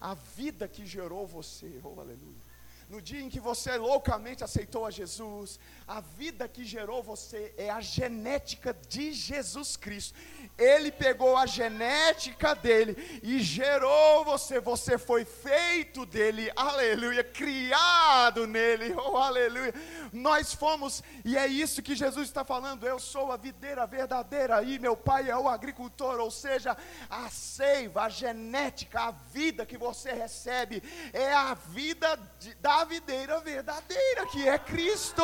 A 0.00 0.14
vida 0.14 0.68
que 0.68 0.86
gerou 0.86 1.26
você, 1.26 1.80
oh 1.82 2.00
aleluia 2.00 2.47
no 2.88 3.02
dia 3.02 3.20
em 3.20 3.28
que 3.28 3.38
você 3.38 3.76
loucamente 3.76 4.42
aceitou 4.42 4.86
a 4.86 4.90
Jesus, 4.90 5.60
a 5.86 6.00
vida 6.00 6.48
que 6.48 6.64
gerou 6.64 7.02
você 7.02 7.52
é 7.58 7.68
a 7.68 7.80
genética 7.80 8.74
de 8.88 9.12
Jesus 9.12 9.76
Cristo. 9.76 10.18
Ele 10.56 10.90
pegou 10.90 11.36
a 11.36 11.44
genética 11.44 12.54
dele 12.54 13.20
e 13.22 13.40
gerou 13.40 14.24
você. 14.24 14.58
Você 14.58 14.96
foi 14.96 15.24
feito 15.24 16.06
dele, 16.06 16.50
aleluia, 16.56 17.22
criado 17.22 18.46
nele, 18.46 18.94
oh 18.96 19.18
aleluia. 19.18 19.74
Nós 20.10 20.54
fomos, 20.54 21.02
e 21.24 21.36
é 21.36 21.46
isso 21.46 21.82
que 21.82 21.94
Jesus 21.94 22.28
está 22.28 22.42
falando. 22.42 22.86
Eu 22.86 22.98
sou 22.98 23.30
a 23.30 23.36
videira 23.36 23.86
verdadeira 23.86 24.62
e 24.62 24.78
meu 24.78 24.96
pai 24.96 25.30
é 25.30 25.36
o 25.36 25.48
agricultor, 25.48 26.18
ou 26.20 26.30
seja, 26.30 26.76
a 27.10 27.28
seiva, 27.28 28.04
a 28.04 28.08
genética, 28.08 29.00
a 29.00 29.10
vida 29.10 29.66
que 29.66 29.76
você 29.76 30.12
recebe 30.12 30.82
é 31.12 31.32
a 31.32 31.52
vida 31.52 32.18
de, 32.38 32.54
da 32.54 32.77
videira 32.84 33.40
verdadeira, 33.40 34.26
que 34.26 34.48
é 34.48 34.58
Cristo. 34.58 35.22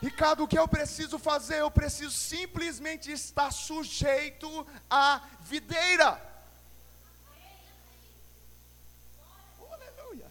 Ricardo, 0.00 0.44
o 0.44 0.48
que 0.48 0.58
eu 0.58 0.68
preciso 0.68 1.18
fazer? 1.18 1.60
Eu 1.60 1.70
preciso 1.70 2.12
simplesmente 2.12 3.10
estar 3.10 3.50
sujeito 3.50 4.66
à 4.88 5.20
videira. 5.40 6.22
Aleluia. 9.70 10.30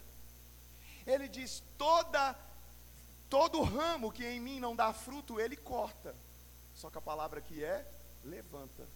Ele 1.05 1.27
diz: 1.27 1.61
toda 1.77 2.35
Todo 3.29 3.61
ramo 3.61 4.11
que 4.11 4.25
em 4.25 4.39
mim 4.39 4.59
não 4.59 4.75
dá 4.75 4.93
fruto, 4.93 5.39
ele 5.39 5.57
corta. 5.57 6.15
Só 6.73 6.89
que 6.89 6.97
a 6.97 7.01
palavra 7.01 7.39
aqui 7.39 7.63
é 7.63 7.85
levanta. 8.23 8.87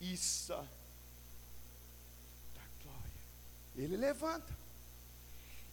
Isso. 0.00 0.52
Da 2.54 2.62
glória. 2.82 3.22
Ele 3.76 3.96
levanta. 3.96 4.52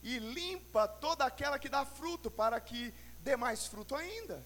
E 0.03 0.19
limpa 0.19 0.87
toda 0.87 1.25
aquela 1.25 1.57
que 1.57 1.69
dá 1.69 1.85
fruto, 1.85 2.29
para 2.29 2.59
que 2.59 2.93
dê 3.19 3.35
mais 3.35 3.65
fruto 3.65 3.95
ainda. 3.95 4.43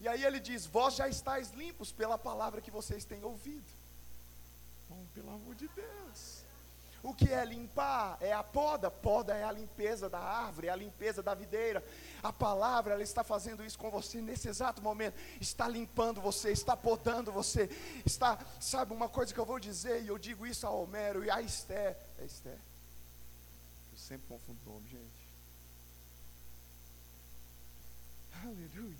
E 0.00 0.06
aí 0.06 0.24
ele 0.24 0.38
diz: 0.38 0.66
Vós 0.66 0.94
já 0.94 1.08
estáis 1.08 1.50
limpos 1.52 1.90
pela 1.90 2.18
palavra 2.18 2.60
que 2.60 2.70
vocês 2.70 3.04
têm 3.04 3.24
ouvido. 3.24 3.66
Oh, 4.90 5.04
pelo 5.14 5.30
amor 5.30 5.54
de 5.54 5.68
Deus. 5.68 6.38
O 7.02 7.14
que 7.14 7.32
é 7.32 7.44
limpar? 7.44 8.18
É 8.20 8.32
a 8.32 8.42
poda. 8.42 8.90
Poda 8.90 9.34
é 9.34 9.44
a 9.44 9.52
limpeza 9.52 10.08
da 10.08 10.18
árvore, 10.18 10.66
é 10.66 10.70
a 10.70 10.76
limpeza 10.76 11.22
da 11.22 11.34
videira. 11.34 11.84
A 12.22 12.32
palavra, 12.32 12.94
ela 12.94 13.02
está 13.02 13.22
fazendo 13.22 13.64
isso 13.64 13.78
com 13.78 13.90
você 13.90 14.20
nesse 14.20 14.48
exato 14.48 14.82
momento. 14.82 15.14
Está 15.40 15.68
limpando 15.68 16.20
você, 16.20 16.50
está 16.50 16.76
podando 16.76 17.30
você. 17.30 17.70
Está, 18.04 18.38
sabe, 18.60 18.92
uma 18.92 19.08
coisa 19.08 19.32
que 19.32 19.38
eu 19.38 19.46
vou 19.46 19.60
dizer, 19.60 20.02
e 20.02 20.08
eu 20.08 20.18
digo 20.18 20.46
isso 20.46 20.66
a 20.66 20.70
Homero 20.70 21.24
e 21.24 21.30
a 21.30 21.40
Esté. 21.40 21.96
É 22.18 22.24
Esté. 22.24 22.56
Sempre 24.08 24.26
confundo 24.26 24.58
o 24.64 24.72
nome, 24.72 24.88
gente. 24.88 25.28
Aleluia. 28.42 28.96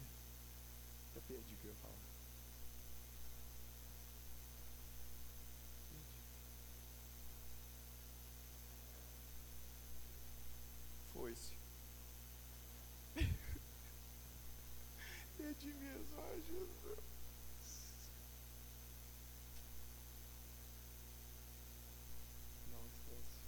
Eu 1.14 1.22
perdi 1.22 1.54
o 1.54 1.56
que 1.56 1.64
eu 1.64 1.70
ia 1.70 1.76
falar. 1.78 1.94
Foi-se. 11.14 11.54
Perdi 15.38 15.72
mesmo, 15.72 16.20
ai 16.20 16.42
Jesus. 16.42 16.98
Não 22.70 22.86
esquece. 22.88 23.38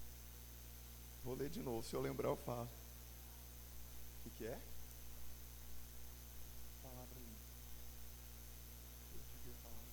Vou 1.22 1.34
ler 1.34 1.39
de 1.50 1.62
novo, 1.62 1.86
se 1.86 1.94
eu 1.94 2.00
lembrar 2.00 2.28
eu 2.28 2.36
falo. 2.36 2.64
O 2.64 4.22
que, 4.22 4.30
que 4.30 4.44
é? 4.46 4.58
Palavra 6.82 7.18
limpa. 7.18 7.44
Eu 9.46 9.54
falar. 9.62 9.84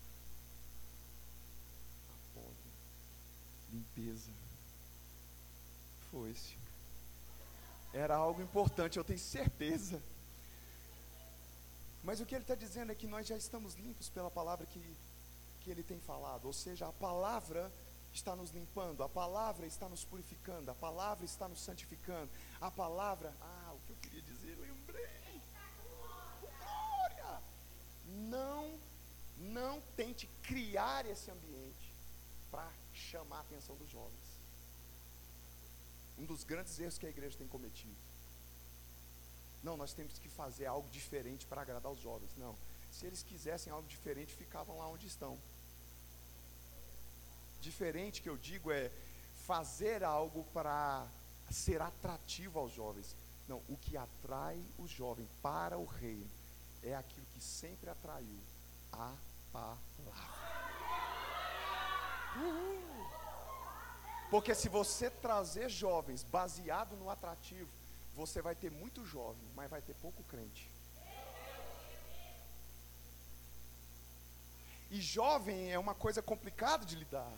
Apoda. 2.29 2.69
Limpeza. 3.73 4.31
Foi-se. 6.11 6.55
Era 7.93 8.15
algo 8.15 8.41
importante, 8.41 8.97
eu 8.97 9.03
tenho 9.03 9.19
certeza. 9.19 10.01
Mas 12.03 12.21
o 12.21 12.25
que 12.25 12.35
ele 12.35 12.43
está 12.43 12.55
dizendo 12.55 12.91
é 12.91 12.95
que 12.95 13.07
nós 13.07 13.25
já 13.25 13.35
estamos 13.35 13.73
limpos 13.73 14.09
pela 14.09 14.29
palavra 14.29 14.65
que, 14.67 14.79
que 15.61 15.71
ele 15.71 15.81
tem 15.81 15.99
falado. 15.99 16.45
Ou 16.45 16.53
seja, 16.53 16.87
a 16.87 16.93
palavra 16.93 17.71
está 18.13 18.35
nos 18.35 18.51
limpando, 18.51 19.03
a 19.03 19.09
palavra 19.09 19.65
está 19.65 19.87
nos 19.87 20.03
purificando, 20.03 20.71
a 20.71 20.75
palavra 20.75 21.25
está 21.25 21.47
nos 21.47 21.59
santificando. 21.59 22.29
A 22.59 22.71
palavra, 22.71 23.33
ah, 23.41 23.73
o 23.73 23.79
que 23.85 23.91
eu 23.91 23.97
queria 23.97 24.21
dizer, 24.21 24.57
lembrei. 24.57 25.41
Glória! 25.83 27.41
Não, 28.05 28.79
não 29.37 29.81
tente 29.95 30.27
criar 30.43 31.05
esse 31.05 31.29
ambiente 31.29 31.93
para 32.49 32.71
chamar 32.93 33.37
a 33.37 33.41
atenção 33.41 33.75
dos 33.75 33.89
jovens 33.89 34.27
um 36.17 36.25
dos 36.25 36.43
grandes 36.43 36.77
erros 36.79 36.97
que 36.97 37.05
a 37.05 37.09
igreja 37.09 37.37
tem 37.37 37.47
cometido. 37.47 37.95
Não, 39.63 39.77
nós 39.77 39.93
temos 39.93 40.17
que 40.17 40.29
fazer 40.29 40.65
algo 40.65 40.89
diferente 40.89 41.45
para 41.45 41.61
agradar 41.61 41.91
os 41.91 41.99
jovens. 41.99 42.31
Não. 42.37 42.55
Se 42.91 43.05
eles 43.05 43.21
quisessem 43.21 43.71
algo 43.71 43.87
diferente, 43.87 44.33
ficavam 44.33 44.77
lá 44.77 44.87
onde 44.87 45.07
estão. 45.07 45.37
Diferente 47.61 48.21
que 48.21 48.29
eu 48.29 48.37
digo 48.37 48.71
é 48.71 48.91
fazer 49.45 50.03
algo 50.03 50.43
para 50.53 51.07
ser 51.49 51.81
atrativo 51.81 52.59
aos 52.59 52.73
jovens. 52.73 53.15
Não, 53.47 53.61
o 53.69 53.77
que 53.77 53.95
atrai 53.95 54.61
o 54.77 54.87
jovem 54.87 55.27
para 55.41 55.77
o 55.77 55.85
reino 55.85 56.29
é 56.83 56.95
aquilo 56.95 57.25
que 57.33 57.41
sempre 57.41 57.89
atraiu 57.89 58.39
a 58.91 59.13
palavra. 59.51 60.47
Porque 64.29 64.53
se 64.53 64.67
você 64.67 65.09
trazer 65.09 65.69
jovens 65.69 66.23
baseado 66.23 66.95
no 66.97 67.09
atrativo, 67.09 67.69
você 68.13 68.41
vai 68.41 68.55
ter 68.55 68.69
muito 68.69 69.05
jovem, 69.05 69.47
mas 69.55 69.69
vai 69.69 69.81
ter 69.81 69.93
pouco 69.95 70.23
crente. 70.23 70.69
E 74.89 75.01
jovem 75.01 75.71
é 75.71 75.77
uma 75.77 75.93
coisa 75.93 76.21
complicada 76.21 76.85
de 76.85 76.95
lidar. 76.95 77.31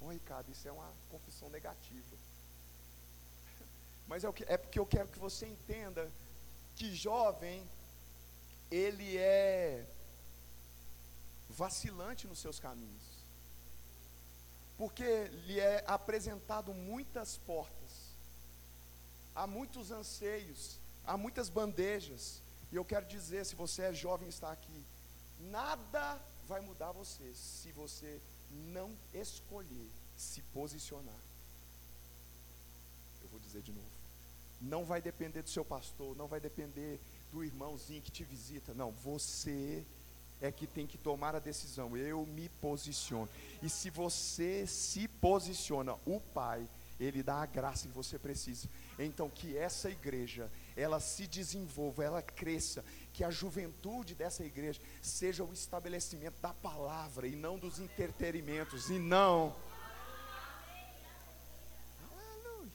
Ô 0.00 0.08
Ricardo, 0.08 0.50
isso 0.50 0.66
é 0.68 0.72
uma 0.72 0.92
confissão 1.10 1.48
negativa. 1.50 2.16
Mas 4.06 4.24
é, 4.24 4.32
que, 4.32 4.44
é 4.44 4.56
porque 4.56 4.78
eu 4.78 4.86
quero 4.86 5.08
que 5.08 5.18
você 5.18 5.46
entenda 5.46 6.10
que 6.76 6.94
jovem, 6.94 7.66
ele 8.70 9.16
é 9.18 9.86
vacilante 11.48 12.26
nos 12.26 12.38
seus 12.38 12.58
caminhos 12.58 13.22
porque 14.82 15.26
lhe 15.46 15.60
é 15.60 15.84
apresentado 15.86 16.74
muitas 16.74 17.38
portas, 17.38 18.16
há 19.32 19.46
muitos 19.46 19.92
anseios, 19.92 20.80
há 21.04 21.16
muitas 21.16 21.48
bandejas. 21.48 22.42
E 22.72 22.74
eu 22.74 22.84
quero 22.84 23.06
dizer, 23.06 23.46
se 23.46 23.54
você 23.54 23.82
é 23.82 23.94
jovem 23.94 24.26
e 24.26 24.30
está 24.30 24.50
aqui, 24.50 24.84
nada 25.38 26.20
vai 26.48 26.60
mudar 26.60 26.92
você 26.92 27.32
se 27.34 27.70
você 27.72 28.20
não 28.72 28.90
escolher 29.14 29.90
se 30.16 30.42
posicionar. 30.54 31.20
Eu 33.22 33.28
vou 33.28 33.40
dizer 33.40 33.62
de 33.62 33.72
novo. 33.72 33.86
Não 34.60 34.84
vai 34.84 35.02
depender 35.02 35.42
do 35.42 35.50
seu 35.50 35.64
pastor, 35.64 36.16
não 36.16 36.28
vai 36.28 36.38
depender 36.38 37.00
do 37.32 37.42
irmãozinho 37.42 38.02
que 38.02 38.10
te 38.10 38.24
visita. 38.24 38.72
Não, 38.74 38.92
você 38.92 39.84
é 40.40 40.52
que 40.52 40.66
tem 40.66 40.86
que 40.86 40.98
tomar 40.98 41.34
a 41.34 41.38
decisão. 41.38 41.96
Eu 41.96 42.26
me 42.26 42.48
posiciono. 42.60 43.28
E 43.62 43.68
se 43.68 43.90
você 43.90 44.66
se 44.66 45.08
posiciona, 45.08 45.96
o 46.04 46.20
Pai 46.20 46.68
Ele 47.00 47.22
dá 47.22 47.36
a 47.36 47.46
graça 47.46 47.88
que 47.88 47.94
você 47.94 48.18
precisa. 48.18 48.68
Então 48.98 49.30
que 49.30 49.56
essa 49.56 49.90
igreja, 49.90 50.50
ela 50.76 51.00
se 51.00 51.26
desenvolva, 51.26 52.04
ela 52.04 52.22
cresça, 52.22 52.84
que 53.12 53.22
a 53.22 53.30
juventude 53.30 54.14
dessa 54.14 54.44
igreja 54.44 54.80
seja 55.02 55.44
o 55.44 55.52
estabelecimento 55.52 56.40
da 56.40 56.54
palavra 56.54 57.26
e 57.26 57.36
não 57.36 57.58
dos 57.58 57.78
entretenimentos 57.78 58.88
e 58.88 58.98
não 58.98 59.54
Aleluia. 62.10 62.72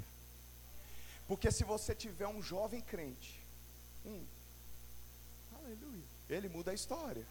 Porque 1.27 1.51
se 1.51 1.63
você 1.63 1.95
tiver 1.95 2.27
um 2.27 2.41
jovem 2.41 2.81
crente, 2.81 3.43
um, 4.05 4.25
aleluia, 5.55 6.03
ele 6.29 6.47
muda 6.49 6.71
a 6.71 6.73
história. 6.73 7.25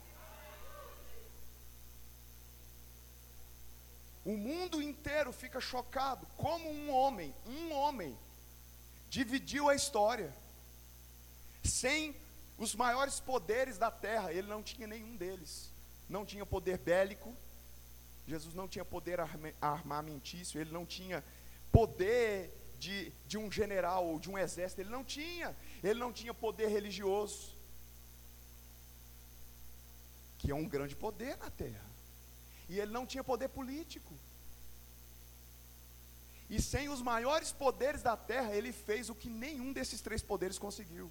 O 4.24 4.36
mundo 4.36 4.82
inteiro 4.82 5.32
fica 5.32 5.60
chocado 5.60 6.26
como 6.36 6.68
um 6.68 6.90
homem, 6.90 7.32
um 7.46 7.72
homem, 7.72 8.18
dividiu 9.08 9.68
a 9.68 9.74
história. 9.74 10.34
Sem 11.62 12.14
os 12.58 12.74
maiores 12.74 13.20
poderes 13.20 13.76
da 13.76 13.90
terra, 13.90 14.32
ele 14.32 14.48
não 14.48 14.62
tinha 14.62 14.86
nenhum 14.86 15.16
deles. 15.16 15.70
Não 16.08 16.24
tinha 16.24 16.46
poder 16.46 16.78
bélico, 16.78 17.34
Jesus 18.26 18.54
não 18.54 18.66
tinha 18.66 18.84
poder 18.84 19.18
armamentício, 19.60 20.60
ele 20.60 20.70
não 20.70 20.86
tinha 20.86 21.24
poder 21.70 22.50
de, 22.78 23.12
de 23.26 23.38
um 23.38 23.50
general 23.50 24.06
ou 24.06 24.18
de 24.18 24.30
um 24.30 24.38
exército, 24.38 24.80
ele 24.80 24.90
não 24.90 25.04
tinha. 25.04 25.56
Ele 25.82 25.98
não 25.98 26.12
tinha 26.12 26.34
poder 26.34 26.68
religioso, 26.68 27.54
que 30.38 30.50
é 30.50 30.54
um 30.54 30.68
grande 30.68 30.96
poder 30.96 31.36
na 31.36 31.50
terra. 31.50 31.86
E 32.68 32.78
ele 32.80 32.92
não 32.92 33.06
tinha 33.06 33.22
poder 33.22 33.48
político. 33.48 34.12
E 36.48 36.60
sem 36.60 36.88
os 36.88 37.02
maiores 37.02 37.52
poderes 37.52 38.02
da 38.02 38.16
terra, 38.16 38.54
ele 38.54 38.72
fez 38.72 39.08
o 39.08 39.14
que 39.14 39.28
nenhum 39.28 39.72
desses 39.72 40.00
três 40.00 40.22
poderes 40.22 40.58
conseguiu. 40.58 41.10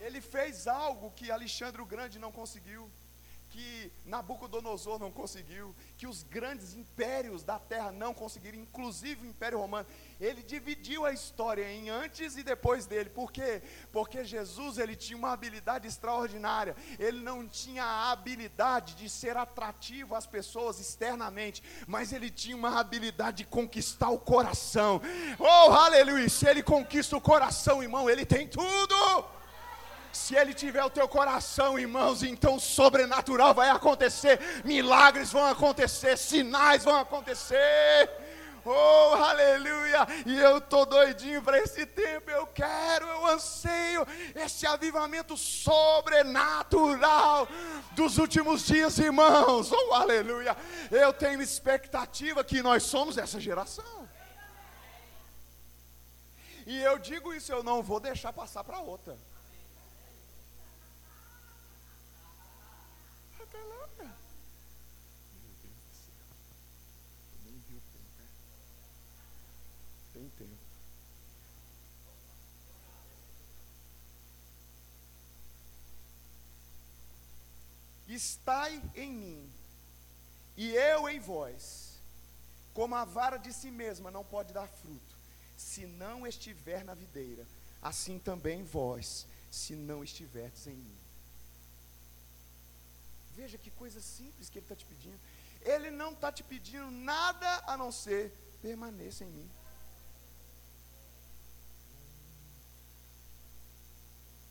Ele 0.00 0.20
fez 0.20 0.66
algo 0.66 1.10
que 1.12 1.30
Alexandre 1.30 1.82
o 1.82 1.86
Grande 1.86 2.18
não 2.18 2.32
conseguiu 2.32 2.90
que 3.50 3.90
Nabucodonosor 4.04 4.98
não 4.98 5.10
conseguiu, 5.10 5.74
que 5.96 6.06
os 6.06 6.22
grandes 6.22 6.74
impérios 6.74 7.42
da 7.42 7.58
terra 7.58 7.90
não 7.90 8.12
conseguiram, 8.12 8.58
inclusive 8.58 9.26
o 9.26 9.30
Império 9.30 9.58
Romano. 9.58 9.86
Ele 10.20 10.42
dividiu 10.42 11.06
a 11.06 11.12
história 11.12 11.70
em 11.72 11.88
antes 11.88 12.36
e 12.36 12.42
depois 12.42 12.86
dele. 12.86 13.08
Por 13.08 13.32
quê? 13.32 13.62
Porque 13.92 14.24
Jesus 14.24 14.78
ele 14.78 14.94
tinha 14.94 15.16
uma 15.16 15.32
habilidade 15.32 15.86
extraordinária. 15.86 16.76
Ele 16.98 17.20
não 17.20 17.46
tinha 17.48 17.84
a 17.84 18.10
habilidade 18.12 18.94
de 18.94 19.08
ser 19.08 19.36
atrativo 19.36 20.14
às 20.14 20.26
pessoas 20.26 20.78
externamente, 20.78 21.62
mas 21.86 22.12
ele 22.12 22.30
tinha 22.30 22.56
uma 22.56 22.78
habilidade 22.78 23.38
de 23.38 23.44
conquistar 23.44 24.10
o 24.10 24.18
coração. 24.18 25.00
Oh, 25.38 25.72
aleluia! 25.72 26.28
Se 26.28 26.46
ele 26.46 26.62
conquista 26.62 27.16
o 27.16 27.20
coração, 27.20 27.82
irmão, 27.82 28.10
ele 28.10 28.26
tem 28.26 28.46
tudo. 28.46 29.37
Se 30.18 30.34
ele 30.34 30.52
tiver 30.52 30.84
o 30.84 30.90
teu 30.90 31.08
coração, 31.08 31.78
irmãos, 31.78 32.24
então 32.24 32.58
sobrenatural 32.58 33.54
vai 33.54 33.70
acontecer, 33.70 34.40
milagres 34.64 35.30
vão 35.30 35.46
acontecer, 35.46 36.18
sinais 36.18 36.82
vão 36.84 36.98
acontecer. 36.98 38.10
Oh, 38.64 39.14
aleluia! 39.14 40.06
E 40.26 40.36
eu 40.38 40.60
tô 40.60 40.84
doidinho 40.84 41.40
para 41.40 41.60
esse 41.60 41.86
tempo. 41.86 42.30
Eu 42.30 42.48
quero, 42.48 43.06
eu 43.06 43.26
anseio 43.26 44.04
esse 44.34 44.66
avivamento 44.66 45.36
sobrenatural 45.36 47.46
dos 47.92 48.18
últimos 48.18 48.66
dias, 48.66 48.98
irmãos. 48.98 49.70
Oh, 49.72 49.94
aleluia! 49.94 50.56
Eu 50.90 51.12
tenho 51.12 51.40
expectativa 51.40 52.42
que 52.42 52.60
nós 52.60 52.82
somos 52.82 53.16
essa 53.16 53.38
geração. 53.40 54.08
E 56.66 56.82
eu 56.82 56.98
digo 56.98 57.32
isso, 57.32 57.52
eu 57.52 57.62
não 57.62 57.82
vou 57.82 58.00
deixar 58.00 58.32
passar 58.32 58.64
para 58.64 58.80
outra. 58.80 59.16
Estai 78.18 78.82
em 78.96 79.12
mim, 79.12 79.52
e 80.56 80.74
eu 80.74 81.08
em 81.08 81.20
vós, 81.20 82.00
como 82.74 82.94
a 82.94 83.04
vara 83.04 83.36
de 83.36 83.52
si 83.52 83.70
mesma 83.70 84.10
não 84.10 84.24
pode 84.24 84.52
dar 84.52 84.66
fruto, 84.66 85.16
se 85.56 85.86
não 85.86 86.26
estiver 86.26 86.82
na 86.84 86.94
videira, 86.94 87.46
assim 87.80 88.18
também 88.18 88.64
vós, 88.64 89.26
se 89.50 89.76
não 89.76 90.02
estiverdes 90.02 90.66
em 90.66 90.74
mim. 90.74 91.07
Veja 93.40 93.56
que 93.56 93.70
coisa 93.70 94.00
simples 94.00 94.50
que 94.50 94.58
ele 94.58 94.64
está 94.64 94.74
te 94.74 94.84
pedindo. 94.84 95.20
Ele 95.74 95.90
não 95.90 96.10
está 96.12 96.30
te 96.32 96.42
pedindo 96.42 96.90
nada 96.90 97.50
a 97.72 97.76
não 97.76 97.90
ser 97.92 98.32
permaneça 98.60 99.22
em 99.24 99.30
mim. 99.36 99.48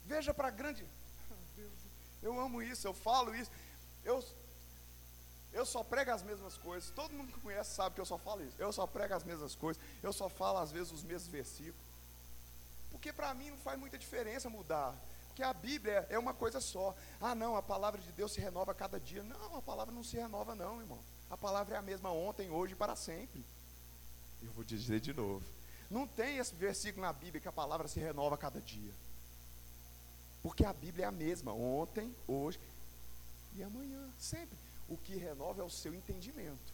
Veja 0.05 0.33
para 0.33 0.47
a 0.47 0.51
grande. 0.51 0.85
Eu 2.23 2.39
amo 2.39 2.61
isso, 2.61 2.87
eu 2.87 2.93
falo 2.93 3.35
isso. 3.35 3.51
Eu, 4.05 4.23
eu 5.51 5.65
só 5.65 5.83
prego 5.83 6.11
as 6.11 6.23
mesmas 6.23 6.55
coisas. 6.57 6.89
Todo 6.91 7.13
mundo 7.13 7.33
que 7.33 7.41
conhece 7.41 7.75
sabe 7.75 7.95
que 7.95 8.01
eu 8.01 8.05
só 8.05 8.17
falo 8.17 8.41
isso. 8.41 8.55
Eu 8.57 8.71
só 8.71 8.87
prego 8.87 9.13
as 9.13 9.25
mesmas 9.25 9.53
coisas. 9.53 9.83
Eu 10.01 10.13
só 10.13 10.29
falo 10.29 10.59
às 10.59 10.71
vezes 10.71 10.93
os 10.93 11.03
mesmos 11.03 11.29
versículos. 11.29 11.85
Porque 12.89 13.11
para 13.11 13.33
mim 13.33 13.49
não 13.49 13.57
faz 13.57 13.77
muita 13.77 13.97
diferença 13.97 14.49
mudar. 14.49 14.95
Porque 15.37 15.43
a 15.43 15.53
Bíblia 15.53 16.07
é 16.09 16.17
uma 16.17 16.33
coisa 16.33 16.59
só. 16.59 16.95
Ah, 17.21 17.35
não, 17.35 17.55
a 17.55 17.61
palavra 17.61 18.01
de 18.01 18.11
Deus 18.11 18.31
se 18.31 18.41
renova 18.41 18.71
a 18.71 18.73
cada 18.73 18.99
dia. 18.99 19.21
Não, 19.21 19.55
a 19.55 19.61
palavra 19.61 19.93
não 19.93 20.03
se 20.03 20.17
renova, 20.17 20.55
não, 20.55 20.81
irmão. 20.81 20.97
A 21.29 21.37
palavra 21.37 21.75
é 21.75 21.77
a 21.77 21.81
mesma 21.83 22.11
ontem, 22.11 22.49
hoje 22.49 22.73
e 22.73 22.75
para 22.75 22.95
sempre. 22.95 23.45
Eu 24.41 24.49
vou 24.53 24.63
dizer 24.63 24.99
de 24.99 25.13
novo. 25.13 25.45
Não 25.91 26.07
tem 26.07 26.39
esse 26.39 26.55
versículo 26.55 27.05
na 27.05 27.13
Bíblia 27.13 27.39
que 27.39 27.47
a 27.47 27.51
palavra 27.51 27.87
se 27.87 27.99
renova 27.99 28.33
a 28.33 28.37
cada 28.37 28.59
dia. 28.59 28.91
Porque 30.41 30.65
a 30.65 30.73
Bíblia 30.73 31.05
é 31.05 31.07
a 31.07 31.11
mesma, 31.11 31.53
ontem, 31.53 32.15
hoje 32.27 32.59
e 33.53 33.61
amanhã, 33.61 34.09
sempre. 34.17 34.57
O 34.89 34.97
que 34.97 35.17
renova 35.17 35.61
é 35.61 35.63
o 35.63 35.69
seu 35.69 35.93
entendimento. 35.93 36.73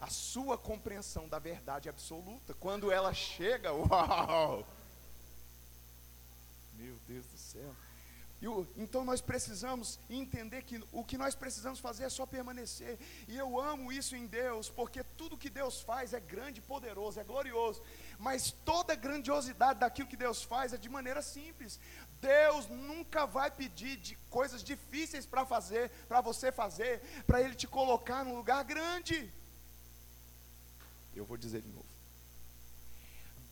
A 0.00 0.06
sua 0.06 0.56
compreensão 0.56 1.28
da 1.28 1.40
verdade 1.40 1.88
absoluta. 1.88 2.54
Quando 2.54 2.92
ela 2.92 3.12
chega, 3.12 3.72
uau! 3.74 4.64
Meu 6.78 6.96
Deus 7.06 7.26
do 7.26 7.38
céu. 7.38 7.74
O, 8.42 8.66
então 8.76 9.02
nós 9.02 9.22
precisamos 9.22 9.98
entender 10.10 10.62
que 10.62 10.82
o 10.92 11.02
que 11.02 11.16
nós 11.16 11.34
precisamos 11.34 11.80
fazer 11.80 12.04
é 12.04 12.08
só 12.10 12.26
permanecer. 12.26 12.98
E 13.26 13.36
eu 13.36 13.58
amo 13.58 13.90
isso 13.90 14.14
em 14.14 14.26
Deus, 14.26 14.68
porque 14.68 15.02
tudo 15.02 15.38
que 15.38 15.48
Deus 15.48 15.80
faz 15.80 16.12
é 16.12 16.20
grande, 16.20 16.60
poderoso, 16.60 17.18
é 17.18 17.24
glorioso. 17.24 17.82
Mas 18.18 18.50
toda 18.50 18.92
a 18.92 18.96
grandiosidade 18.96 19.80
daquilo 19.80 20.08
que 20.08 20.16
Deus 20.16 20.42
faz 20.42 20.72
é 20.74 20.76
de 20.76 20.88
maneira 20.88 21.22
simples. 21.22 21.80
Deus 22.20 22.68
nunca 22.68 23.26
vai 23.26 23.50
pedir 23.50 23.96
de 23.96 24.16
coisas 24.28 24.62
difíceis 24.62 25.24
para 25.24 25.46
fazer, 25.46 25.90
para 26.06 26.20
você 26.20 26.52
fazer, 26.52 27.00
para 27.26 27.40
Ele 27.40 27.54
te 27.54 27.66
colocar 27.66 28.22
num 28.24 28.36
lugar 28.36 28.62
grande. 28.64 29.32
Eu 31.14 31.24
vou 31.24 31.38
dizer 31.38 31.62
de 31.62 31.68
novo. 31.68 31.95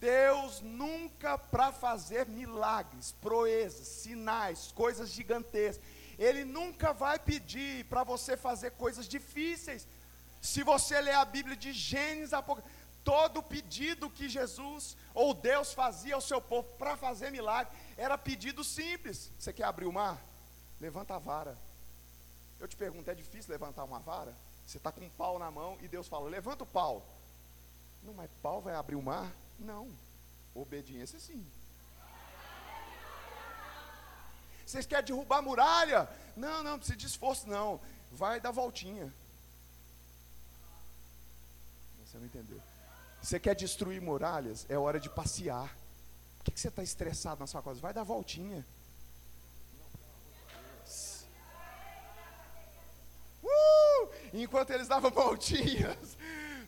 Deus 0.04 0.60
nunca 0.60 1.38
para 1.38 1.72
fazer 1.72 2.26
milagres, 2.26 3.12
proezas, 3.22 3.88
sinais, 3.88 4.70
coisas 4.72 5.08
gigantescas, 5.08 5.82
Ele 6.18 6.44
nunca 6.44 6.92
vai 6.92 7.18
pedir 7.18 7.86
para 7.86 8.04
você 8.04 8.36
fazer 8.36 8.72
coisas 8.72 9.08
difíceis. 9.08 9.88
Se 10.42 10.62
você 10.62 11.00
ler 11.00 11.14
a 11.14 11.24
Bíblia 11.24 11.56
de 11.56 11.72
Gênesis, 11.72 12.38
todo 13.02 13.42
pedido 13.42 14.10
que 14.10 14.28
Jesus 14.28 14.94
ou 15.14 15.32
Deus 15.32 15.72
fazia 15.72 16.14
ao 16.14 16.20
seu 16.20 16.38
povo 16.38 16.68
para 16.76 16.98
fazer 16.98 17.30
milagre 17.30 17.74
era 17.96 18.18
pedido 18.18 18.62
simples. 18.62 19.30
Você 19.38 19.54
quer 19.54 19.64
abrir 19.64 19.86
o 19.86 19.92
mar? 19.92 20.22
Levanta 20.78 21.14
a 21.14 21.18
vara. 21.18 21.56
Eu 22.60 22.68
te 22.68 22.76
pergunto, 22.76 23.10
é 23.10 23.14
difícil 23.14 23.50
levantar 23.50 23.84
uma 23.84 24.00
vara? 24.00 24.34
Você 24.66 24.76
está 24.76 24.92
com 24.92 25.00
um 25.00 25.08
pau 25.08 25.38
na 25.38 25.50
mão 25.50 25.78
e 25.80 25.88
Deus 25.88 26.06
fala, 26.08 26.28
levanta 26.28 26.62
o 26.62 26.66
pau. 26.66 27.02
Não, 28.02 28.12
mas 28.12 28.30
pau 28.42 28.60
vai 28.60 28.74
abrir 28.74 28.96
o 28.96 29.02
mar? 29.02 29.32
Não. 29.58 29.90
Obediência 30.54 31.18
sim. 31.18 31.44
Vocês 34.64 34.86
querem 34.86 35.04
derrubar 35.04 35.38
a 35.38 35.42
muralha? 35.42 36.08
Não, 36.36 36.62
não, 36.62 36.72
não 36.72 36.78
precisa 36.78 36.96
de 36.96 37.06
esforço, 37.06 37.48
não. 37.48 37.80
Vai 38.10 38.40
dar 38.40 38.50
voltinha. 38.50 39.12
Você 42.04 42.18
não 42.18 42.26
entendeu. 42.26 42.60
Você 43.20 43.40
quer 43.40 43.54
destruir 43.54 44.00
muralhas? 44.00 44.66
É 44.68 44.78
hora 44.78 45.00
de 45.00 45.10
passear. 45.10 45.68
Por 46.38 46.44
que, 46.44 46.52
que 46.52 46.60
você 46.60 46.68
está 46.68 46.82
estressado 46.82 47.40
na 47.40 47.46
sua 47.46 47.62
casa? 47.62 47.80
Vai 47.80 47.92
dar 47.92 48.04
voltinha. 48.04 48.66
Uh! 53.42 53.84
enquanto 54.34 54.70
eles 54.70 54.88
davam 54.88 55.10
voltinhas, 55.10 56.16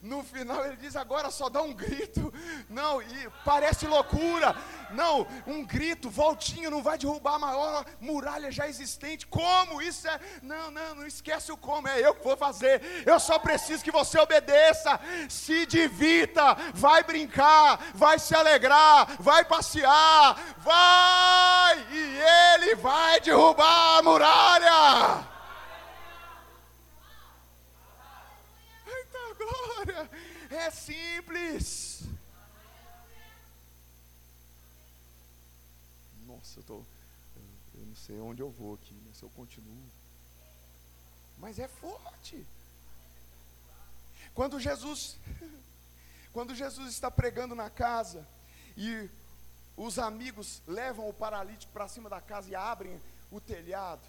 no 0.02 0.22
final 0.22 0.64
ele 0.64 0.76
diz: 0.76 0.96
agora 0.96 1.30
só 1.30 1.48
dá 1.48 1.62
um 1.62 1.72
grito. 1.72 2.32
Não, 2.68 3.00
e 3.02 3.28
parece 3.44 3.86
loucura. 3.86 4.56
Não, 4.90 5.26
um 5.46 5.64
grito, 5.64 6.08
voltinho, 6.08 6.70
não 6.70 6.82
vai 6.82 6.96
derrubar 6.96 7.34
a 7.34 7.38
maior 7.38 7.84
muralha 8.00 8.50
já 8.50 8.68
existente. 8.68 9.26
Como? 9.26 9.82
Isso 9.82 10.08
é. 10.08 10.20
Não, 10.42 10.70
não, 10.70 10.94
não 10.96 11.06
esquece 11.06 11.52
o 11.52 11.56
como. 11.56 11.88
É 11.88 12.00
eu 12.00 12.14
que 12.14 12.24
vou 12.24 12.36
fazer. 12.36 13.04
Eu 13.04 13.18
só 13.18 13.38
preciso 13.38 13.84
que 13.84 13.90
você 13.90 14.18
obedeça. 14.18 14.98
Se 15.28 15.66
divirta, 15.66 16.54
vai 16.74 17.02
brincar, 17.02 17.78
vai 17.94 18.18
se 18.18 18.34
alegrar, 18.34 19.16
vai 19.20 19.44
passear, 19.44 20.36
vai, 20.58 21.86
e 21.90 22.20
ele 22.54 22.74
vai 22.76 23.20
derrubar 23.20 23.98
a 23.98 24.02
muralha. 24.02 25.35
É 30.66 30.70
simples. 30.70 32.02
Nossa, 36.26 36.58
eu 36.58 36.64
tô. 36.64 36.74
Eu 37.74 37.86
não 37.86 37.94
sei 37.94 38.18
onde 38.18 38.42
eu 38.42 38.50
vou 38.50 38.74
aqui, 38.74 38.92
né? 38.92 39.12
Se 39.14 39.22
eu 39.22 39.30
continuo. 39.30 39.88
Mas 41.38 41.60
é 41.60 41.68
forte. 41.68 42.44
Quando 44.34 44.58
Jesus, 44.58 45.16
quando 46.34 46.52
Jesus 46.52 46.92
está 46.92 47.12
pregando 47.12 47.54
na 47.54 47.70
casa 47.70 48.26
e 48.76 49.08
os 49.76 50.00
amigos 50.00 50.60
levam 50.66 51.08
o 51.08 51.14
paralítico 51.14 51.72
para 51.72 51.86
cima 51.86 52.10
da 52.10 52.20
casa 52.20 52.50
e 52.50 52.56
abrem 52.56 53.00
o 53.30 53.40
telhado, 53.40 54.02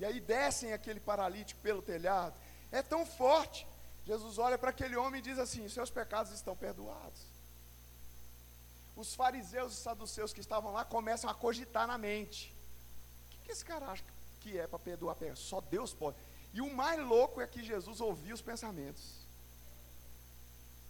e 0.00 0.04
aí 0.04 0.18
descem 0.18 0.72
aquele 0.72 0.98
paralítico 0.98 1.60
pelo 1.60 1.80
telhado, 1.80 2.34
é 2.72 2.82
tão 2.82 3.06
forte 3.06 3.64
Jesus 4.10 4.38
olha 4.38 4.58
para 4.58 4.70
aquele 4.70 4.96
homem 4.96 5.20
e 5.20 5.22
diz 5.22 5.38
assim: 5.38 5.68
Seus 5.68 5.88
pecados 5.88 6.32
estão 6.32 6.56
perdoados. 6.56 7.20
Os 8.96 9.14
fariseus 9.14 9.72
e 9.72 9.76
saduceus 9.76 10.32
que 10.32 10.40
estavam 10.40 10.72
lá 10.72 10.84
começam 10.84 11.30
a 11.30 11.34
cogitar 11.34 11.86
na 11.86 11.96
mente: 11.96 12.52
O 13.26 13.30
que, 13.30 13.38
que 13.44 13.52
esse 13.52 13.64
cara 13.64 13.86
acha 13.86 14.02
que 14.40 14.58
é 14.58 14.66
para 14.66 14.80
perdoar 14.80 15.14
pecados? 15.14 15.42
Só 15.42 15.60
Deus 15.60 15.94
pode. 15.94 16.16
E 16.52 16.60
o 16.60 16.74
mais 16.74 16.98
louco 17.06 17.40
é 17.40 17.46
que 17.46 17.62
Jesus 17.62 18.00
ouvia 18.00 18.34
os 18.34 18.42
pensamentos. 18.42 19.14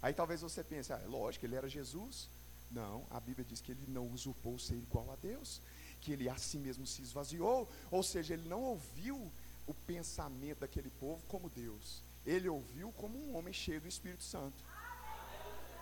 Aí 0.00 0.14
talvez 0.14 0.40
você 0.40 0.64
pense: 0.64 0.90
ah, 0.90 1.02
é 1.04 1.06
lógico, 1.06 1.44
ele 1.44 1.56
era 1.56 1.68
Jesus. 1.68 2.26
Não, 2.70 3.04
a 3.10 3.20
Bíblia 3.20 3.44
diz 3.44 3.60
que 3.60 3.72
ele 3.72 3.84
não 3.86 4.08
usurpou 4.08 4.58
ser 4.58 4.76
igual 4.76 5.12
a 5.12 5.16
Deus, 5.16 5.60
que 6.00 6.12
ele 6.12 6.26
a 6.26 6.38
si 6.38 6.56
mesmo 6.56 6.86
se 6.86 7.02
esvaziou, 7.02 7.68
ou 7.90 8.02
seja, 8.02 8.32
ele 8.32 8.48
não 8.48 8.62
ouviu 8.62 9.30
o 9.66 9.74
pensamento 9.74 10.60
daquele 10.60 10.88
povo 10.88 11.22
como 11.28 11.50
Deus 11.50 12.02
ele 12.26 12.48
ouviu 12.48 12.92
como 12.92 13.18
um 13.18 13.36
homem 13.36 13.52
cheio 13.52 13.80
do 13.80 13.88
Espírito 13.88 14.22
Santo. 14.22 14.64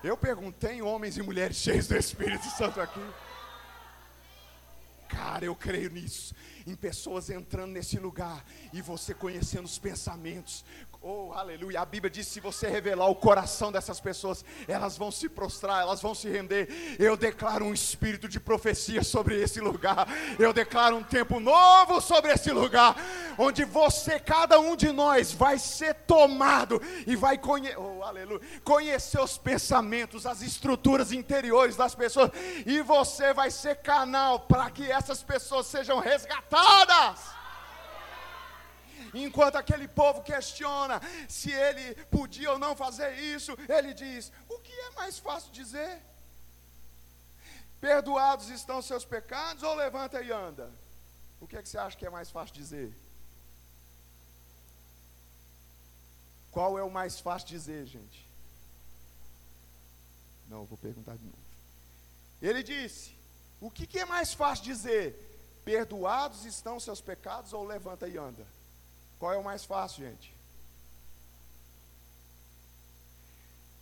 Eu 0.02 0.16
perguntei 0.16 0.80
homens 0.80 1.16
e 1.16 1.22
mulheres 1.22 1.56
cheios 1.56 1.88
do 1.88 1.96
Espírito 1.96 2.44
Santo 2.50 2.80
aqui. 2.80 3.04
Cara, 5.08 5.44
eu 5.44 5.56
creio 5.56 5.90
nisso, 5.90 6.34
em 6.66 6.76
pessoas 6.76 7.30
entrando 7.30 7.72
nesse 7.72 7.98
lugar 7.98 8.44
e 8.72 8.82
você 8.82 9.14
conhecendo 9.14 9.64
os 9.64 9.78
pensamentos, 9.78 10.64
Oh, 11.00 11.32
aleluia. 11.32 11.80
A 11.80 11.84
Bíblia 11.84 12.10
diz: 12.10 12.26
se 12.26 12.40
você 12.40 12.68
revelar 12.68 13.06
o 13.06 13.14
coração 13.14 13.70
dessas 13.70 14.00
pessoas, 14.00 14.44
elas 14.66 14.98
vão 14.98 15.12
se 15.12 15.28
prostrar, 15.28 15.82
elas 15.82 16.02
vão 16.02 16.12
se 16.12 16.28
render. 16.28 16.96
Eu 16.98 17.16
declaro 17.16 17.64
um 17.64 17.72
espírito 17.72 18.28
de 18.28 18.40
profecia 18.40 19.04
sobre 19.04 19.40
esse 19.40 19.60
lugar. 19.60 20.08
Eu 20.40 20.52
declaro 20.52 20.96
um 20.96 21.02
tempo 21.04 21.38
novo 21.38 22.00
sobre 22.00 22.32
esse 22.32 22.50
lugar, 22.50 22.96
onde 23.38 23.64
você, 23.64 24.18
cada 24.18 24.58
um 24.58 24.74
de 24.74 24.90
nós, 24.90 25.30
vai 25.30 25.56
ser 25.56 25.94
tomado 25.94 26.82
e 27.06 27.14
vai 27.14 27.38
conhe 27.38 27.72
oh, 27.76 28.02
aleluia, 28.02 28.40
conhecer 28.64 29.20
os 29.20 29.38
pensamentos, 29.38 30.26
as 30.26 30.42
estruturas 30.42 31.12
interiores 31.12 31.76
das 31.76 31.94
pessoas, 31.94 32.32
e 32.66 32.82
você 32.82 33.32
vai 33.32 33.52
ser 33.52 33.76
canal 33.76 34.40
para 34.40 34.68
que 34.68 34.90
essas 34.90 35.22
pessoas 35.22 35.68
sejam 35.68 36.00
resgatadas. 36.00 37.37
Enquanto 39.14 39.56
aquele 39.56 39.88
povo 39.88 40.22
questiona 40.22 41.00
se 41.28 41.50
ele 41.50 41.94
podia 42.06 42.52
ou 42.52 42.58
não 42.58 42.76
fazer 42.76 43.14
isso, 43.18 43.56
ele 43.68 43.94
diz: 43.94 44.32
o 44.48 44.58
que 44.58 44.72
é 44.72 44.90
mais 44.92 45.18
fácil 45.18 45.50
dizer? 45.52 46.02
Perdoados 47.80 48.48
estão 48.48 48.82
seus 48.82 49.04
pecados 49.04 49.62
ou 49.62 49.74
levanta 49.74 50.20
e 50.20 50.32
anda? 50.32 50.70
O 51.40 51.46
que 51.46 51.56
é 51.56 51.62
que 51.62 51.68
você 51.68 51.78
acha 51.78 51.96
que 51.96 52.06
é 52.06 52.10
mais 52.10 52.30
fácil 52.30 52.54
dizer? 52.54 52.92
Qual 56.50 56.78
é 56.78 56.82
o 56.82 56.90
mais 56.90 57.20
fácil 57.20 57.48
dizer, 57.48 57.86
gente? 57.86 58.26
Não, 60.48 60.64
vou 60.64 60.78
perguntar 60.78 61.16
de 61.16 61.24
novo. 61.24 61.36
Ele 62.42 62.62
disse: 62.62 63.14
O 63.60 63.70
que, 63.70 63.86
que 63.86 63.98
é 64.00 64.04
mais 64.04 64.32
fácil 64.34 64.64
dizer? 64.64 65.24
Perdoados 65.64 66.44
estão 66.44 66.80
seus 66.80 67.00
pecados 67.00 67.52
ou 67.52 67.64
levanta 67.64 68.08
e 68.08 68.16
anda? 68.16 68.46
Qual 69.18 69.32
é 69.32 69.36
o 69.36 69.44
mais 69.44 69.64
fácil, 69.64 70.04
gente? 70.04 70.32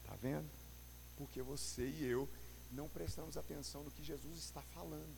Está 0.03 0.16
vendo? 0.16 0.49
Porque 1.16 1.43
você 1.43 1.87
e 1.87 2.05
eu 2.05 2.28
não 2.72 2.89
prestamos 2.89 3.37
atenção 3.37 3.82
no 3.84 3.91
que 3.91 4.03
Jesus 4.03 4.39
está 4.39 4.62
falando. 4.62 5.16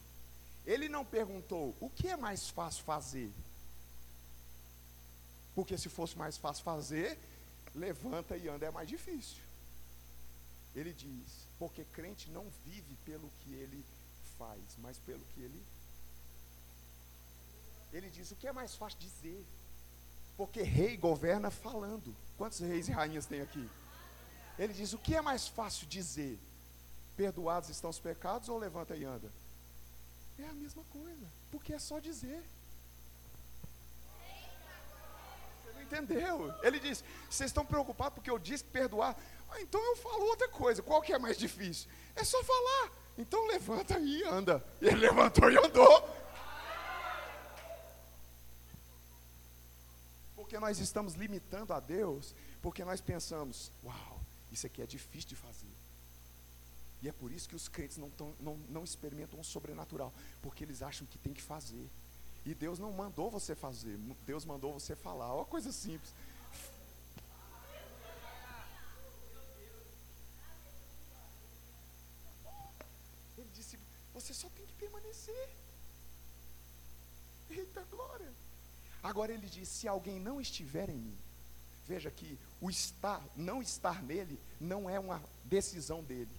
Ele 0.66 0.88
não 0.88 1.04
perguntou 1.04 1.74
o 1.80 1.88
que 1.88 2.08
é 2.08 2.16
mais 2.16 2.48
fácil 2.50 2.84
fazer. 2.84 3.32
Porque 5.54 5.78
se 5.78 5.88
fosse 5.88 6.16
mais 6.16 6.36
fácil 6.36 6.62
fazer, 6.64 7.18
levanta 7.74 8.36
e 8.36 8.48
anda 8.48 8.66
é 8.66 8.70
mais 8.70 8.88
difícil. 8.88 9.42
Ele 10.74 10.92
diz: 10.92 11.48
porque 11.58 11.84
crente 11.84 12.30
não 12.30 12.48
vive 12.64 12.96
pelo 13.04 13.30
que 13.40 13.54
ele 13.54 13.84
faz, 14.36 14.60
mas 14.78 14.98
pelo 14.98 15.24
que 15.34 15.40
ele. 15.40 15.62
Ele 17.92 18.10
diz: 18.10 18.30
o 18.30 18.36
que 18.36 18.46
é 18.46 18.52
mais 18.52 18.74
fácil 18.74 18.98
dizer? 18.98 19.44
Porque 20.38 20.62
rei 20.62 20.96
governa 20.96 21.50
falando. 21.50 22.14
Quantos 22.36 22.60
reis 22.60 22.86
e 22.86 22.92
rainhas 22.92 23.26
tem 23.26 23.40
aqui? 23.40 23.68
Ele 24.56 24.72
diz: 24.72 24.92
o 24.92 24.98
que 24.98 25.16
é 25.16 25.20
mais 25.20 25.48
fácil 25.48 25.84
dizer? 25.88 26.38
Perdoados 27.16 27.68
estão 27.68 27.90
os 27.90 27.98
pecados 27.98 28.48
ou 28.48 28.56
levanta 28.56 28.96
e 28.96 29.04
anda? 29.04 29.32
É 30.38 30.44
a 30.46 30.52
mesma 30.52 30.84
coisa, 30.84 31.26
porque 31.50 31.72
é 31.72 31.78
só 31.80 31.98
dizer. 31.98 32.40
Você 35.64 35.72
não 35.74 35.82
entendeu? 35.82 36.54
Ele 36.62 36.78
diz: 36.78 37.02
vocês 37.28 37.50
estão 37.50 37.66
preocupados 37.66 38.14
porque 38.14 38.30
eu 38.30 38.38
disse 38.38 38.62
perdoar? 38.62 39.16
Ah, 39.50 39.60
então 39.60 39.84
eu 39.84 39.96
falo 39.96 40.24
outra 40.26 40.48
coisa. 40.48 40.80
Qual 40.80 41.02
que 41.02 41.12
é 41.12 41.18
mais 41.18 41.36
difícil? 41.36 41.90
É 42.14 42.22
só 42.22 42.40
falar. 42.44 42.92
Então 43.18 43.44
levanta 43.48 43.98
e 43.98 44.22
anda. 44.22 44.64
E 44.80 44.86
ele 44.86 44.98
levantou 44.98 45.50
e 45.50 45.58
andou. 45.58 46.08
Porque 50.48 50.58
nós 50.58 50.78
estamos 50.78 51.12
limitando 51.12 51.74
a 51.74 51.78
Deus, 51.78 52.34
porque 52.62 52.82
nós 52.82 53.02
pensamos, 53.02 53.70
uau, 53.84 54.18
isso 54.50 54.66
aqui 54.66 54.80
é 54.80 54.86
difícil 54.86 55.28
de 55.28 55.36
fazer. 55.36 55.68
E 57.02 57.08
é 57.08 57.12
por 57.12 57.30
isso 57.30 57.46
que 57.46 57.54
os 57.54 57.68
crentes 57.68 57.98
não, 57.98 58.08
tão, 58.08 58.34
não, 58.40 58.56
não 58.70 58.82
experimentam 58.82 59.38
o 59.38 59.44
sobrenatural, 59.44 60.10
porque 60.40 60.64
eles 60.64 60.80
acham 60.80 61.06
que 61.06 61.18
tem 61.18 61.34
que 61.34 61.42
fazer. 61.42 61.86
E 62.46 62.54
Deus 62.54 62.78
não 62.78 62.90
mandou 62.94 63.30
você 63.30 63.54
fazer, 63.54 63.98
Deus 64.24 64.46
mandou 64.46 64.72
você 64.72 64.96
falar. 64.96 65.34
Uma 65.34 65.44
coisa 65.44 65.70
simples. 65.70 66.14
Ele 73.36 73.50
disse: 73.52 73.78
Você 74.14 74.32
só 74.32 74.48
tem 74.48 74.64
que 74.64 74.72
permanecer. 74.72 75.50
Eita 77.50 77.84
glória. 77.90 78.47
Agora 79.02 79.32
ele 79.32 79.46
diz: 79.46 79.68
se 79.68 79.86
alguém 79.86 80.18
não 80.18 80.40
estiver 80.40 80.88
em 80.88 80.98
mim, 80.98 81.18
veja 81.86 82.10
que 82.10 82.38
o 82.60 82.68
estar, 82.70 83.22
não 83.36 83.62
estar 83.62 84.02
nele, 84.02 84.38
não 84.60 84.88
é 84.88 84.98
uma 84.98 85.22
decisão 85.44 86.02
dele. 86.02 86.34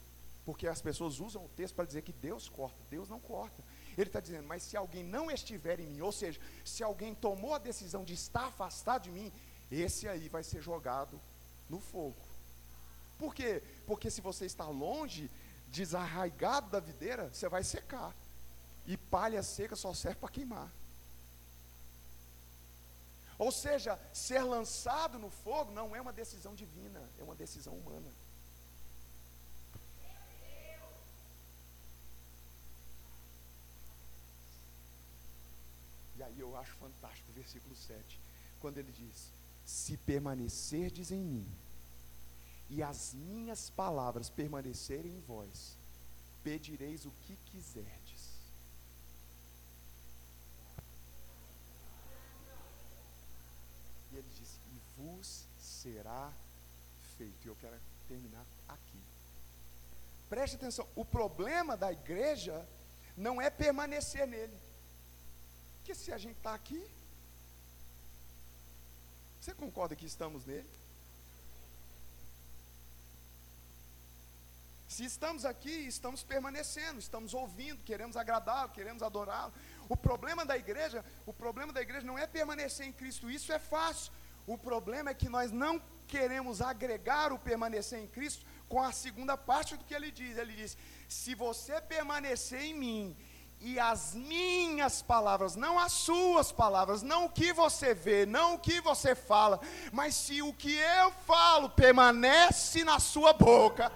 Porque 0.45 0.67
as 0.67 0.81
pessoas 0.81 1.19
usam 1.19 1.45
o 1.45 1.49
texto 1.49 1.75
para 1.75 1.85
dizer 1.85 2.01
que 2.01 2.11
Deus 2.11 2.49
corta, 2.49 2.77
Deus 2.89 3.07
não 3.07 3.19
corta. 3.19 3.63
Ele 3.97 4.09
está 4.09 4.19
dizendo, 4.19 4.47
mas 4.47 4.63
se 4.63 4.77
alguém 4.77 5.03
não 5.03 5.29
estiver 5.29 5.79
em 5.79 5.87
mim, 5.87 6.01
ou 6.01 6.11
seja, 6.11 6.39
se 6.63 6.83
alguém 6.83 7.13
tomou 7.13 7.53
a 7.53 7.57
decisão 7.57 8.03
de 8.03 8.13
estar 8.13 8.45
afastado 8.45 9.03
de 9.03 9.11
mim, 9.11 9.31
esse 9.69 10.07
aí 10.07 10.29
vai 10.29 10.43
ser 10.43 10.61
jogado 10.61 11.19
no 11.69 11.79
fogo. 11.79 12.15
Por 13.17 13.35
quê? 13.35 13.61
Porque 13.85 14.09
se 14.09 14.21
você 14.21 14.45
está 14.45 14.65
longe, 14.65 15.29
desarraigado 15.67 16.69
da 16.69 16.79
videira, 16.79 17.29
você 17.31 17.47
vai 17.49 17.63
secar. 17.63 18.15
E 18.87 18.97
palha 18.97 19.43
seca 19.43 19.75
só 19.75 19.93
serve 19.93 20.19
para 20.19 20.29
queimar. 20.29 20.71
Ou 23.39 23.51
seja, 23.51 23.97
ser 24.13 24.43
lançado 24.43 25.17
no 25.17 25.29
fogo 25.29 25.71
não 25.71 25.95
é 25.95 26.01
uma 26.01 26.13
decisão 26.13 26.53
divina, 26.53 27.01
é 27.17 27.23
uma 27.23 27.35
decisão 27.35 27.73
humana. 27.73 28.11
E 36.17 36.21
aí 36.21 36.37
eu 36.37 36.55
acho 36.57 36.75
fantástico 36.75 37.31
o 37.31 37.33
versículo 37.33 37.73
7, 37.73 38.19
quando 38.59 38.77
ele 38.77 38.91
diz: 38.91 39.31
Se 39.65 39.95
permanecerdes 39.95 41.09
em 41.09 41.23
mim, 41.23 41.49
e 42.69 42.83
as 42.83 43.13
minhas 43.13 43.69
palavras 43.69 44.29
permanecerem 44.29 45.15
em 45.15 45.21
vós, 45.21 45.77
pedireis 46.43 47.05
o 47.05 47.11
que 47.21 47.37
quiserdes. 47.45 48.29
E 54.11 54.17
ele 54.17 54.29
disse: 54.37 54.59
E 54.73 54.81
vos 55.19 55.45
será 55.59 56.31
feito. 57.17 57.45
E 57.45 57.47
eu 57.47 57.55
quero 57.57 57.77
terminar 58.07 58.45
aqui. 58.67 59.01
Preste 60.29 60.55
atenção: 60.55 60.87
o 60.95 61.03
problema 61.03 61.75
da 61.75 61.91
igreja 61.91 62.67
não 63.15 63.41
é 63.41 63.49
permanecer 63.49 64.25
nele. 64.25 64.57
Porque 65.77 65.93
se 65.93 66.11
a 66.11 66.17
gente 66.17 66.37
está 66.37 66.53
aqui, 66.53 66.83
você 69.39 69.53
concorda 69.53 69.95
que 69.95 70.05
estamos 70.05 70.45
nele? 70.45 70.69
Se 74.87 75.05
estamos 75.05 75.45
aqui, 75.45 75.77
estamos 75.95 76.23
permanecendo, 76.23 76.99
estamos 76.99 77.33
ouvindo, 77.33 77.83
queremos 77.83 78.17
agradá-lo, 78.17 78.71
queremos 78.71 79.03
adorá-lo. 79.03 79.53
O 79.87 79.95
problema 79.95 80.45
da 80.45 80.57
igreja, 80.57 81.05
o 81.25 81.33
problema 81.33 81.71
da 81.71 81.81
igreja 81.81 82.05
não 82.05 82.17
é 82.17 82.25
permanecer 82.27 82.85
em 82.85 82.91
Cristo, 82.91 83.29
isso 83.29 83.51
é 83.53 83.59
fácil. 83.59 84.11
O 84.49 84.57
problema 84.57 85.11
é 85.11 85.13
que 85.13 85.29
nós 85.29 85.51
não 85.51 85.79
queremos 86.07 86.59
agregar 86.59 87.31
o 87.31 87.37
permanecer 87.37 87.99
em 87.99 88.07
Cristo 88.07 88.43
com 88.67 88.81
a 88.81 88.91
segunda 88.91 89.37
parte 89.37 89.77
do 89.77 89.83
que 89.83 89.93
ele 89.93 90.09
diz. 90.09 90.39
Ele 90.39 90.53
diz: 90.53 90.75
Se 91.07 91.35
você 91.35 91.79
permanecer 91.79 92.61
em 92.61 92.73
mim 92.73 93.17
e 93.61 93.79
as 93.79 94.15
minhas 94.15 95.03
palavras, 95.03 95.55
não 95.55 95.77
as 95.77 95.91
suas 95.91 96.51
palavras, 96.51 97.03
não 97.03 97.25
o 97.25 97.29
que 97.29 97.53
você 97.53 97.93
vê, 97.93 98.25
não 98.25 98.55
o 98.55 98.59
que 98.59 98.81
você 98.81 99.13
fala, 99.13 99.59
mas 99.91 100.15
se 100.15 100.41
o 100.41 100.51
que 100.51 100.73
eu 100.73 101.11
falo 101.27 101.69
permanece 101.69 102.83
na 102.83 102.97
sua 102.97 103.33
boca 103.33 103.91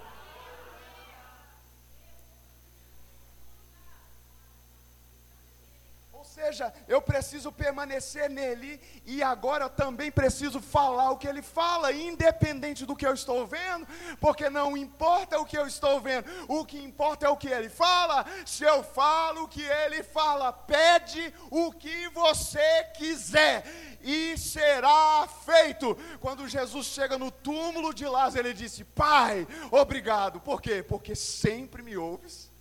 seja, 6.44 6.74
eu 6.88 7.02
preciso 7.02 7.52
permanecer 7.52 8.30
nele 8.30 8.80
e 9.06 9.24
agora 9.24 9.70
também 9.70 10.12
preciso 10.12 10.60
falar 10.60 11.12
o 11.12 11.18
que 11.18 11.28
ele 11.28 11.42
fala, 11.42 11.92
independente 11.94 12.86
do 12.86 12.96
que 12.96 13.08
eu 13.08 13.14
estou 13.14 13.48
vendo, 13.48 13.88
porque 14.20 14.50
não 14.50 14.76
importa 14.76 15.40
o 15.40 15.46
que 15.46 15.58
eu 15.58 15.66
estou 15.66 16.02
vendo, 16.02 16.26
o 16.48 16.66
que 16.66 16.78
importa 16.78 17.26
é 17.26 17.30
o 17.30 17.38
que 17.38 17.48
ele 17.48 17.70
fala. 17.70 18.26
Se 18.46 18.64
eu 18.64 18.84
falo 18.84 19.44
o 19.44 19.48
que 19.48 19.64
ele 19.64 20.04
fala, 20.04 20.52
pede 20.52 21.34
o 21.50 21.72
que 21.72 22.10
você 22.10 22.84
quiser 22.96 23.64
e 24.02 24.38
será 24.38 25.28
feito. 25.46 25.96
Quando 26.20 26.48
Jesus 26.48 26.88
chega 26.88 27.18
no 27.18 27.32
túmulo 27.32 27.94
de 27.94 28.06
Lázaro, 28.06 28.48
ele 28.48 28.54
disse: 28.54 28.84
Pai, 28.84 29.48
obrigado. 29.72 30.42
Por 30.42 30.62
quê? 30.62 30.84
Porque 30.84 31.16
sempre 31.16 31.82
me 31.82 31.96
ouves 31.96 32.53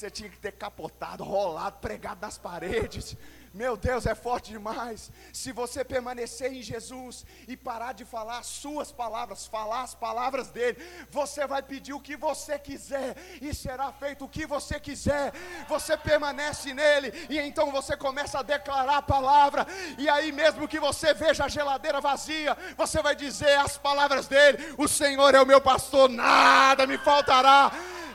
Você 0.00 0.10
tinha 0.10 0.30
que 0.30 0.38
ter 0.38 0.52
capotado, 0.52 1.22
rolado, 1.22 1.76
pregado 1.76 2.22
nas 2.22 2.38
paredes. 2.38 3.18
Meu 3.52 3.76
Deus, 3.76 4.06
é 4.06 4.14
forte 4.14 4.50
demais. 4.50 5.10
Se 5.30 5.52
você 5.52 5.84
permanecer 5.84 6.50
em 6.54 6.62
Jesus 6.62 7.26
e 7.46 7.54
parar 7.54 7.92
de 7.92 8.06
falar 8.06 8.38
as 8.38 8.46
suas 8.46 8.90
palavras, 8.90 9.46
falar 9.46 9.82
as 9.82 9.94
palavras 9.94 10.48
dele, 10.48 10.78
você 11.10 11.46
vai 11.46 11.62
pedir 11.62 11.92
o 11.92 12.00
que 12.00 12.16
você 12.16 12.58
quiser 12.58 13.14
e 13.42 13.52
será 13.52 13.92
feito 13.92 14.24
o 14.24 14.28
que 14.28 14.46
você 14.46 14.80
quiser. 14.80 15.34
Você 15.68 15.98
permanece 15.98 16.72
nele 16.72 17.12
e 17.28 17.38
então 17.38 17.70
você 17.70 17.94
começa 17.94 18.38
a 18.38 18.42
declarar 18.42 18.96
a 18.96 19.02
palavra. 19.02 19.66
E 19.98 20.08
aí, 20.08 20.32
mesmo 20.32 20.66
que 20.66 20.80
você 20.80 21.12
veja 21.12 21.44
a 21.44 21.48
geladeira 21.48 22.00
vazia, 22.00 22.56
você 22.74 23.02
vai 23.02 23.14
dizer 23.14 23.58
as 23.58 23.76
palavras 23.76 24.26
dele: 24.26 24.74
O 24.78 24.88
Senhor 24.88 25.34
é 25.34 25.42
o 25.42 25.46
meu 25.46 25.60
pastor, 25.60 26.08
nada 26.08 26.86
me 26.86 26.96
faltará. 26.96 27.70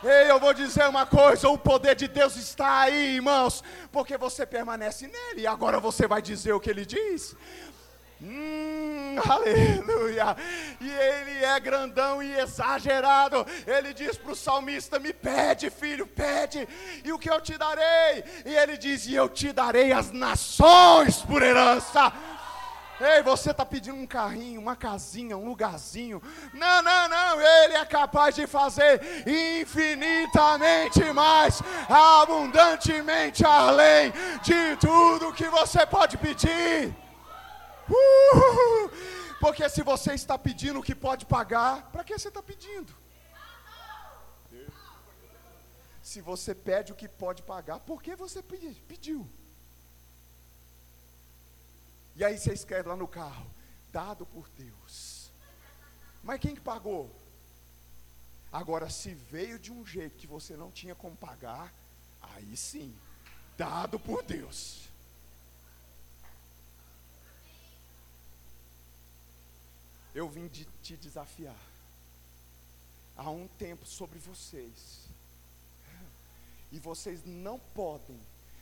Ei, 0.08 0.30
eu 0.30 0.40
vou 0.40 0.54
dizer 0.54 0.88
uma 0.88 1.04
coisa: 1.04 1.50
o 1.50 1.58
poder 1.58 1.96
de 1.96 2.08
Deus 2.08 2.36
está 2.36 2.82
aí, 2.82 3.16
irmãos, 3.16 3.64
porque 3.92 4.16
você 4.18 4.46
permanece 4.46 5.08
nele, 5.08 5.42
e 5.42 5.48
agora 5.48 5.80
você 5.80 6.08
vai 6.08 6.22
dizer 6.22 6.54
o 6.54 6.60
que 6.60 6.70
ele 6.70 6.86
diz. 6.86 7.36
Hum, 8.22 9.16
aleluia! 9.28 10.38
E 10.80 10.90
ele 10.90 11.44
é 11.44 11.60
grandão 11.60 12.22
e 12.22 12.38
exagerado. 12.38 13.48
Ele 13.66 13.96
diz 13.96 14.16
para 14.16 14.32
o 14.32 14.36
salmista: 14.36 15.00
Me 15.00 15.12
pede, 15.12 15.72
filho, 15.72 16.06
pede, 16.06 16.68
e 17.04 17.12
o 17.12 17.18
que 17.18 17.30
eu 17.30 17.42
te 17.42 17.58
darei? 17.58 18.24
E 18.46 18.56
ele 18.56 18.78
diz: 18.78 19.08
E 19.08 19.16
eu 19.16 19.28
te 19.28 19.52
darei 19.52 19.92
as 19.92 20.12
nações 20.12 21.18
por 21.24 21.42
herança. 21.42 22.14
Ei, 23.00 23.22
você 23.22 23.52
está 23.52 23.66
pedindo 23.66 23.98
um 23.98 24.08
carrinho, 24.08 24.62
uma 24.62 24.76
casinha, 24.76 25.38
um 25.38 25.46
lugarzinho. 25.46 26.22
Não, 26.54 26.82
não, 26.82 27.10
não. 27.10 27.42
Ele 27.42 27.74
é 27.74 27.86
capaz 27.86 28.36
de 28.36 28.48
fazer 28.48 29.02
infinitamente 29.28 31.04
mais, 31.12 31.62
abundantemente 31.90 33.46
além 33.46 34.14
de 34.42 34.78
tudo 34.78 35.34
que 35.34 35.48
você 35.50 35.86
pode 35.86 36.18
pedir. 36.18 36.96
Uh! 37.90 38.90
Porque 39.42 39.68
se 39.70 39.84
você 39.84 40.14
está 40.14 40.38
pedindo 40.38 40.80
o 40.80 40.84
que 40.84 40.96
pode 40.96 41.26
pagar, 41.26 41.92
para 41.92 42.04
que 42.04 42.18
você 42.18 42.30
está 42.30 42.42
pedindo? 42.42 42.96
Se 46.02 46.22
você 46.22 46.56
pede 46.56 46.94
o 46.94 46.96
que 46.96 47.10
pode 47.10 47.44
pagar, 47.44 47.80
por 47.80 48.02
que 48.02 48.16
você 48.16 48.42
pediu? 48.42 49.30
E 52.16 52.24
aí 52.24 52.38
você 52.38 52.54
escreve 52.54 52.88
lá 52.88 52.96
no 52.96 53.08
carro, 53.08 53.46
dado 53.92 54.26
por 54.26 54.48
Deus. 54.58 55.32
Mas 56.24 56.40
quem 56.40 56.56
que 56.56 56.62
pagou? 56.62 57.14
Agora, 58.52 58.90
se 58.90 59.14
veio 59.14 59.60
de 59.60 59.72
um 59.72 59.86
jeito 59.86 60.16
que 60.16 60.26
você 60.26 60.56
não 60.56 60.72
tinha 60.72 60.96
como 60.96 61.16
pagar, 61.16 61.74
aí 62.22 62.56
sim, 62.56 62.96
dado 63.58 64.00
por 64.00 64.24
Deus. 64.24 64.90
Eu 70.14 70.30
vim 70.30 70.48
de 70.48 70.64
te 70.82 70.96
desafiar. 70.96 71.60
Há 73.18 73.30
um 73.30 73.48
tempo 73.48 73.86
sobre 73.86 74.18
vocês. 74.20 75.10
E 76.72 76.80
vocês 76.80 77.26
não 77.26 77.60
podem 77.60 78.20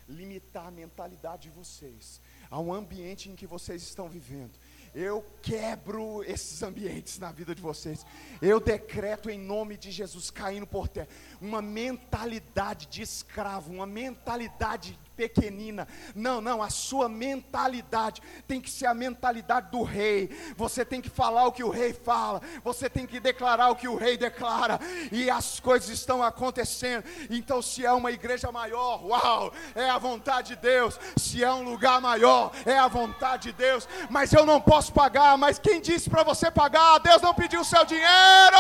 limitar 0.08 0.68
a 0.68 0.72
mentalidade 0.72 1.44
de 1.44 1.50
vocês 1.50 2.22
ao 2.50 2.72
ambiente 2.72 3.30
em 3.30 3.36
que 3.36 3.48
vocês 3.48 3.82
estão 3.82 4.08
vivendo. 4.08 4.60
Eu 4.94 5.26
quebro 5.42 6.24
esses 6.24 6.62
ambientes 6.62 7.18
na 7.18 7.32
vida 7.32 7.56
de 7.56 7.62
vocês. 7.62 8.06
Eu 8.42 8.60
decreto 8.60 9.30
em 9.30 9.40
nome 9.40 9.76
de 9.76 9.92
Jesus, 9.92 10.30
caindo 10.30 10.68
por 10.68 10.88
terra, 10.88 11.08
uma 11.42 11.62
mentalidade 11.62 12.86
de 12.88 13.02
escravo, 13.02 13.72
uma 13.72 13.88
mentalidade 13.88 15.00
pequenina. 15.16 15.88
Não, 16.16 16.42
não, 16.42 16.62
a 16.62 16.70
sua 16.70 17.08
mentalidade 17.08 18.22
tem 18.48 18.60
que 18.60 18.70
ser 18.70 18.86
a 18.86 18.94
mentalidade 18.94 19.72
do 19.72 19.84
rei. 19.84 20.30
Você 20.56 20.84
tem 20.84 21.02
que 21.02 21.10
falar 21.10 21.46
o 21.46 21.52
que 21.52 21.64
o 21.64 21.70
rei 21.70 21.94
fala, 21.94 22.42
você 22.64 22.90
tem 22.90 23.06
que 23.06 23.20
declarar 23.20 23.70
o 23.70 23.76
que 23.76 23.88
o 23.88 23.96
rei 23.96 24.18
declara, 24.18 24.80
e 25.12 25.30
as 25.30 25.60
coisas 25.60 25.90
estão 25.90 26.24
acontecendo. 26.24 27.04
Então, 27.30 27.62
se 27.62 27.86
é 27.86 27.92
uma 27.92 28.12
igreja 28.12 28.52
maior, 28.52 29.04
uau, 29.06 29.54
é 29.76 29.90
a 29.90 29.98
vontade 29.98 30.50
de 30.50 30.56
Deus. 30.58 31.00
Se 31.18 31.44
é 31.44 31.52
um 31.52 31.64
lugar 31.64 32.02
maior, 32.02 32.52
é 32.66 32.78
a 32.78 32.88
vontade 32.88 33.52
de 33.52 33.54
Deus. 33.54 33.88
Mas 34.10 34.34
eu 34.34 34.46
não 34.46 34.60
posso 34.60 34.92
pagar, 34.94 35.38
mas 35.38 35.60
quem 35.60 35.82
disse 35.82 36.10
para 36.10 36.24
você 36.24 36.52
pagar? 36.52 37.00
Deus 37.00 37.22
não 37.22 37.34
pediu 37.34 37.62
o 37.62 37.66
seu 37.66 37.86
dinheiro. 37.86 38.58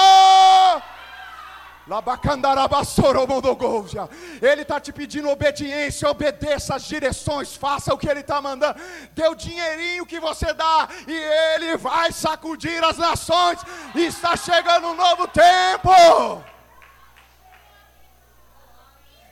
Ele 4.41 4.61
está 4.61 4.79
te 4.79 4.93
pedindo 4.93 5.29
obediência, 5.29 6.09
obedeça 6.09 6.75
as 6.75 6.83
direções, 6.83 7.55
faça 7.55 7.93
o 7.93 7.97
que 7.97 8.09
Ele 8.09 8.21
está 8.21 8.41
mandando. 8.41 8.79
Dê 9.13 9.27
o 9.27 9.35
dinheirinho 9.35 10.05
que 10.05 10.19
você 10.19 10.53
dá, 10.53 10.87
e 11.05 11.13
Ele 11.13 11.75
vai 11.75 12.11
sacudir 12.13 12.81
as 12.83 12.97
nações. 12.97 13.59
Está 13.95 14.37
chegando 14.37 14.87
um 14.87 14.95
novo 14.95 15.27
tempo. 15.27 16.43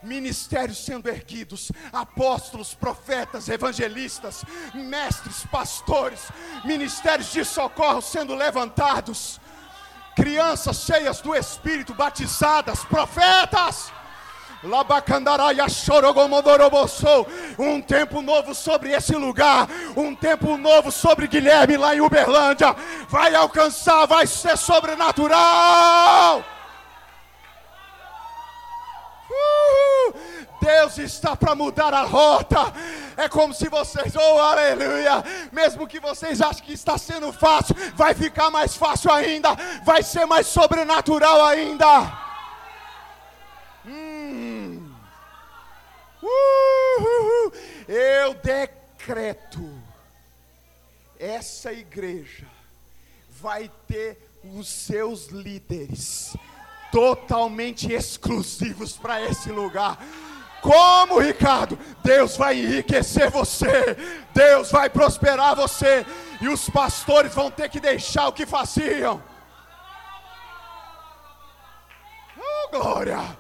Ministérios 0.04 0.84
sendo 0.84 1.08
erguidos, 1.08 1.72
apóstolos, 1.93 2.74
profetas, 2.74 3.47
evangelistas, 3.47 4.43
mestres, 4.74 5.45
pastores, 5.45 6.22
ministérios 6.66 7.32
de 7.32 7.45
socorro 7.45 8.02
sendo 8.02 8.36
levantados 8.36 9.39
crianças 10.16 10.78
cheias 10.78 11.22
do 11.22 11.36
Espírito, 11.36 11.93
batizadas, 11.93 12.84
profetas. 12.86 13.91
Um 17.57 17.82
tempo 17.82 18.22
novo 18.22 18.53
sobre 18.53 18.91
esse 18.91 19.16
lugar, 19.16 19.68
um 19.95 20.14
tempo 20.14 20.55
novo 20.55 20.91
sobre 20.91 21.28
Guilherme 21.28 21.78
lá 21.78 21.95
em 21.95 22.01
Uberlândia. 22.01 22.76
Vai 23.09 23.34
alcançar, 23.34 24.05
vai 24.05 24.28
ser 24.28 24.55
sobrenatural. 24.55 26.43
Uh, 29.32 30.14
Deus 30.62 30.99
está 30.99 31.36
para 31.36 31.55
mudar 31.55 31.91
a 31.93 32.03
rota. 32.03 32.72
É 33.18 33.28
como 33.28 33.53
se 33.53 33.68
vocês, 33.68 34.16
oh 34.16 34.39
aleluia, 34.39 35.24
mesmo 35.51 35.88
que 35.88 35.99
vocês 35.99 36.39
achem 36.39 36.64
que 36.64 36.74
está 36.74 36.97
sendo 36.97 37.34
fácil, 37.34 37.76
vai 37.95 38.14
ficar 38.14 38.51
mais 38.51 38.76
fácil 38.76 39.12
ainda, 39.12 39.49
vai 39.84 40.03
ser 40.03 40.26
mais 40.26 40.45
sobrenatural 40.45 41.43
ainda. 41.45 41.88
Hum. 43.86 44.93
Uh, 46.22 47.51
eu 47.88 48.36
decreto, 48.36 49.68
essa 51.20 51.74
igreja 51.74 52.45
vai 53.30 53.72
ter 53.88 54.30
os 54.43 54.68
seus 54.70 55.28
líderes 55.28 56.36
totalmente 56.91 57.91
exclusivos 57.91 58.93
para 58.93 59.22
esse 59.24 59.51
lugar. 59.51 59.97
Como, 60.62 61.20
Ricardo? 61.20 61.78
Deus 62.03 62.38
vai 62.38 62.59
enriquecer 62.59 63.30
você, 63.32 63.97
Deus 64.34 64.72
vai 64.72 64.89
prosperar 64.89 65.55
você, 65.55 66.05
e 66.39 66.47
os 66.47 66.70
pastores 66.70 67.34
vão 67.34 67.49
ter 67.49 67.68
que 67.68 67.80
deixar 67.80 68.28
o 68.28 68.34
que 68.34 68.45
faziam. 68.45 69.22
Oh, 72.38 72.70
glória! 72.72 73.38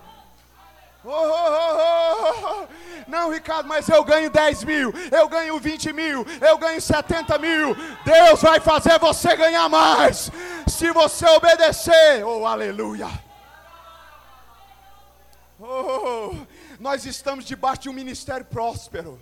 Oh, 1.03 1.09
oh, 1.09 2.37
oh, 2.45 2.67
Não, 3.07 3.31
Ricardo, 3.31 3.67
mas 3.67 3.89
eu 3.89 4.03
ganho 4.03 4.29
10 4.29 4.63
mil, 4.63 4.93
eu 5.11 5.27
ganho 5.27 5.59
20 5.59 5.93
mil, 5.93 6.25
eu 6.39 6.57
ganho 6.59 6.79
70 6.79 7.37
mil. 7.39 7.75
Deus 8.05 8.41
vai 8.41 8.59
fazer 8.59 8.99
você 8.99 9.35
ganhar 9.35 9.67
mais, 9.67 10.31
se 10.67 10.91
você 10.91 11.25
obedecer. 11.27 12.23
Oh, 12.23 12.45
aleluia! 12.45 13.09
Oh, 15.59 16.35
nós 16.81 17.05
estamos 17.05 17.45
debaixo 17.45 17.83
de 17.83 17.89
um 17.89 17.93
ministério 17.93 18.43
próspero. 18.43 19.21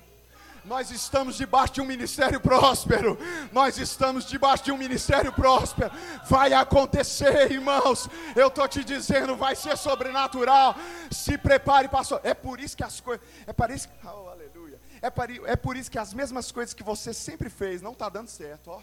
Nós 0.63 0.91
estamos 0.91 1.35
debaixo 1.35 1.73
de 1.73 1.81
um 1.81 1.85
ministério 1.85 2.39
próspero. 2.39 3.17
Nós 3.51 3.77
estamos 3.77 4.25
debaixo 4.25 4.63
de 4.63 4.71
um 4.71 4.77
ministério 4.77 5.33
próspero. 5.33 5.91
Vai 6.29 6.53
acontecer, 6.53 7.51
irmãos. 7.51 8.07
Eu 8.33 8.47
estou 8.47 8.65
te 8.65 8.81
dizendo, 8.81 9.35
vai 9.35 9.57
ser 9.57 9.77
sobrenatural. 9.77 10.73
Se 11.11 11.37
prepare, 11.37 11.89
pastor. 11.89 12.21
É 12.23 12.33
por 12.33 12.61
isso 12.61 12.77
que 12.77 12.83
as 12.83 13.01
coisas. 13.01 13.27
É 13.45 13.51
por 13.51 13.69
isso. 13.69 13.89
Oh, 14.05 14.29
aleluia. 14.29 14.79
É 15.01 15.09
por, 15.09 15.29
é 15.29 15.55
por 15.57 15.75
isso 15.75 15.91
que 15.91 15.99
as 15.99 16.13
mesmas 16.13 16.53
coisas 16.53 16.73
que 16.73 16.83
você 16.83 17.13
sempre 17.13 17.49
fez 17.49 17.81
não 17.81 17.91
está 17.91 18.07
dando 18.07 18.29
certo, 18.29 18.71
ó. 18.71 18.81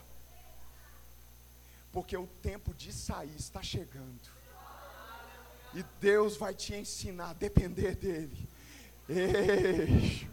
Porque 1.92 2.14
o 2.14 2.26
tempo 2.42 2.74
de 2.74 2.92
sair 2.92 3.36
está 3.36 3.62
chegando. 3.62 4.36
E 5.72 5.82
Deus 5.98 6.36
vai 6.36 6.54
te 6.54 6.74
ensinar 6.74 7.30
a 7.30 7.32
depender 7.32 7.94
dEle. 7.96 8.55
Ei. 9.09 10.28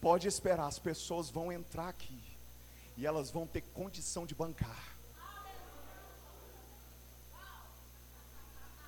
Pode 0.00 0.26
esperar, 0.26 0.66
as 0.66 0.78
pessoas 0.78 1.30
vão 1.30 1.52
entrar 1.52 1.88
aqui. 1.88 2.22
E 2.96 3.06
elas 3.06 3.30
vão 3.30 3.46
ter 3.46 3.60
condição 3.60 4.26
de 4.26 4.34
bancar. 4.34 4.96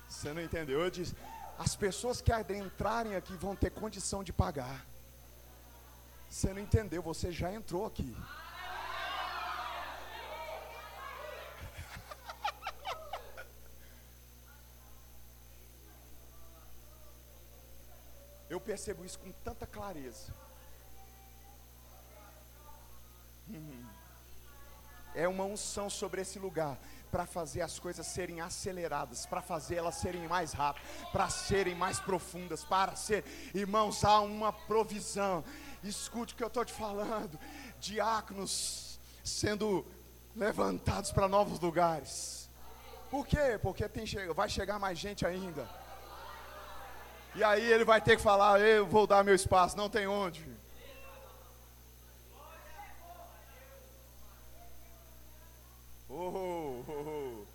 Você 0.07 0.33
não 0.33 0.41
entendeu? 0.41 0.79
Eu 0.79 0.89
disse, 0.89 1.15
as 1.57 1.75
pessoas 1.75 2.21
que 2.21 2.31
entrarem 2.57 3.15
aqui 3.15 3.35
vão 3.35 3.55
ter 3.55 3.69
condição 3.71 4.23
de 4.23 4.31
pagar. 4.31 4.85
Você 6.29 6.53
não 6.53 6.61
entendeu, 6.61 7.01
você 7.01 7.31
já 7.31 7.51
entrou 7.51 7.85
aqui. 7.85 8.15
Percebo 18.73 19.05
isso 19.05 19.19
com 19.19 19.31
tanta 19.31 19.67
clareza. 19.67 20.33
Hum. 23.47 23.85
É 25.13 25.27
uma 25.27 25.43
unção 25.43 25.91
sobre 25.91 26.21
esse 26.21 26.39
lugar 26.39 26.79
para 27.11 27.27
fazer 27.27 27.61
as 27.61 27.77
coisas 27.77 28.07
serem 28.07 28.41
aceleradas, 28.41 29.27
para 29.27 29.43
fazer 29.43 29.75
elas 29.75 29.93
serem 29.93 30.27
mais 30.27 30.53
rápidas, 30.53 30.89
para 31.11 31.29
serem 31.29 31.75
mais 31.75 31.99
profundas, 31.99 32.63
para 32.63 32.95
ser, 32.95 33.23
irmãos, 33.53 34.03
há 34.03 34.21
uma 34.21 34.51
provisão. 34.51 35.43
Escute 35.83 36.33
o 36.33 36.37
que 36.37 36.43
eu 36.43 36.47
estou 36.47 36.65
te 36.65 36.73
falando: 36.73 37.39
diáconos 37.79 38.99
sendo 39.23 39.85
levantados 40.35 41.11
para 41.11 41.27
novos 41.27 41.59
lugares. 41.59 42.49
Por 43.11 43.27
quê? 43.27 43.59
Porque 43.61 43.87
tem, 43.87 44.03
vai 44.33 44.49
chegar 44.49 44.79
mais 44.79 44.97
gente 44.97 45.27
ainda. 45.27 45.82
E 47.35 47.43
aí 47.43 47.63
ele 47.71 47.83
vai 47.83 47.99
ter 47.99 48.15
que 48.15 48.21
falar: 48.21 48.59
eu 48.61 48.85
vou 48.85 49.07
dar 49.07 49.23
meu 49.23 49.35
espaço, 49.35 49.75
não 49.75 49.89
tem 49.89 50.07
onde. 50.07 50.45
Oh, 56.09 56.83
oh, 56.87 56.91
oh. 56.91 57.53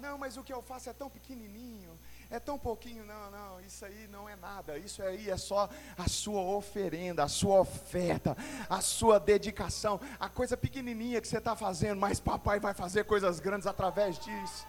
Não, 0.00 0.16
mas 0.16 0.36
o 0.36 0.42
que 0.42 0.52
eu 0.52 0.62
faço 0.62 0.88
é 0.88 0.92
tão 0.92 1.10
pequenininho, 1.10 1.90
é 2.30 2.38
tão 2.38 2.58
pouquinho. 2.58 3.04
Não, 3.04 3.30
não, 3.30 3.60
isso 3.60 3.84
aí 3.84 4.08
não 4.08 4.28
é 4.28 4.36
nada. 4.36 4.78
Isso 4.78 5.02
aí 5.02 5.28
é 5.28 5.36
só 5.36 5.68
a 5.98 6.08
sua 6.08 6.40
oferenda, 6.40 7.24
a 7.24 7.28
sua 7.28 7.60
oferta, 7.60 8.36
a 8.68 8.80
sua 8.80 9.18
dedicação, 9.18 10.00
a 10.18 10.28
coisa 10.28 10.56
pequenininha 10.56 11.20
que 11.20 11.28
você 11.28 11.38
está 11.38 11.54
fazendo, 11.54 11.98
mas 11.98 12.20
papai 12.20 12.58
vai 12.60 12.72
fazer 12.72 13.04
coisas 13.04 13.40
grandes 13.40 13.66
através 13.66 14.18
disso. 14.18 14.66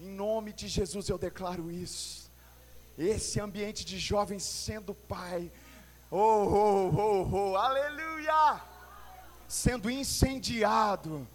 Em 0.00 0.08
nome 0.08 0.52
de 0.52 0.68
Jesus 0.68 1.08
eu 1.08 1.18
declaro 1.18 1.70
isso. 1.70 2.30
Esse 2.98 3.40
ambiente 3.40 3.84
de 3.84 3.98
jovens 3.98 4.42
sendo 4.42 4.94
pai. 4.94 5.50
Oh, 6.10 6.18
oh, 6.18 6.92
oh, 6.96 7.28
oh, 7.32 7.56
aleluia! 7.56 8.60
Sendo 9.48 9.90
incendiado. 9.90 11.26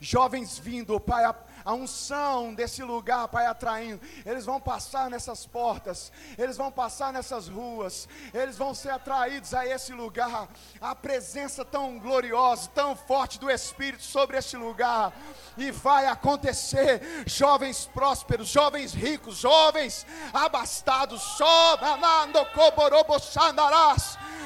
Jovens 0.00 0.58
vindo, 0.58 1.00
Pai, 1.00 1.24
a 1.24 1.32
unção 1.72 2.52
desse 2.52 2.82
lugar, 2.82 3.28
Pai, 3.28 3.46
atraindo. 3.46 4.00
Eles 4.26 4.44
vão 4.44 4.60
passar 4.60 5.08
nessas 5.08 5.46
portas, 5.46 6.12
eles 6.36 6.56
vão 6.56 6.70
passar 6.70 7.12
nessas 7.12 7.48
ruas, 7.48 8.06
eles 8.34 8.58
vão 8.58 8.74
ser 8.74 8.90
atraídos 8.90 9.54
a 9.54 9.66
esse 9.66 9.92
lugar. 9.92 10.48
A 10.80 10.94
presença 10.94 11.64
tão 11.64 11.98
gloriosa, 11.98 12.68
tão 12.74 12.94
forte 12.94 13.38
do 13.38 13.50
Espírito 13.50 14.02
sobre 14.02 14.36
esse 14.36 14.56
lugar. 14.56 15.12
E 15.56 15.70
vai 15.70 16.06
acontecer, 16.06 17.24
jovens 17.26 17.86
prósperos, 17.86 18.48
jovens 18.48 18.92
ricos, 18.92 19.36
jovens 19.36 20.06
abastados, 20.32 21.22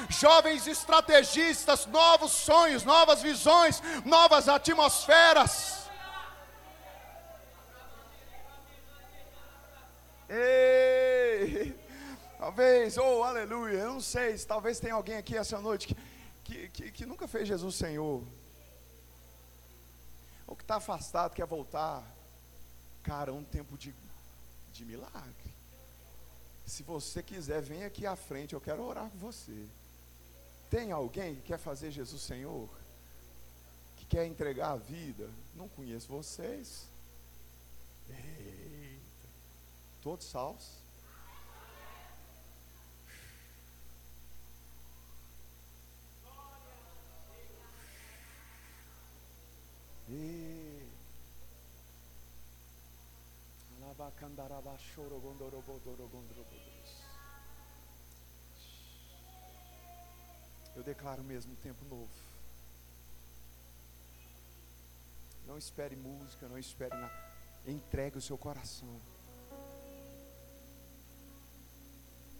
jovens 0.09 0.67
estrategistas, 0.67 1.85
novos 1.85 2.31
sonhos, 2.31 2.83
novas 2.83 3.21
visões, 3.21 3.81
novas 4.05 4.47
atmosferas. 4.47 5.78
Ei, 10.29 11.75
talvez, 12.37 12.97
oh 12.97 13.23
aleluia, 13.23 13.79
eu 13.79 13.93
não 13.93 14.01
sei, 14.01 14.37
talvez 14.37 14.79
tenha 14.79 14.93
alguém 14.93 15.17
aqui 15.17 15.35
essa 15.35 15.59
noite 15.59 15.87
que, 15.87 15.95
que, 16.43 16.69
que, 16.69 16.91
que 16.91 17.05
nunca 17.05 17.27
fez 17.27 17.47
Jesus 17.47 17.73
Senhor, 17.73 18.23
ou 20.45 20.55
que 20.55 20.63
está 20.63 20.75
afastado, 20.75 21.33
quer 21.33 21.47
voltar. 21.47 22.03
Cara, 23.01 23.31
é 23.31 23.33
um 23.33 23.43
tempo 23.43 23.75
de, 23.75 23.93
de 24.71 24.85
milagre. 24.85 25.55
Se 26.63 26.83
você 26.83 27.23
quiser, 27.23 27.61
vem 27.63 27.83
aqui 27.83 28.05
à 28.05 28.15
frente, 28.15 28.53
eu 28.53 28.61
quero 28.61 28.83
orar 28.83 29.09
com 29.09 29.17
você. 29.17 29.65
Tem 30.69 30.91
alguém 30.91 31.37
que 31.37 31.41
quer 31.41 31.57
fazer 31.57 31.89
Jesus 31.89 32.21
Senhor? 32.21 32.69
Que 33.97 34.05
quer 34.05 34.27
entregar 34.27 34.73
a 34.73 34.75
vida? 34.75 35.27
Não 35.55 35.67
conheço 35.67 36.07
vocês. 36.07 36.87
Ei. 38.07 38.38
Todos 40.09 40.25
salvos? 40.25 40.67
E... 50.09 50.89
Eu 60.75 60.81
declaro 60.81 61.23
mesmo 61.23 61.53
um 61.53 61.55
tempo 61.57 61.85
novo. 61.85 62.09
Não 65.45 65.55
espere 65.55 65.95
música, 65.95 66.47
não 66.47 66.57
espere 66.57 66.95
nada. 66.95 67.13
Entregue 67.67 68.17
o 68.17 68.21
seu 68.21 68.39
coração. 68.39 68.99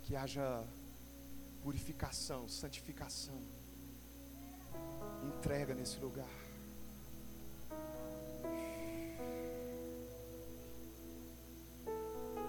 Que 0.10 0.16
haja 0.16 0.64
purificação, 1.62 2.50
santificação, 2.50 3.40
entrega 5.24 5.76
nesse 5.76 6.00
lugar. 6.00 6.26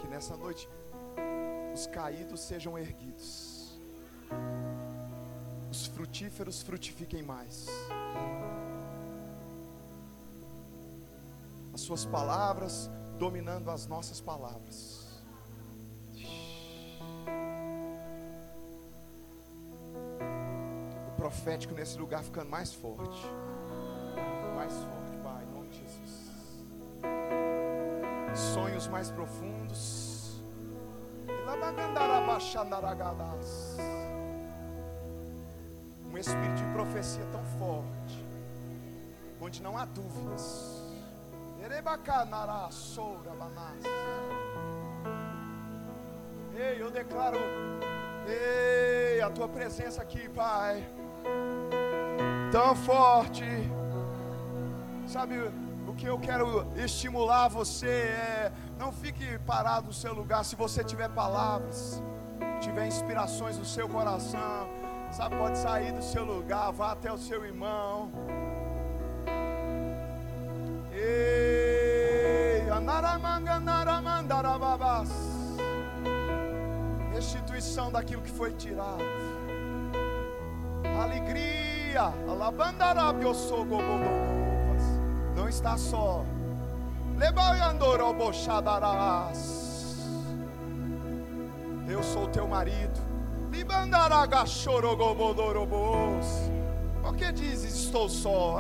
Que 0.01 0.09
nessa 0.09 0.39
noite 0.39 0.67
os 1.75 1.87
caídos 1.87 2.41
sejam 2.41 2.79
erguidos, 2.79 3.79
os 5.71 5.85
frutíferos 5.85 6.63
frutifiquem 6.63 7.23
mais. 7.23 7.67
As 11.75 11.83
suas 11.83 12.07
palavras 12.07 12.89
dominando 13.19 13.71
as 13.71 13.87
nossas 13.87 14.19
palavras. 14.19 15.10
Profético 21.21 21.75
nesse 21.75 21.99
lugar 21.99 22.23
ficando 22.23 22.49
mais 22.49 22.73
forte. 22.73 23.27
Mais 24.57 24.73
forte, 24.73 25.17
Pai, 25.23 25.45
em 25.45 25.53
nome 25.55 25.69
de 25.69 25.79
Jesus. 25.79 26.33
Sonhos 28.55 28.89
mais 28.89 29.11
profundos 29.11 30.41
um 36.11 36.19
espírito 36.19 36.55
de 36.55 36.65
profecia 36.73 37.25
tão 37.31 37.45
forte, 37.59 38.27
onde 39.41 39.63
não 39.63 39.77
há 39.77 39.85
dúvidas. 39.85 40.83
Ei, 46.55 46.81
eu 46.81 46.91
declaro, 46.91 47.39
ei, 48.27 49.21
a 49.21 49.31
tua 49.31 49.49
presença 49.49 50.03
aqui, 50.03 50.29
Pai, 50.29 50.85
tão 52.51 52.75
forte. 52.75 53.45
Sabe, 55.07 55.35
o 55.87 55.95
que 55.95 56.07
eu 56.07 56.19
quero 56.19 56.67
estimular 56.77 57.49
você 57.49 57.89
é 57.89 58.53
não 58.79 58.93
fique 58.93 59.39
parado 59.41 59.89
no 59.89 59.93
seu 59.93 60.13
lugar. 60.13 60.45
Se 60.45 60.57
você 60.57 60.83
tiver 60.85 61.09
palavras, 61.11 62.03
tiver 62.61 62.87
inspirações 62.87 63.59
no 63.59 63.65
seu 63.65 63.89
coração, 63.89 64.69
sabe, 65.11 65.37
pode 65.37 65.59
sair 65.59 65.93
do 65.93 66.03
seu 66.03 66.25
lugar, 66.25 66.71
vá 66.73 66.93
até 66.93 67.13
o 67.13 67.19
seu 67.19 67.45
irmão. 67.45 68.11
Ei, 70.93 72.69
Restituição 77.13 77.91
daquilo 77.91 78.23
que 78.23 78.31
foi 78.31 78.53
tirado. 78.53 79.05
Alegria. 81.03 81.70
Não 85.37 85.49
está 85.49 85.77
só. 85.77 86.25
Eu 91.89 92.03
sou 92.03 92.29
teu 92.29 92.47
marido. 92.47 93.01
Por 97.03 97.17
que 97.17 97.33
dizes 97.33 97.75
estou 97.75 98.09
só? 98.09 98.59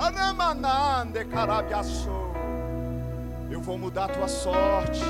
Eu 3.50 3.60
vou 3.60 3.78
mudar 3.78 4.08
tua 4.08 4.28
sorte. 4.28 5.02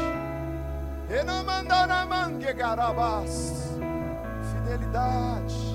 Fidelidade. 4.53 5.70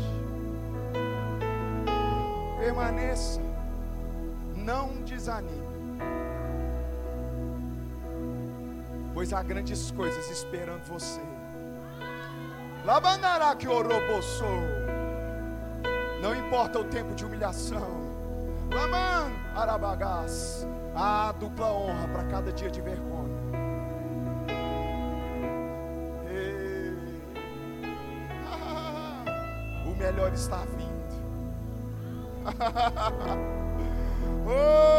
Permaneça. 2.66 3.40
Não 4.56 5.04
desanime. 5.04 5.66
pois 9.14 9.32
há 9.32 9.44
grandes 9.44 9.92
coisas 9.92 10.32
esperando 10.32 10.84
você. 10.86 11.22
Labandará 12.84 13.56
que 13.56 13.68
orobossou. 13.68 14.62
Não 16.24 16.36
importa 16.36 16.80
o 16.80 16.86
tempo 16.86 17.14
de 17.14 17.24
humilhação. 17.24 17.88
Laman 18.74 19.32
arabagás. 19.56 20.68
Há 20.96 21.34
dupla 21.34 21.72
honra 21.72 22.08
para 22.08 22.24
cada 22.24 22.52
dia 22.52 22.72
de 22.72 22.82
vergonha. 22.82 23.36
Ei. 26.28 27.22
o 29.86 29.96
melhor 29.96 30.34
está 30.34 30.66
vindo. 30.78 30.95
oh! 34.48 34.96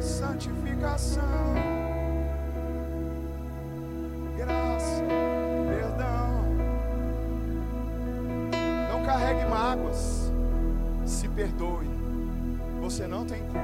santificação, 0.00 1.22
graça, 4.36 5.02
perdão. 5.68 6.44
Não 8.90 9.04
carregue 9.04 9.44
mágoas, 9.46 10.32
se 11.04 11.28
perdoe. 11.28 11.88
Você 12.80 13.06
não 13.06 13.26
tem 13.26 13.42
culpa. 13.42 13.58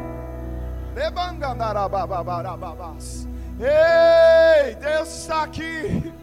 Ei, 3.59 4.75
Deus 4.77 5.09
está 5.09 5.45
aqui. 5.45 6.14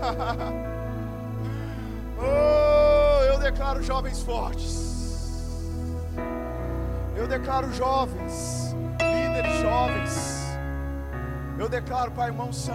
oh, 2.18 3.22
eu 3.24 3.38
declaro 3.38 3.82
jovens 3.82 4.22
fortes. 4.22 4.88
Eu 7.16 7.26
declaro 7.28 7.70
jovens, 7.72 8.74
líderes 8.98 9.60
jovens. 9.60 10.40
Eu 11.58 11.68
declaro, 11.68 12.10
Pai, 12.12 12.28
irmão 12.28 12.52
são. 12.52 12.74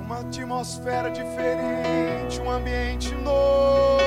Uma 0.00 0.20
atmosfera 0.20 1.10
diferente, 1.10 2.40
um 2.40 2.50
ambiente 2.50 3.14
novo, 3.14 4.00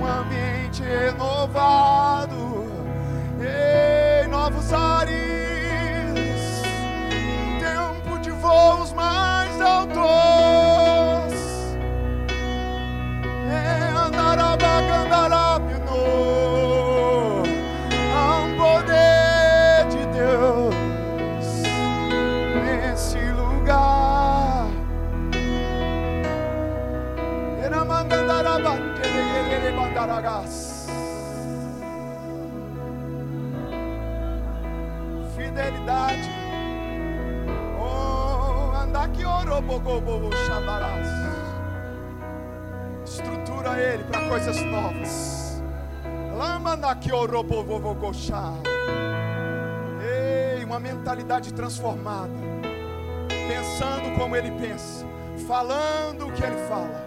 um 0.00 0.06
ambiente 0.06 0.82
renovado, 0.82 2.17
novos 4.50 4.72
ares, 4.72 5.27
estrutura 43.04 43.78
ele 43.78 44.04
para 44.04 44.28
coisas 44.28 44.62
novas. 44.62 45.62
Ei, 50.00 50.64
uma 50.64 50.78
mentalidade 50.78 51.52
transformada, 51.52 52.32
pensando 53.28 54.16
como 54.16 54.36
ele 54.36 54.50
pensa, 54.52 55.04
falando 55.46 56.26
o 56.26 56.32
que 56.32 56.44
ele 56.44 56.56
fala. 56.68 57.06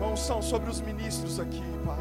Não 0.00 0.16
são 0.16 0.40
sobre 0.40 0.70
os 0.70 0.80
ministros 0.80 1.38
aqui, 1.38 1.62
Pai. 1.84 1.98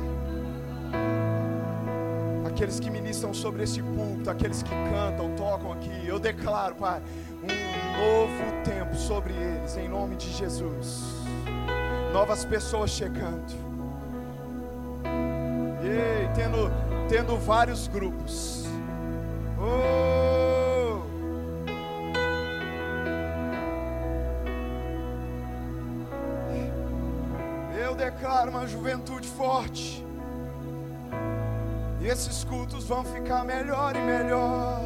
Aqueles 2.56 2.80
que 2.80 2.90
ministram 2.90 3.34
sobre 3.34 3.64
esse 3.64 3.82
púlpito, 3.84 4.30
aqueles 4.30 4.64
que 4.64 4.70
cantam, 4.70 5.36
tocam 5.36 5.74
aqui. 5.74 6.08
Eu 6.08 6.18
declaro, 6.18 6.74
Pai, 6.76 7.02
um 7.44 7.48
novo 8.00 8.64
tempo 8.64 8.96
sobre 8.96 9.34
eles, 9.34 9.76
em 9.76 9.90
nome 9.90 10.16
de 10.16 10.32
Jesus. 10.32 11.04
Novas 12.14 12.46
pessoas 12.46 12.92
chegando. 12.92 13.54
E 15.84 16.34
tendo, 16.34 16.72
tendo 17.10 17.36
vários 17.36 17.90
grupos. 17.90 18.64
Oh! 19.60 21.02
Eu 27.78 27.94
declaro 27.96 28.50
uma 28.50 28.66
juventude 28.66 29.28
forte. 29.28 30.05
E 32.06 32.08
esses 32.08 32.44
cultos 32.44 32.84
vão 32.86 33.04
ficar 33.04 33.44
melhor 33.44 33.96
e 33.96 34.00
melhor 34.00 34.80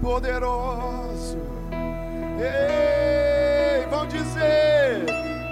poderoso. 0.00 1.36
Ei, 2.40 3.86
vão 3.90 4.06
dizer, 4.06 5.04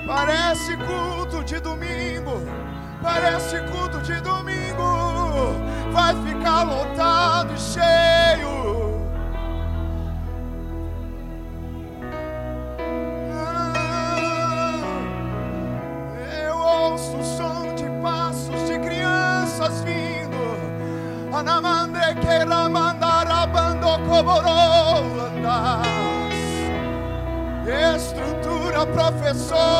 Parece 0.07 0.75
culto 0.79 1.45
de 1.45 1.61
domingo, 1.61 2.41
parece 3.03 3.61
culto 3.71 4.01
de 4.01 4.19
domingo, 4.23 5.53
vai 5.93 6.15
ficar 6.25 6.63
lotado 6.63 7.53
e 7.53 7.59
cheio. 7.59 8.66
Estrutura 29.27 29.76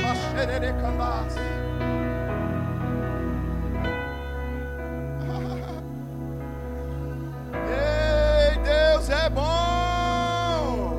Ei, 7.70 8.60
Deus 8.64 9.10
é 9.10 9.30
bom. 9.30 10.94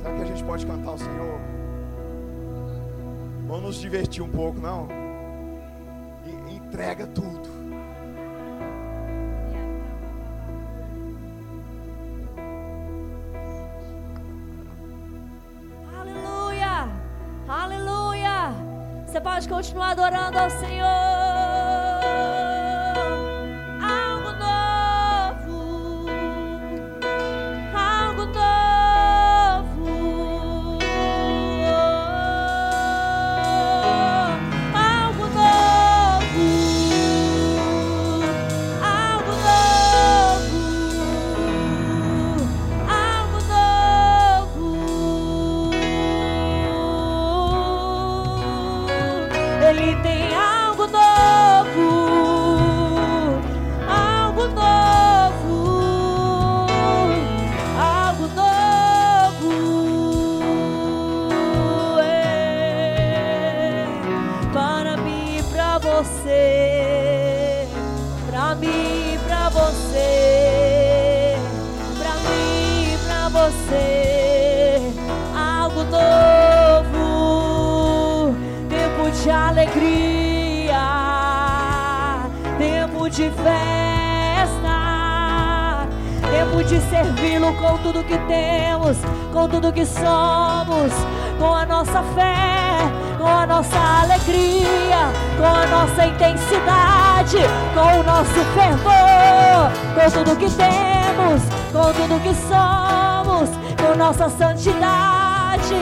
Será 0.00 0.14
que 0.16 0.22
a 0.22 0.24
gente 0.24 0.44
pode 0.44 0.64
cantar 0.66 0.92
o 0.92 0.98
Senhor? 0.98 1.40
Vamos 3.46 3.62
nos 3.62 3.76
divertir 3.80 4.22
um 4.22 4.30
pouco, 4.30 4.58
não? 4.60 4.99
Continuar 19.60 19.90
adorando 19.90 20.38
ao 20.38 20.48
Senhor. 20.48 20.89
Você. 69.70 71.36
Pra 71.98 72.14
mim 72.28 72.98
pra 73.06 73.28
você. 73.28 74.80
Algo 75.34 75.84
novo. 75.84 77.04
Tempo 78.68 79.10
de 79.10 79.30
alegria. 79.30 80.80
Tempo 82.58 83.08
de 83.08 83.30
festa. 83.30 83.60
Tempo 86.30 86.64
de 86.64 86.80
servi-lo 86.88 87.54
com 87.54 87.78
tudo 87.78 88.04
que 88.04 88.16
temos, 88.18 88.96
com 89.32 89.48
tudo 89.48 89.72
que 89.72 89.84
somos, 89.84 90.92
com 91.38 91.54
a 91.54 91.66
nossa 91.66 92.02
fé, 92.14 92.78
com 93.20 93.26
a 93.26 93.46
nossa 93.46 93.78
alegria, 94.02 95.12
com 95.36 95.44
a 95.44 95.66
nossa 95.66 96.06
intensidade, 96.06 97.36
com 97.74 98.00
o 98.00 98.02
nosso 98.02 98.40
fervor, 98.54 99.70
com 99.94 100.10
tudo 100.10 100.36
que 100.36 100.50
temos, 100.50 101.42
com 101.70 101.92
tudo 101.92 102.22
que 102.22 102.34
somos, 102.48 103.50
com 103.76 103.98
nossa 103.98 104.30
santidade. 104.30 105.74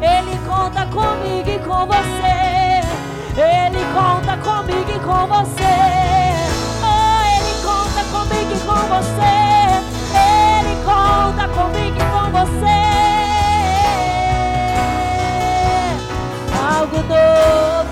Ele 0.00 0.38
conta 0.46 0.86
comigo 0.86 1.50
e 1.50 1.58
com 1.58 1.84
você. 1.84 2.80
Ele 3.36 3.84
conta 3.92 4.36
comigo 4.36 4.90
e 4.94 5.00
com 5.00 5.26
você. 5.26 5.74
Oh, 6.80 7.24
ele 7.34 7.54
conta 7.64 8.04
comigo 8.12 8.52
e 8.54 8.60
com 8.60 8.80
você. 8.86 9.34
Ele 10.14 10.84
conta 10.84 11.48
comigo 11.48 11.96
e 11.96 12.04
com 12.04 12.30
você. 12.30 13.07
Algo 16.78 17.02
novo, 17.02 17.87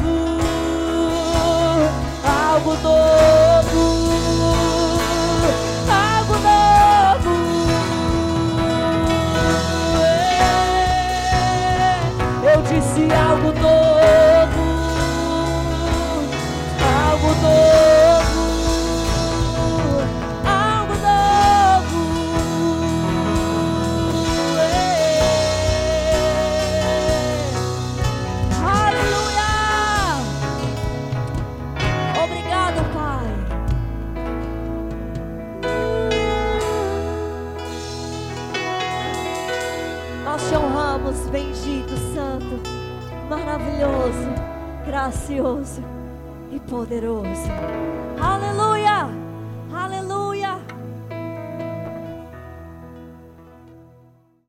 gracioso 45.07 45.81
e 46.51 46.59
poderoso. 46.59 47.96